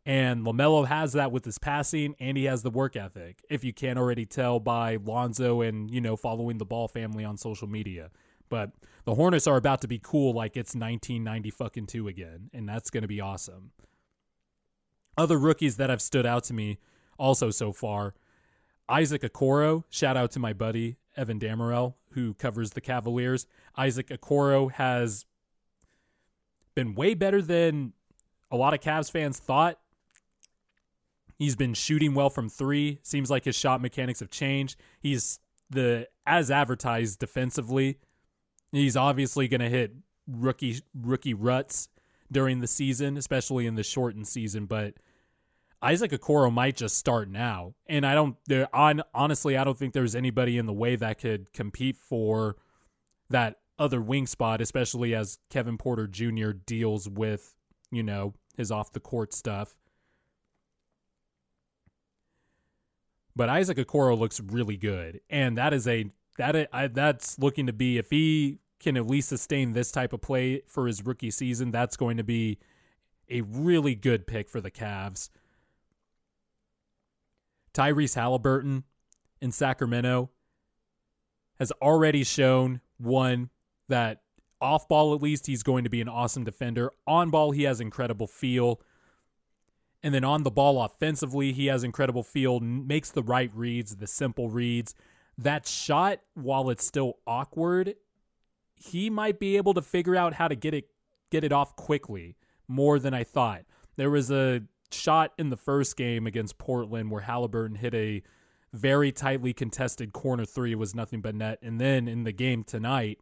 And 0.05 0.45
LaMelo 0.45 0.85
has 0.87 1.13
that 1.13 1.31
with 1.31 1.45
his 1.45 1.57
passing 1.57 2.15
and 2.19 2.37
he 2.37 2.43
has 2.43 2.61
the 2.61 2.69
work 2.69 2.95
ethic, 2.95 3.43
if 3.49 3.63
you 3.63 3.73
can't 3.73 3.97
already 3.97 4.27
tell 4.27 4.59
by 4.59 4.97
Lonzo 4.97 5.61
and, 5.61 5.89
you 5.89 6.01
know, 6.01 6.15
following 6.15 6.59
the 6.59 6.65
Ball 6.65 6.87
family 6.87 7.25
on 7.25 7.37
social 7.37 7.67
media. 7.67 8.11
But 8.49 8.71
the 9.05 9.15
Hornets 9.15 9.47
are 9.47 9.57
about 9.57 9.81
to 9.81 9.87
be 9.87 9.99
cool 10.01 10.33
like 10.33 10.51
it's 10.57 10.75
1990 10.75 11.51
fucking 11.51 11.87
2 11.87 12.07
again, 12.07 12.49
and 12.53 12.67
that's 12.67 12.89
going 12.89 13.01
to 13.01 13.07
be 13.07 13.21
awesome. 13.21 13.71
Other 15.17 15.37
rookies 15.37 15.77
that 15.77 15.89
have 15.89 16.01
stood 16.01 16.25
out 16.25 16.43
to 16.45 16.53
me 16.53 16.79
also 17.17 17.51
so 17.51 17.71
far 17.71 18.15
Isaac 18.89 19.21
Okoro, 19.21 19.83
shout 19.89 20.17
out 20.17 20.31
to 20.31 20.39
my 20.39 20.53
buddy 20.53 20.97
Evan 21.15 21.39
Dammarell, 21.39 21.95
who 22.11 22.33
covers 22.33 22.71
the 22.71 22.81
Cavaliers. 22.81 23.47
Isaac 23.77 24.07
Okoro 24.09 24.71
has 24.71 25.25
been 26.75 26.95
way 26.95 27.13
better 27.13 27.41
than 27.41 27.93
a 28.51 28.57
lot 28.57 28.73
of 28.73 28.81
Cavs 28.81 29.11
fans 29.11 29.39
thought. 29.39 29.79
He's 31.37 31.55
been 31.55 31.73
shooting 31.73 32.13
well 32.13 32.29
from 32.29 32.49
three. 32.49 32.99
Seems 33.03 33.29
like 33.31 33.45
his 33.45 33.55
shot 33.55 33.81
mechanics 33.81 34.19
have 34.19 34.29
changed. 34.29 34.77
He's 34.99 35.39
the 35.69 36.07
as 36.25 36.51
advertised 36.51 37.19
defensively. 37.19 37.97
He's 38.73 38.97
obviously 38.97 39.47
going 39.47 39.61
to 39.61 39.69
hit 39.69 39.93
rookie 40.27 40.81
rookie 40.99 41.35
ruts 41.35 41.89
during 42.31 42.59
the 42.59 42.67
season, 42.67 43.17
especially 43.17 43.67
in 43.67 43.75
the 43.75 43.83
shortened 43.83 44.27
season. 44.27 44.65
But 44.65 44.95
Isaac 45.81 46.11
Okoro 46.11 46.51
might 46.51 46.75
just 46.75 46.97
start 46.97 47.29
now, 47.29 47.75
and 47.87 48.03
I 48.03 48.15
don't. 48.15 48.35
There, 48.47 48.73
on 48.75 49.03
honestly, 49.13 49.55
I 49.55 49.63
don't 49.63 49.77
think 49.77 49.93
there's 49.93 50.15
anybody 50.15 50.57
in 50.57 50.65
the 50.65 50.73
way 50.73 50.95
that 50.95 51.19
could 51.19 51.53
compete 51.53 51.97
for 51.97 52.55
that 53.29 53.59
other 53.77 54.01
wing 54.01 54.25
spot, 54.25 54.59
especially 54.59 55.13
as 55.13 55.37
Kevin 55.51 55.77
Porter 55.77 56.07
Jr. 56.07 56.51
deals 56.51 57.07
with 57.07 57.53
you 57.91 58.01
know 58.01 58.33
his 58.57 58.71
off 58.71 58.91
the 58.91 58.99
court 58.99 59.33
stuff. 59.33 59.75
But 63.35 63.49
Isaac 63.49 63.77
Okoro 63.77 64.17
looks 64.17 64.39
really 64.39 64.77
good, 64.77 65.21
and 65.29 65.59
that 65.59 65.73
is 65.73 65.87
a 65.87 66.09
that 66.39 66.69
I, 66.73 66.87
that's 66.87 67.37
looking 67.37 67.67
to 67.67 67.73
be 67.73 67.99
if 67.99 68.09
he 68.09 68.59
can 68.83 68.97
at 68.97 69.07
least 69.07 69.29
sustain 69.29 69.73
this 69.73 69.91
type 69.91 70.13
of 70.13 70.21
play 70.21 70.61
for 70.67 70.87
his 70.87 71.05
rookie 71.05 71.31
season, 71.31 71.71
that's 71.71 71.97
going 71.97 72.17
to 72.17 72.23
be 72.23 72.59
a 73.29 73.41
really 73.41 73.95
good 73.95 74.27
pick 74.27 74.49
for 74.49 74.61
the 74.61 74.71
Cavs. 74.71 75.29
Tyrese 77.73 78.15
Halliburton 78.15 78.83
in 79.41 79.51
Sacramento 79.51 80.29
has 81.59 81.71
already 81.81 82.23
shown 82.23 82.81
one 82.97 83.49
that 83.87 84.21
off 84.61 84.87
ball 84.87 85.13
at 85.13 85.21
least 85.21 85.47
he's 85.47 85.63
going 85.63 85.83
to 85.83 85.89
be 85.89 86.01
an 86.01 86.07
awesome 86.07 86.43
defender. 86.43 86.91
On 87.07 87.29
ball 87.29 87.51
he 87.51 87.63
has 87.63 87.81
incredible 87.81 88.27
feel. 88.27 88.79
And 90.01 90.13
then 90.13 90.23
on 90.23 90.43
the 90.43 90.51
ball 90.51 90.81
offensively, 90.81 91.53
he 91.53 91.67
has 91.67 91.83
incredible 91.83 92.23
feel, 92.23 92.59
makes 92.59 93.09
the 93.09 93.23
right 93.23 93.51
reads, 93.53 93.95
the 93.95 94.07
simple 94.07 94.49
reads. 94.49 94.95
That 95.37 95.65
shot, 95.65 96.19
while 96.33 96.69
it's 96.69 96.85
still 96.85 97.19
awkward, 97.25 97.95
he 98.75 99.09
might 99.09 99.39
be 99.39 99.57
able 99.57 99.73
to 99.73 99.81
figure 99.81 100.15
out 100.15 100.33
how 100.33 100.47
to 100.47 100.55
get 100.55 100.73
it 100.73 100.87
get 101.31 101.43
it 101.43 101.51
off 101.51 101.75
quickly 101.75 102.35
more 102.67 102.99
than 102.99 103.13
I 103.13 103.23
thought. 103.23 103.63
There 103.95 104.09
was 104.09 104.29
a 104.29 104.61
shot 104.91 105.33
in 105.37 105.49
the 105.49 105.57
first 105.57 105.97
game 105.97 106.27
against 106.27 106.57
Portland 106.57 107.09
where 107.09 107.21
Halliburton 107.21 107.77
hit 107.77 107.93
a 107.93 108.21
very 108.71 109.11
tightly 109.11 109.53
contested 109.53 110.13
corner 110.13 110.45
three. 110.45 110.73
It 110.73 110.79
was 110.79 110.95
nothing 110.95 111.21
but 111.21 111.35
net. 111.35 111.59
And 111.61 111.79
then 111.79 112.07
in 112.07 112.23
the 112.23 112.31
game 112.31 112.63
tonight 112.63 113.19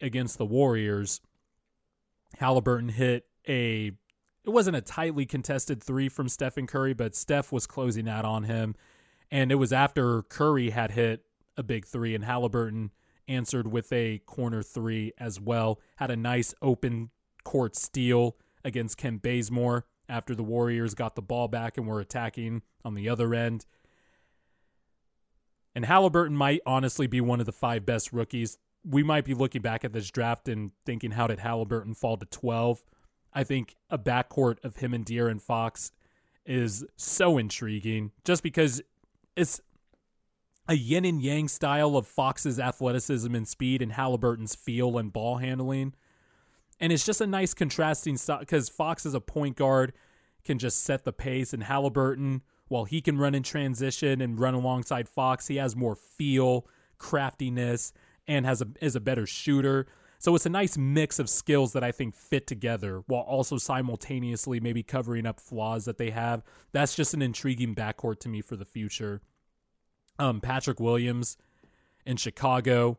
against 0.00 0.38
the 0.38 0.46
Warriors, 0.46 1.20
Halliburton 2.38 2.90
hit 2.90 3.26
a 3.48 3.92
it 4.42 4.50
wasn't 4.50 4.76
a 4.76 4.80
tightly 4.80 5.26
contested 5.26 5.82
three 5.82 6.08
from 6.08 6.28
Stephen 6.28 6.66
Curry, 6.66 6.94
but 6.94 7.14
Steph 7.14 7.52
was 7.52 7.66
closing 7.66 8.08
out 8.08 8.24
on 8.24 8.44
him. 8.44 8.74
And 9.30 9.52
it 9.52 9.56
was 9.56 9.72
after 9.72 10.22
Curry 10.22 10.70
had 10.70 10.92
hit 10.92 11.24
a 11.56 11.62
big 11.62 11.86
three 11.86 12.14
and 12.14 12.24
Halliburton 12.24 12.90
answered 13.30 13.70
with 13.70 13.92
a 13.92 14.18
corner 14.26 14.62
three 14.62 15.12
as 15.18 15.40
well. 15.40 15.80
Had 15.96 16.10
a 16.10 16.16
nice 16.16 16.54
open 16.60 17.10
court 17.44 17.76
steal 17.76 18.36
against 18.64 18.98
Kent 18.98 19.22
Bazemore 19.22 19.86
after 20.08 20.34
the 20.34 20.42
Warriors 20.42 20.94
got 20.94 21.14
the 21.14 21.22
ball 21.22 21.48
back 21.48 21.78
and 21.78 21.86
were 21.86 22.00
attacking 22.00 22.62
on 22.84 22.94
the 22.94 23.08
other 23.08 23.32
end. 23.32 23.64
And 25.74 25.84
Halliburton 25.84 26.36
might 26.36 26.60
honestly 26.66 27.06
be 27.06 27.20
one 27.20 27.40
of 27.40 27.46
the 27.46 27.52
five 27.52 27.86
best 27.86 28.12
rookies. 28.12 28.58
We 28.84 29.02
might 29.02 29.24
be 29.24 29.34
looking 29.34 29.62
back 29.62 29.84
at 29.84 29.92
this 29.92 30.10
draft 30.10 30.48
and 30.48 30.72
thinking, 30.84 31.12
how 31.12 31.28
did 31.28 31.38
Halliburton 31.38 31.94
fall 31.94 32.16
to 32.16 32.26
12? 32.26 32.82
I 33.32 33.44
think 33.44 33.76
a 33.88 33.98
backcourt 33.98 34.62
of 34.64 34.76
him 34.76 34.92
and 34.92 35.06
De'Aaron 35.06 35.40
Fox 35.40 35.92
is 36.44 36.84
so 36.96 37.38
intriguing 37.38 38.10
just 38.24 38.42
because 38.42 38.82
it's 39.36 39.60
a 40.70 40.74
yin 40.74 41.04
and 41.04 41.20
yang 41.20 41.48
style 41.48 41.96
of 41.96 42.06
Fox's 42.06 42.60
athleticism 42.60 43.34
and 43.34 43.46
speed 43.46 43.82
and 43.82 43.90
Halliburton's 43.90 44.54
feel 44.54 44.98
and 44.98 45.12
ball 45.12 45.38
handling. 45.38 45.94
And 46.78 46.92
it's 46.92 47.04
just 47.04 47.20
a 47.20 47.26
nice 47.26 47.54
contrasting 47.54 48.16
style 48.16 48.38
because 48.38 48.68
Fox 48.68 49.04
is 49.04 49.12
a 49.12 49.20
point 49.20 49.56
guard, 49.56 49.92
can 50.44 50.60
just 50.60 50.84
set 50.84 51.04
the 51.04 51.12
pace, 51.12 51.52
and 51.52 51.64
Halliburton, 51.64 52.42
while 52.68 52.84
he 52.84 53.00
can 53.00 53.18
run 53.18 53.34
in 53.34 53.42
transition 53.42 54.20
and 54.20 54.38
run 54.38 54.54
alongside 54.54 55.08
Fox, 55.08 55.48
he 55.48 55.56
has 55.56 55.74
more 55.74 55.96
feel, 55.96 56.68
craftiness, 56.98 57.92
and 58.28 58.46
has 58.46 58.62
a 58.62 58.68
is 58.80 58.94
a 58.94 59.00
better 59.00 59.26
shooter. 59.26 59.88
So 60.20 60.36
it's 60.36 60.46
a 60.46 60.50
nice 60.50 60.78
mix 60.78 61.18
of 61.18 61.28
skills 61.28 61.72
that 61.72 61.82
I 61.82 61.90
think 61.90 62.14
fit 62.14 62.46
together 62.46 63.02
while 63.08 63.22
also 63.22 63.58
simultaneously 63.58 64.60
maybe 64.60 64.84
covering 64.84 65.26
up 65.26 65.40
flaws 65.40 65.84
that 65.86 65.98
they 65.98 66.10
have. 66.10 66.44
That's 66.70 66.94
just 66.94 67.12
an 67.12 67.22
intriguing 67.22 67.74
backcourt 67.74 68.20
to 68.20 68.28
me 68.28 68.40
for 68.40 68.54
the 68.54 68.64
future 68.64 69.20
um, 70.20 70.40
Patrick 70.40 70.78
Williams 70.78 71.36
in 72.06 72.16
Chicago. 72.16 72.98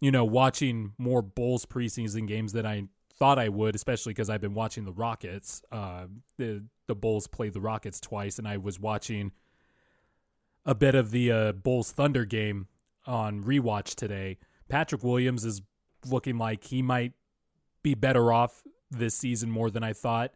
You 0.00 0.10
know, 0.10 0.24
watching 0.24 0.92
more 0.98 1.22
Bulls 1.22 1.64
preseason 1.64 2.28
games 2.28 2.52
than 2.52 2.66
I 2.66 2.88
thought 3.14 3.38
I 3.38 3.48
would, 3.48 3.74
especially 3.74 4.12
because 4.12 4.28
I've 4.28 4.40
been 4.40 4.54
watching 4.54 4.84
the 4.84 4.92
Rockets. 4.92 5.62
Uh, 5.72 6.06
the 6.36 6.64
the 6.86 6.94
Bulls 6.94 7.26
played 7.26 7.54
the 7.54 7.60
Rockets 7.60 8.00
twice, 8.00 8.38
and 8.38 8.46
I 8.46 8.58
was 8.58 8.78
watching 8.78 9.32
a 10.66 10.74
bit 10.74 10.94
of 10.94 11.10
the 11.10 11.32
uh, 11.32 11.52
Bulls 11.52 11.90
Thunder 11.90 12.24
game 12.24 12.66
on 13.06 13.42
rewatch 13.42 13.94
today. 13.94 14.38
Patrick 14.68 15.02
Williams 15.02 15.44
is 15.44 15.62
looking 16.06 16.36
like 16.38 16.64
he 16.64 16.82
might 16.82 17.12
be 17.82 17.94
better 17.94 18.32
off 18.32 18.62
this 18.90 19.14
season 19.14 19.50
more 19.50 19.70
than 19.70 19.82
I 19.82 19.92
thought. 19.92 20.32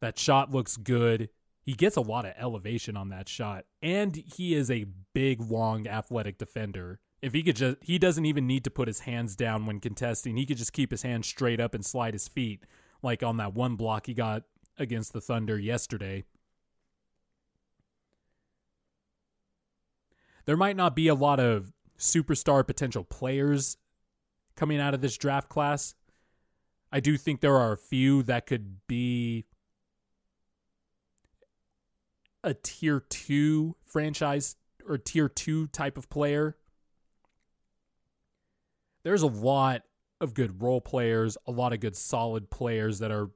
That 0.00 0.18
shot 0.18 0.50
looks 0.50 0.76
good 0.76 1.28
he 1.62 1.74
gets 1.74 1.96
a 1.96 2.00
lot 2.00 2.26
of 2.26 2.34
elevation 2.36 2.96
on 2.96 3.08
that 3.10 3.28
shot 3.28 3.64
and 3.80 4.16
he 4.16 4.54
is 4.54 4.70
a 4.70 4.86
big 5.14 5.40
long 5.40 5.86
athletic 5.86 6.38
defender. 6.38 7.00
If 7.20 7.32
he 7.32 7.42
could 7.42 7.56
just 7.56 7.76
he 7.82 7.98
doesn't 7.98 8.26
even 8.26 8.46
need 8.46 8.64
to 8.64 8.70
put 8.70 8.88
his 8.88 9.00
hands 9.00 9.36
down 9.36 9.66
when 9.66 9.78
contesting. 9.78 10.36
He 10.36 10.46
could 10.46 10.56
just 10.56 10.72
keep 10.72 10.90
his 10.90 11.02
hands 11.02 11.28
straight 11.28 11.60
up 11.60 11.74
and 11.74 11.84
slide 11.84 12.14
his 12.14 12.28
feet 12.28 12.64
like 13.02 13.22
on 13.22 13.36
that 13.36 13.54
one 13.54 13.76
block 13.76 14.06
he 14.06 14.14
got 14.14 14.42
against 14.78 15.12
the 15.12 15.20
thunder 15.20 15.58
yesterday. 15.58 16.24
There 20.44 20.56
might 20.56 20.76
not 20.76 20.96
be 20.96 21.06
a 21.06 21.14
lot 21.14 21.38
of 21.38 21.72
superstar 21.98 22.66
potential 22.66 23.04
players 23.04 23.76
coming 24.56 24.80
out 24.80 24.94
of 24.94 25.00
this 25.00 25.16
draft 25.16 25.48
class. 25.48 25.94
I 26.90 26.98
do 26.98 27.16
think 27.16 27.40
there 27.40 27.56
are 27.56 27.72
a 27.72 27.78
few 27.78 28.24
that 28.24 28.46
could 28.46 28.86
be 28.88 29.46
a 32.44 32.54
tier 32.54 33.00
two 33.00 33.76
franchise 33.86 34.56
or 34.88 34.98
tier 34.98 35.28
two 35.28 35.66
type 35.68 35.96
of 35.96 36.10
player. 36.10 36.56
There's 39.04 39.22
a 39.22 39.28
lot 39.28 39.82
of 40.20 40.34
good 40.34 40.62
role 40.62 40.80
players, 40.80 41.36
a 41.46 41.52
lot 41.52 41.72
of 41.72 41.80
good 41.80 41.96
solid 41.96 42.50
players 42.50 43.00
that 43.00 43.10
are 43.10 43.30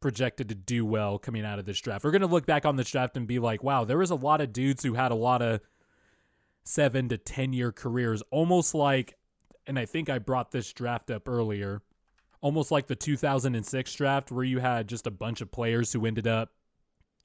projected 0.00 0.48
to 0.48 0.54
do 0.54 0.84
well 0.84 1.18
coming 1.18 1.44
out 1.44 1.58
of 1.58 1.66
this 1.66 1.80
draft. 1.80 2.04
We're 2.04 2.10
going 2.10 2.22
to 2.22 2.26
look 2.26 2.46
back 2.46 2.64
on 2.64 2.76
this 2.76 2.90
draft 2.90 3.16
and 3.16 3.26
be 3.26 3.38
like, 3.38 3.62
wow, 3.62 3.84
there 3.84 3.98
was 3.98 4.10
a 4.10 4.16
lot 4.16 4.40
of 4.40 4.52
dudes 4.52 4.82
who 4.82 4.94
had 4.94 5.12
a 5.12 5.16
lot 5.16 5.42
of 5.42 5.60
seven 6.64 7.08
to 7.10 7.18
10 7.18 7.52
year 7.52 7.70
careers, 7.70 8.22
almost 8.30 8.74
like, 8.74 9.14
and 9.66 9.78
I 9.78 9.86
think 9.86 10.08
I 10.08 10.18
brought 10.18 10.50
this 10.50 10.72
draft 10.72 11.10
up 11.10 11.28
earlier, 11.28 11.82
almost 12.40 12.70
like 12.70 12.86
the 12.86 12.96
2006 12.96 13.94
draft 13.94 14.32
where 14.32 14.44
you 14.44 14.58
had 14.58 14.88
just 14.88 15.06
a 15.06 15.10
bunch 15.10 15.40
of 15.40 15.52
players 15.52 15.92
who 15.92 16.06
ended 16.06 16.26
up 16.26 16.50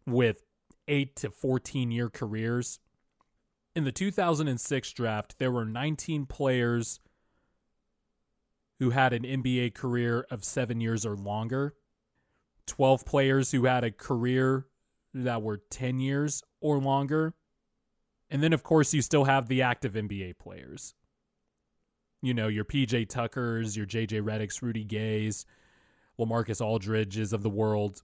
with 0.06 0.44
eight 0.88 1.16
to 1.18 1.30
14 1.30 1.92
year 1.92 2.10
careers. 2.10 2.80
In 3.76 3.84
the 3.84 3.92
2006 3.92 4.94
draft, 4.94 5.38
there 5.38 5.52
were 5.52 5.66
19 5.66 6.26
players 6.26 7.00
who 8.80 8.92
had 8.92 9.14
an 9.14 9.24
NBA 9.24 9.74
career 9.74 10.26
of 10.30 10.44
seven 10.44 10.82
years 10.82 11.06
or 11.06 11.16
longer, 11.16 11.76
12 12.68 13.06
players 13.06 13.52
who 13.52 13.66
had 13.66 13.84
a 13.84 13.92
career 13.92 14.68
that 15.14 15.42
were 15.42 15.62
10 15.70 16.00
years 16.00 16.44
or 16.60 16.78
longer. 16.78 17.34
And 18.30 18.44
then, 18.44 18.54
of 18.54 18.64
course, 18.64 18.94
you 18.94 19.02
still 19.02 19.26
have 19.26 19.48
the 19.48 19.62
active 19.62 19.94
NBA 19.94 20.40
players. 20.40 20.94
You 22.22 22.34
know, 22.34 22.48
your 22.48 22.66
PJ 22.66 23.08
Tuckers, 23.08 23.78
your 23.78 23.86
JJ 23.86 24.22
Redicks, 24.24 24.62
Rudy 24.62 24.84
Gays, 24.84 25.46
Lamarcus 26.20 26.60
Aldridges 26.60 27.34
of 27.34 27.44
the 27.44 27.50
world. 27.50 28.02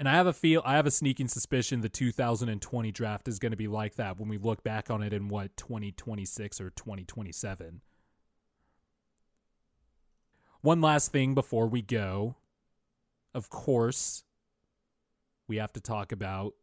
And 0.00 0.08
I 0.08 0.14
have 0.14 0.26
a 0.26 0.32
feel 0.32 0.62
I 0.64 0.76
have 0.76 0.86
a 0.86 0.90
sneaking 0.90 1.28
suspicion 1.28 1.82
the 1.82 1.90
2020 1.90 2.90
draft 2.90 3.28
is 3.28 3.38
going 3.38 3.50
to 3.50 3.56
be 3.56 3.68
like 3.68 3.96
that 3.96 4.18
when 4.18 4.30
we 4.30 4.38
look 4.38 4.64
back 4.64 4.90
on 4.90 5.02
it 5.02 5.12
in 5.12 5.28
what 5.28 5.58
2026 5.58 6.58
or 6.58 6.70
2027. 6.70 7.82
One 10.62 10.80
last 10.80 11.12
thing 11.12 11.34
before 11.34 11.66
we 11.66 11.82
go. 11.82 12.36
Of 13.34 13.50
course, 13.50 14.24
we 15.46 15.58
have 15.58 15.72
to 15.74 15.82
talk 15.82 16.12
about 16.12 16.54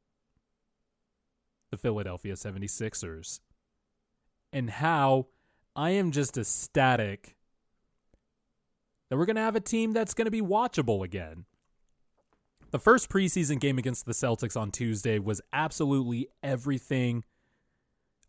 the 1.69 1.77
Philadelphia 1.77 2.33
76ers 2.33 3.41
and 4.51 4.67
how 4.67 5.27
I 5.75 5.91
am 5.91 6.09
just 6.09 6.39
ecstatic 6.39 7.35
that 9.09 9.17
we're 9.17 9.27
going 9.27 9.35
to 9.35 9.43
have 9.43 9.55
a 9.55 9.61
team 9.61 9.93
that's 9.93 10.15
going 10.15 10.25
to 10.25 10.31
be 10.31 10.41
watchable 10.41 11.05
again. 11.05 11.45
The 12.71 12.79
first 12.79 13.09
preseason 13.09 13.59
game 13.59 13.77
against 13.77 14.05
the 14.05 14.11
Celtics 14.11 14.59
on 14.59 14.71
Tuesday 14.71 15.19
was 15.19 15.41
absolutely 15.53 16.27
everything 16.43 17.23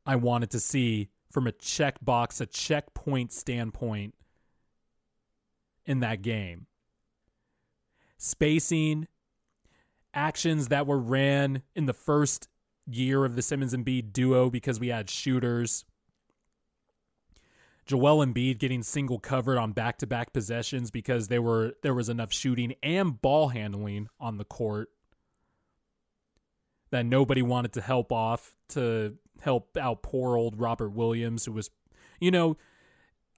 I 0.07 0.17
wanted 0.17 0.51
to 0.51 0.61
see 0.61 1.11
from 1.31 1.47
a 1.47 1.53
checkbox, 1.53 2.41
a 2.41 2.47
checkpoint 2.47 3.33
standpoint 3.33 4.15
in 5.85 6.01
that 6.01 6.23
game. 6.23 6.67
Spacing, 8.17 9.09
actions 10.15 10.69
that 10.69 10.87
were 10.87 10.99
ran 10.99 11.63
in 11.75 11.87
the 11.87 11.93
first 11.93 12.49
year 12.87 13.25
of 13.25 13.37
the 13.37 13.43
Simmons 13.43 13.75
and 13.75 13.85
Embiid 13.85 14.13
duo 14.13 14.51
because 14.51 14.81
we 14.81 14.89
had 14.89 15.11
shooters. 15.11 15.85
Joel 17.89 18.25
Embiid 18.25 18.59
getting 18.59 18.83
single 18.83 19.19
covered 19.19 19.57
on 19.59 19.73
back 19.73 19.97
to 19.99 20.07
back 20.07 20.35
possessions 20.35 20.91
because 20.91 21.29
there 21.29 21.43
were 21.43 21.73
there 21.83 21.95
was 21.95 22.11
enough 22.11 22.33
shooting 22.33 22.75
and 22.83 23.21
ball 23.21 23.49
handling 23.49 24.09
on 24.21 24.37
the 24.37 24.45
court 24.45 24.91
that 26.91 27.07
nobody 27.07 27.43
wanted 27.43 27.73
to 27.73 27.81
help 27.81 28.13
off 28.13 28.55
to 28.69 29.17
help 29.41 29.77
out 29.79 30.03
poor 30.03 30.37
old 30.37 30.61
Robert 30.61 30.91
Williams 30.91 31.47
who 31.47 31.53
was 31.53 31.71
you 32.21 32.31
know 32.31 32.59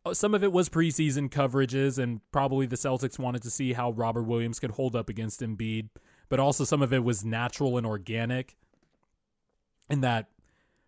uh, 0.04 0.14
some 0.14 0.34
of 0.34 0.42
it 0.42 0.50
was 0.50 0.68
preseason 0.68 1.28
coverages, 1.28 1.98
and 1.98 2.20
probably 2.32 2.66
the 2.66 2.76
Celtics 2.76 3.18
wanted 3.18 3.42
to 3.42 3.50
see 3.50 3.74
how 3.74 3.90
Robert 3.92 4.22
Williams 4.22 4.58
could 4.58 4.72
hold 4.72 4.96
up 4.96 5.10
against 5.10 5.40
Embiid, 5.40 5.90
but 6.30 6.40
also 6.40 6.64
some 6.64 6.80
of 6.80 6.92
it 6.92 7.04
was 7.04 7.24
natural 7.24 7.76
and 7.76 7.86
organic, 7.86 8.56
in 9.90 10.00
that 10.00 10.30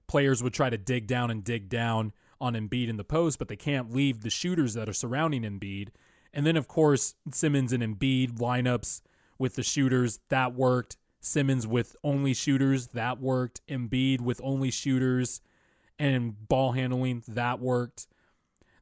players 0.06 0.42
would 0.42 0.54
try 0.54 0.70
to 0.70 0.78
dig 0.78 1.06
down 1.06 1.30
and 1.30 1.44
dig 1.44 1.68
down 1.68 2.12
on 2.43 2.55
Embiid 2.55 2.88
in 2.88 2.97
the 2.97 3.05
post, 3.05 3.38
but 3.38 3.47
they 3.47 3.57
can't 3.57 3.95
leave 3.95 4.20
the 4.20 4.28
shooters 4.28 4.74
that 4.74 4.88
are 4.88 4.93
surrounding 4.93 5.43
Embiid. 5.43 5.90
And 6.34 6.45
then, 6.45 6.57
of 6.57 6.66
course, 6.66 7.14
Simmons 7.30 7.72
and 7.72 7.82
Embiid 7.82 8.38
lineups 8.38 9.01
with 9.38 9.55
the 9.55 9.62
shooters 9.62 10.18
that 10.28 10.55
worked. 10.55 10.97
Simmons 11.20 11.66
with 11.66 11.95
only 12.03 12.34
shooters 12.34 12.88
that 12.88 13.20
worked. 13.20 13.61
Embiid 13.68 14.20
with 14.20 14.40
only 14.43 14.72
shooters 14.72 15.40
and 15.99 16.49
ball 16.49 16.72
handling 16.72 17.22
that 17.28 17.61
worked. 17.61 18.09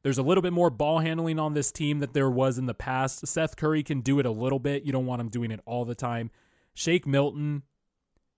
There's 0.01 0.17
a 0.17 0.23
little 0.23 0.41
bit 0.41 0.53
more 0.53 0.71
ball 0.71 0.99
handling 0.99 1.37
on 1.37 1.53
this 1.53 1.71
team 1.71 1.99
that 1.99 2.13
there 2.13 2.31
was 2.31 2.57
in 2.57 2.65
the 2.65 2.73
past. 2.73 3.27
Seth 3.27 3.55
Curry 3.55 3.83
can 3.83 4.01
do 4.01 4.17
it 4.17 4.25
a 4.25 4.31
little 4.31 4.57
bit. 4.57 4.83
You 4.83 4.91
don't 4.91 5.05
want 5.05 5.21
him 5.21 5.29
doing 5.29 5.51
it 5.51 5.59
all 5.65 5.85
the 5.85 5.93
time. 5.93 6.31
Shake 6.73 7.05
Milton, 7.05 7.61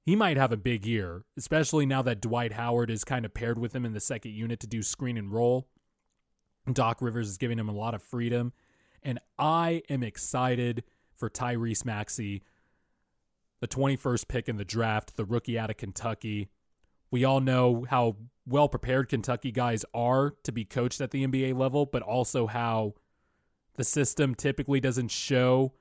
he 0.06 0.16
might 0.16 0.38
have 0.38 0.52
a 0.52 0.58
big 0.58 0.86
year, 0.86 1.24
especially 1.38 1.86
now 1.86 2.02
that 2.02 2.22
Dwight 2.22 2.54
Howard 2.54 2.90
is 2.90 3.04
kind 3.04 3.26
of 3.26 3.34
paired 3.34 3.58
with 3.58 3.74
him 3.74 3.86
in 3.86 3.94
the 3.94 4.02
second 4.02 4.32
unit 4.34 4.60
to 4.60 4.68
do 4.68 4.84
screen 4.84 5.18
and 5.18 5.32
roll. 5.32 5.68
Doc 6.72 7.02
Rivers 7.02 7.30
is 7.30 7.38
giving 7.38 7.58
him 7.58 7.70
a 7.70 7.74
lot 7.74 7.94
of 7.94 8.04
freedom. 8.04 8.54
And 9.02 9.20
I 9.38 9.82
am 9.90 10.04
excited 10.04 10.84
for 11.16 11.30
Tyrese 11.30 11.86
Maxey, 11.86 12.44
the 13.60 13.68
21st 13.68 14.28
pick 14.28 14.50
in 14.50 14.58
the 14.58 14.66
draft, 14.66 15.16
the 15.16 15.26
rookie 15.26 15.58
out 15.58 15.70
of 15.70 15.78
Kentucky. 15.78 16.50
We 17.12 17.24
all 17.24 17.40
know 17.40 17.86
how 17.90 18.18
well 18.46 18.68
prepared 18.68 19.08
Kentucky 19.08 19.52
guys 19.52 19.86
are 19.94 20.34
to 20.44 20.52
be 20.52 20.66
coached 20.66 21.00
at 21.00 21.12
the 21.12 21.26
NBA 21.26 21.58
level, 21.58 21.86
but 21.86 22.02
also 22.02 22.48
how 22.48 22.96
the 23.76 23.84
system 23.84 24.36
typically 24.36 24.80
doesn't 24.80 25.12
show 25.12 25.74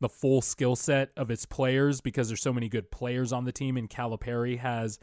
the 0.00 0.08
full 0.08 0.40
skill 0.40 0.76
set 0.76 1.10
of 1.16 1.30
its 1.30 1.46
players 1.46 2.00
because 2.00 2.28
there's 2.28 2.42
so 2.42 2.52
many 2.52 2.68
good 2.68 2.90
players 2.90 3.32
on 3.32 3.44
the 3.44 3.52
team 3.52 3.76
and 3.76 3.88
Calipari 3.88 4.58
has 4.58 4.98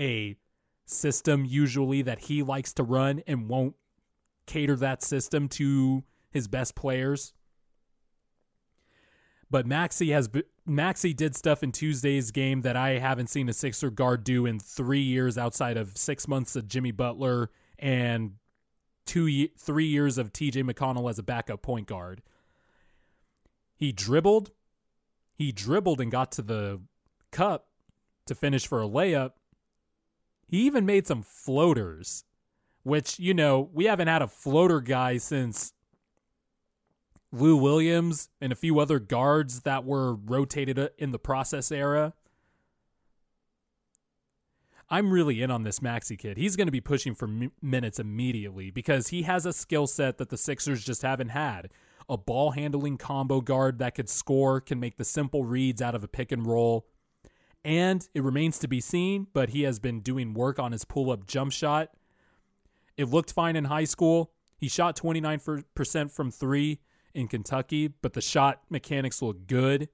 a 0.00 0.36
system 0.86 1.44
usually 1.44 2.02
that 2.02 2.20
he 2.20 2.42
likes 2.42 2.72
to 2.74 2.82
run 2.82 3.22
and 3.26 3.48
won't 3.48 3.76
cater 4.46 4.76
that 4.76 5.02
system 5.02 5.48
to 5.48 6.02
his 6.30 6.48
best 6.48 6.74
players. 6.74 7.34
But 9.50 9.66
Maxey 9.66 10.10
has 10.12 10.30
Maxey 10.64 11.12
did 11.12 11.36
stuff 11.36 11.62
in 11.62 11.72
Tuesday's 11.72 12.30
game 12.30 12.62
that 12.62 12.74
I 12.74 12.98
haven't 12.98 13.28
seen 13.28 13.50
a 13.50 13.52
Sixer 13.52 13.90
guard 13.90 14.24
do 14.24 14.46
in 14.46 14.58
three 14.58 15.02
years, 15.02 15.36
outside 15.36 15.76
of 15.76 15.96
six 15.98 16.26
months 16.26 16.56
of 16.56 16.68
Jimmy 16.68 16.90
Butler 16.90 17.50
and 17.78 18.32
two 19.04 19.48
three 19.58 19.86
years 19.86 20.16
of 20.16 20.32
T.J. 20.32 20.62
McConnell 20.62 21.10
as 21.10 21.18
a 21.18 21.22
backup 21.22 21.60
point 21.60 21.86
guard. 21.86 22.22
He 23.82 23.90
dribbled, 23.90 24.52
he 25.34 25.50
dribbled 25.50 26.00
and 26.00 26.08
got 26.08 26.30
to 26.32 26.42
the 26.42 26.82
cup 27.32 27.66
to 28.26 28.34
finish 28.36 28.64
for 28.64 28.80
a 28.80 28.86
layup. 28.86 29.32
He 30.46 30.58
even 30.58 30.86
made 30.86 31.08
some 31.08 31.24
floaters, 31.24 32.22
which 32.84 33.18
you 33.18 33.34
know 33.34 33.70
we 33.72 33.86
haven't 33.86 34.06
had 34.06 34.22
a 34.22 34.28
floater 34.28 34.80
guy 34.80 35.16
since 35.16 35.72
Lou 37.32 37.56
Williams 37.56 38.28
and 38.40 38.52
a 38.52 38.54
few 38.54 38.78
other 38.78 39.00
guards 39.00 39.62
that 39.62 39.84
were 39.84 40.14
rotated 40.14 40.90
in 40.96 41.10
the 41.10 41.18
process 41.18 41.72
era. 41.72 42.12
I'm 44.88 45.10
really 45.10 45.42
in 45.42 45.50
on 45.50 45.64
this 45.64 45.82
Maxey 45.82 46.16
kid. 46.16 46.36
He's 46.36 46.54
going 46.54 46.68
to 46.68 46.70
be 46.70 46.80
pushing 46.80 47.16
for 47.16 47.26
m- 47.26 47.50
minutes 47.60 47.98
immediately 47.98 48.70
because 48.70 49.08
he 49.08 49.22
has 49.22 49.44
a 49.44 49.52
skill 49.52 49.88
set 49.88 50.18
that 50.18 50.28
the 50.28 50.38
Sixers 50.38 50.84
just 50.84 51.02
haven't 51.02 51.30
had. 51.30 51.70
A 52.12 52.18
ball 52.18 52.50
handling 52.50 52.98
combo 52.98 53.40
guard 53.40 53.78
that 53.78 53.94
could 53.94 54.10
score, 54.10 54.60
can 54.60 54.78
make 54.78 54.98
the 54.98 55.04
simple 55.04 55.44
reads 55.44 55.80
out 55.80 55.94
of 55.94 56.04
a 56.04 56.08
pick 56.08 56.30
and 56.30 56.46
roll. 56.46 56.86
And 57.64 58.06
it 58.12 58.22
remains 58.22 58.58
to 58.58 58.68
be 58.68 58.82
seen, 58.82 59.28
but 59.32 59.48
he 59.48 59.62
has 59.62 59.78
been 59.78 60.00
doing 60.00 60.34
work 60.34 60.58
on 60.58 60.72
his 60.72 60.84
pull 60.84 61.10
up 61.10 61.26
jump 61.26 61.52
shot. 61.52 61.88
It 62.98 63.08
looked 63.08 63.32
fine 63.32 63.56
in 63.56 63.64
high 63.64 63.84
school. 63.84 64.30
He 64.58 64.68
shot 64.68 64.94
29% 64.94 66.10
from 66.10 66.30
three 66.30 66.80
in 67.14 67.28
Kentucky, 67.28 67.88
but 67.88 68.12
the 68.12 68.20
shot 68.20 68.60
mechanics 68.68 69.22
look 69.22 69.46
good. 69.46 69.88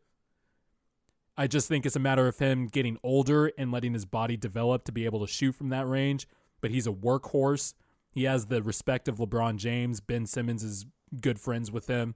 I 1.36 1.46
just 1.46 1.68
think 1.68 1.86
it's 1.86 1.94
a 1.94 2.00
matter 2.00 2.26
of 2.26 2.40
him 2.40 2.66
getting 2.66 2.98
older 3.04 3.52
and 3.56 3.70
letting 3.70 3.94
his 3.94 4.06
body 4.06 4.36
develop 4.36 4.82
to 4.86 4.92
be 4.92 5.04
able 5.04 5.20
to 5.20 5.32
shoot 5.32 5.54
from 5.54 5.68
that 5.68 5.86
range. 5.86 6.26
But 6.60 6.72
he's 6.72 6.88
a 6.88 6.92
workhorse. 6.92 7.74
He 8.10 8.24
has 8.24 8.46
the 8.46 8.60
respect 8.60 9.06
of 9.06 9.18
LeBron 9.18 9.54
James. 9.58 10.00
Ben 10.00 10.26
Simmons 10.26 10.64
is 10.64 10.84
good 11.20 11.38
friends 11.38 11.70
with 11.70 11.86
him. 11.86 12.14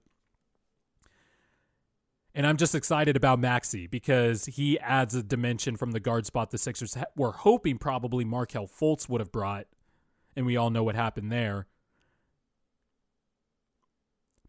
And 2.35 2.47
I'm 2.47 2.57
just 2.57 2.73
excited 2.73 3.15
about 3.15 3.39
Maxey 3.39 3.85
because 3.85 4.45
he 4.45 4.79
adds 4.79 5.13
a 5.13 5.21
dimension 5.21 5.77
from 5.77 5.91
the 5.91 5.99
guard 5.99 6.25
spot 6.25 6.49
the 6.49 6.57
Sixers 6.57 6.97
were 7.15 7.31
hoping 7.31 7.77
probably 7.77 8.25
Markelle 8.25 8.67
Fultz 8.67 9.07
would 9.07 9.21
have 9.21 9.31
brought. 9.31 9.67
And 10.35 10.45
we 10.45 10.57
all 10.57 10.71
know 10.71 10.83
what 10.83 10.95
happened 10.95 11.31
there. 11.31 11.67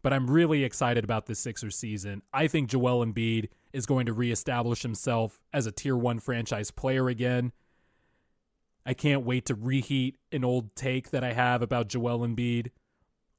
But 0.01 0.13
I'm 0.13 0.29
really 0.29 0.63
excited 0.63 1.03
about 1.03 1.27
this 1.27 1.39
Sixers 1.39 1.75
season. 1.75 2.23
I 2.33 2.47
think 2.47 2.69
Joel 2.69 3.05
Embiid 3.05 3.49
is 3.71 3.85
going 3.85 4.07
to 4.07 4.13
reestablish 4.13 4.81
himself 4.81 5.41
as 5.53 5.67
a 5.67 5.71
tier 5.71 5.95
one 5.95 6.19
franchise 6.19 6.71
player 6.71 7.07
again. 7.07 7.51
I 8.85 8.93
can't 8.93 9.23
wait 9.23 9.45
to 9.47 9.55
reheat 9.55 10.15
an 10.31 10.43
old 10.43 10.75
take 10.75 11.09
that 11.11 11.23
I 11.23 11.33
have 11.33 11.61
about 11.61 11.87
Joel 11.87 12.19
Embiid 12.19 12.69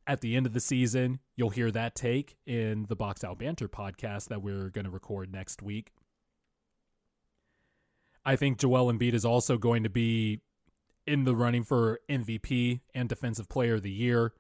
at 0.06 0.20
the 0.20 0.36
end 0.36 0.46
of 0.46 0.52
the 0.52 0.60
season. 0.60 1.20
You'll 1.34 1.50
hear 1.50 1.70
that 1.70 1.94
take 1.94 2.36
in 2.46 2.86
the 2.88 2.96
Box 2.96 3.24
Out 3.24 3.38
Banter 3.38 3.68
podcast 3.68 4.28
that 4.28 4.42
we're 4.42 4.70
going 4.70 4.84
to 4.84 4.90
record 4.90 5.32
next 5.32 5.62
week. 5.62 5.92
I 8.24 8.36
think 8.36 8.58
Joel 8.58 8.92
Embiid 8.92 9.14
is 9.14 9.24
also 9.24 9.56
going 9.56 9.82
to 9.84 9.90
be 9.90 10.40
in 11.06 11.24
the 11.24 11.36
running 11.36 11.62
for 11.62 12.00
MVP 12.08 12.80
and 12.94 13.08
Defensive 13.08 13.48
Player 13.48 13.74
of 13.74 13.82
the 13.82 13.90
Year. 13.90 14.32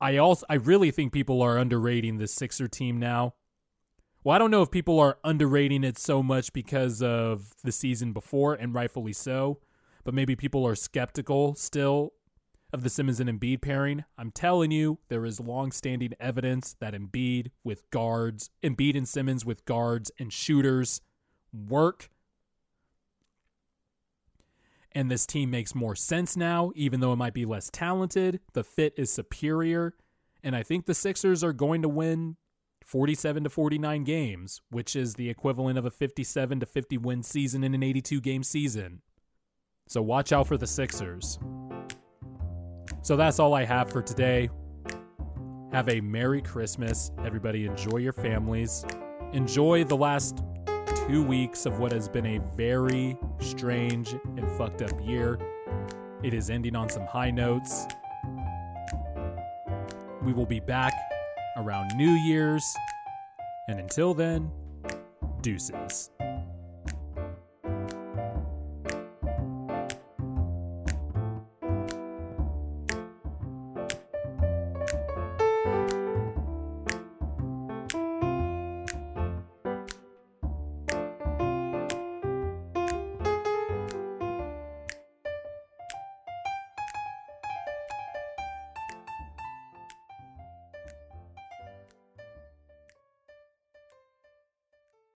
I 0.00 0.16
also 0.16 0.46
I 0.48 0.54
really 0.54 0.90
think 0.90 1.12
people 1.12 1.42
are 1.42 1.58
underrating 1.58 2.16
the 2.16 2.26
Sixer 2.26 2.68
team 2.68 2.98
now. 2.98 3.34
Well, 4.24 4.34
I 4.34 4.38
don't 4.38 4.50
know 4.50 4.62
if 4.62 4.70
people 4.70 4.98
are 4.98 5.18
underrating 5.24 5.84
it 5.84 5.98
so 5.98 6.22
much 6.22 6.52
because 6.52 7.02
of 7.02 7.54
the 7.62 7.72
season 7.72 8.12
before, 8.12 8.54
and 8.54 8.74
rightfully 8.74 9.12
so, 9.12 9.60
but 10.04 10.14
maybe 10.14 10.36
people 10.36 10.66
are 10.66 10.74
skeptical 10.74 11.54
still 11.54 12.12
of 12.72 12.82
the 12.82 12.90
Simmons 12.90 13.20
and 13.20 13.28
Embiid 13.28 13.62
pairing. 13.62 14.04
I'm 14.16 14.30
telling 14.30 14.70
you, 14.70 14.98
there 15.08 15.24
is 15.24 15.40
long-standing 15.40 16.14
evidence 16.20 16.76
that 16.80 16.94
Embiid 16.94 17.50
with 17.64 17.88
guards, 17.90 18.50
Embiid 18.62 18.96
and 18.96 19.08
Simmons 19.08 19.44
with 19.44 19.64
guards 19.64 20.10
and 20.18 20.32
shooters 20.32 21.00
work. 21.52 22.10
And 24.92 25.10
this 25.10 25.26
team 25.26 25.50
makes 25.50 25.74
more 25.74 25.94
sense 25.94 26.36
now, 26.36 26.72
even 26.74 27.00
though 27.00 27.12
it 27.12 27.16
might 27.16 27.34
be 27.34 27.44
less 27.44 27.70
talented. 27.70 28.40
The 28.54 28.64
fit 28.64 28.94
is 28.96 29.12
superior. 29.12 29.94
And 30.42 30.56
I 30.56 30.62
think 30.62 30.86
the 30.86 30.94
Sixers 30.94 31.44
are 31.44 31.52
going 31.52 31.82
to 31.82 31.88
win 31.88 32.36
47 32.84 33.44
to 33.44 33.50
49 33.50 34.04
games, 34.04 34.62
which 34.70 34.96
is 34.96 35.14
the 35.14 35.30
equivalent 35.30 35.78
of 35.78 35.84
a 35.84 35.90
57 35.90 36.60
to 36.60 36.66
50 36.66 36.98
win 36.98 37.22
season 37.22 37.62
in 37.62 37.74
an 37.74 37.82
82 37.82 38.20
game 38.20 38.42
season. 38.42 39.02
So 39.86 40.02
watch 40.02 40.32
out 40.32 40.48
for 40.48 40.56
the 40.56 40.66
Sixers. 40.66 41.38
So 43.02 43.16
that's 43.16 43.38
all 43.38 43.54
I 43.54 43.64
have 43.64 43.90
for 43.90 44.02
today. 44.02 44.50
Have 45.72 45.88
a 45.88 46.00
Merry 46.00 46.42
Christmas. 46.42 47.10
Everybody 47.24 47.64
enjoy 47.64 47.98
your 47.98 48.12
families. 48.12 48.84
Enjoy 49.32 49.84
the 49.84 49.96
last 49.96 50.42
two 51.06 51.24
weeks 51.24 51.64
of 51.64 51.78
what 51.78 51.92
has 51.92 52.08
been 52.08 52.26
a 52.26 52.38
very 52.56 53.16
strange 53.38 54.12
and 54.12 54.50
fucked 54.52 54.82
up 54.82 54.92
year. 55.04 55.38
It 56.22 56.34
is 56.34 56.50
ending 56.50 56.76
on 56.76 56.88
some 56.88 57.06
high 57.06 57.30
notes. 57.30 57.86
We 60.22 60.32
will 60.32 60.46
be 60.46 60.60
back 60.60 60.92
around 61.56 61.96
New 61.96 62.10
Year's. 62.10 62.64
And 63.68 63.80
until 63.80 64.12
then, 64.12 64.50
deuces. 65.40 66.10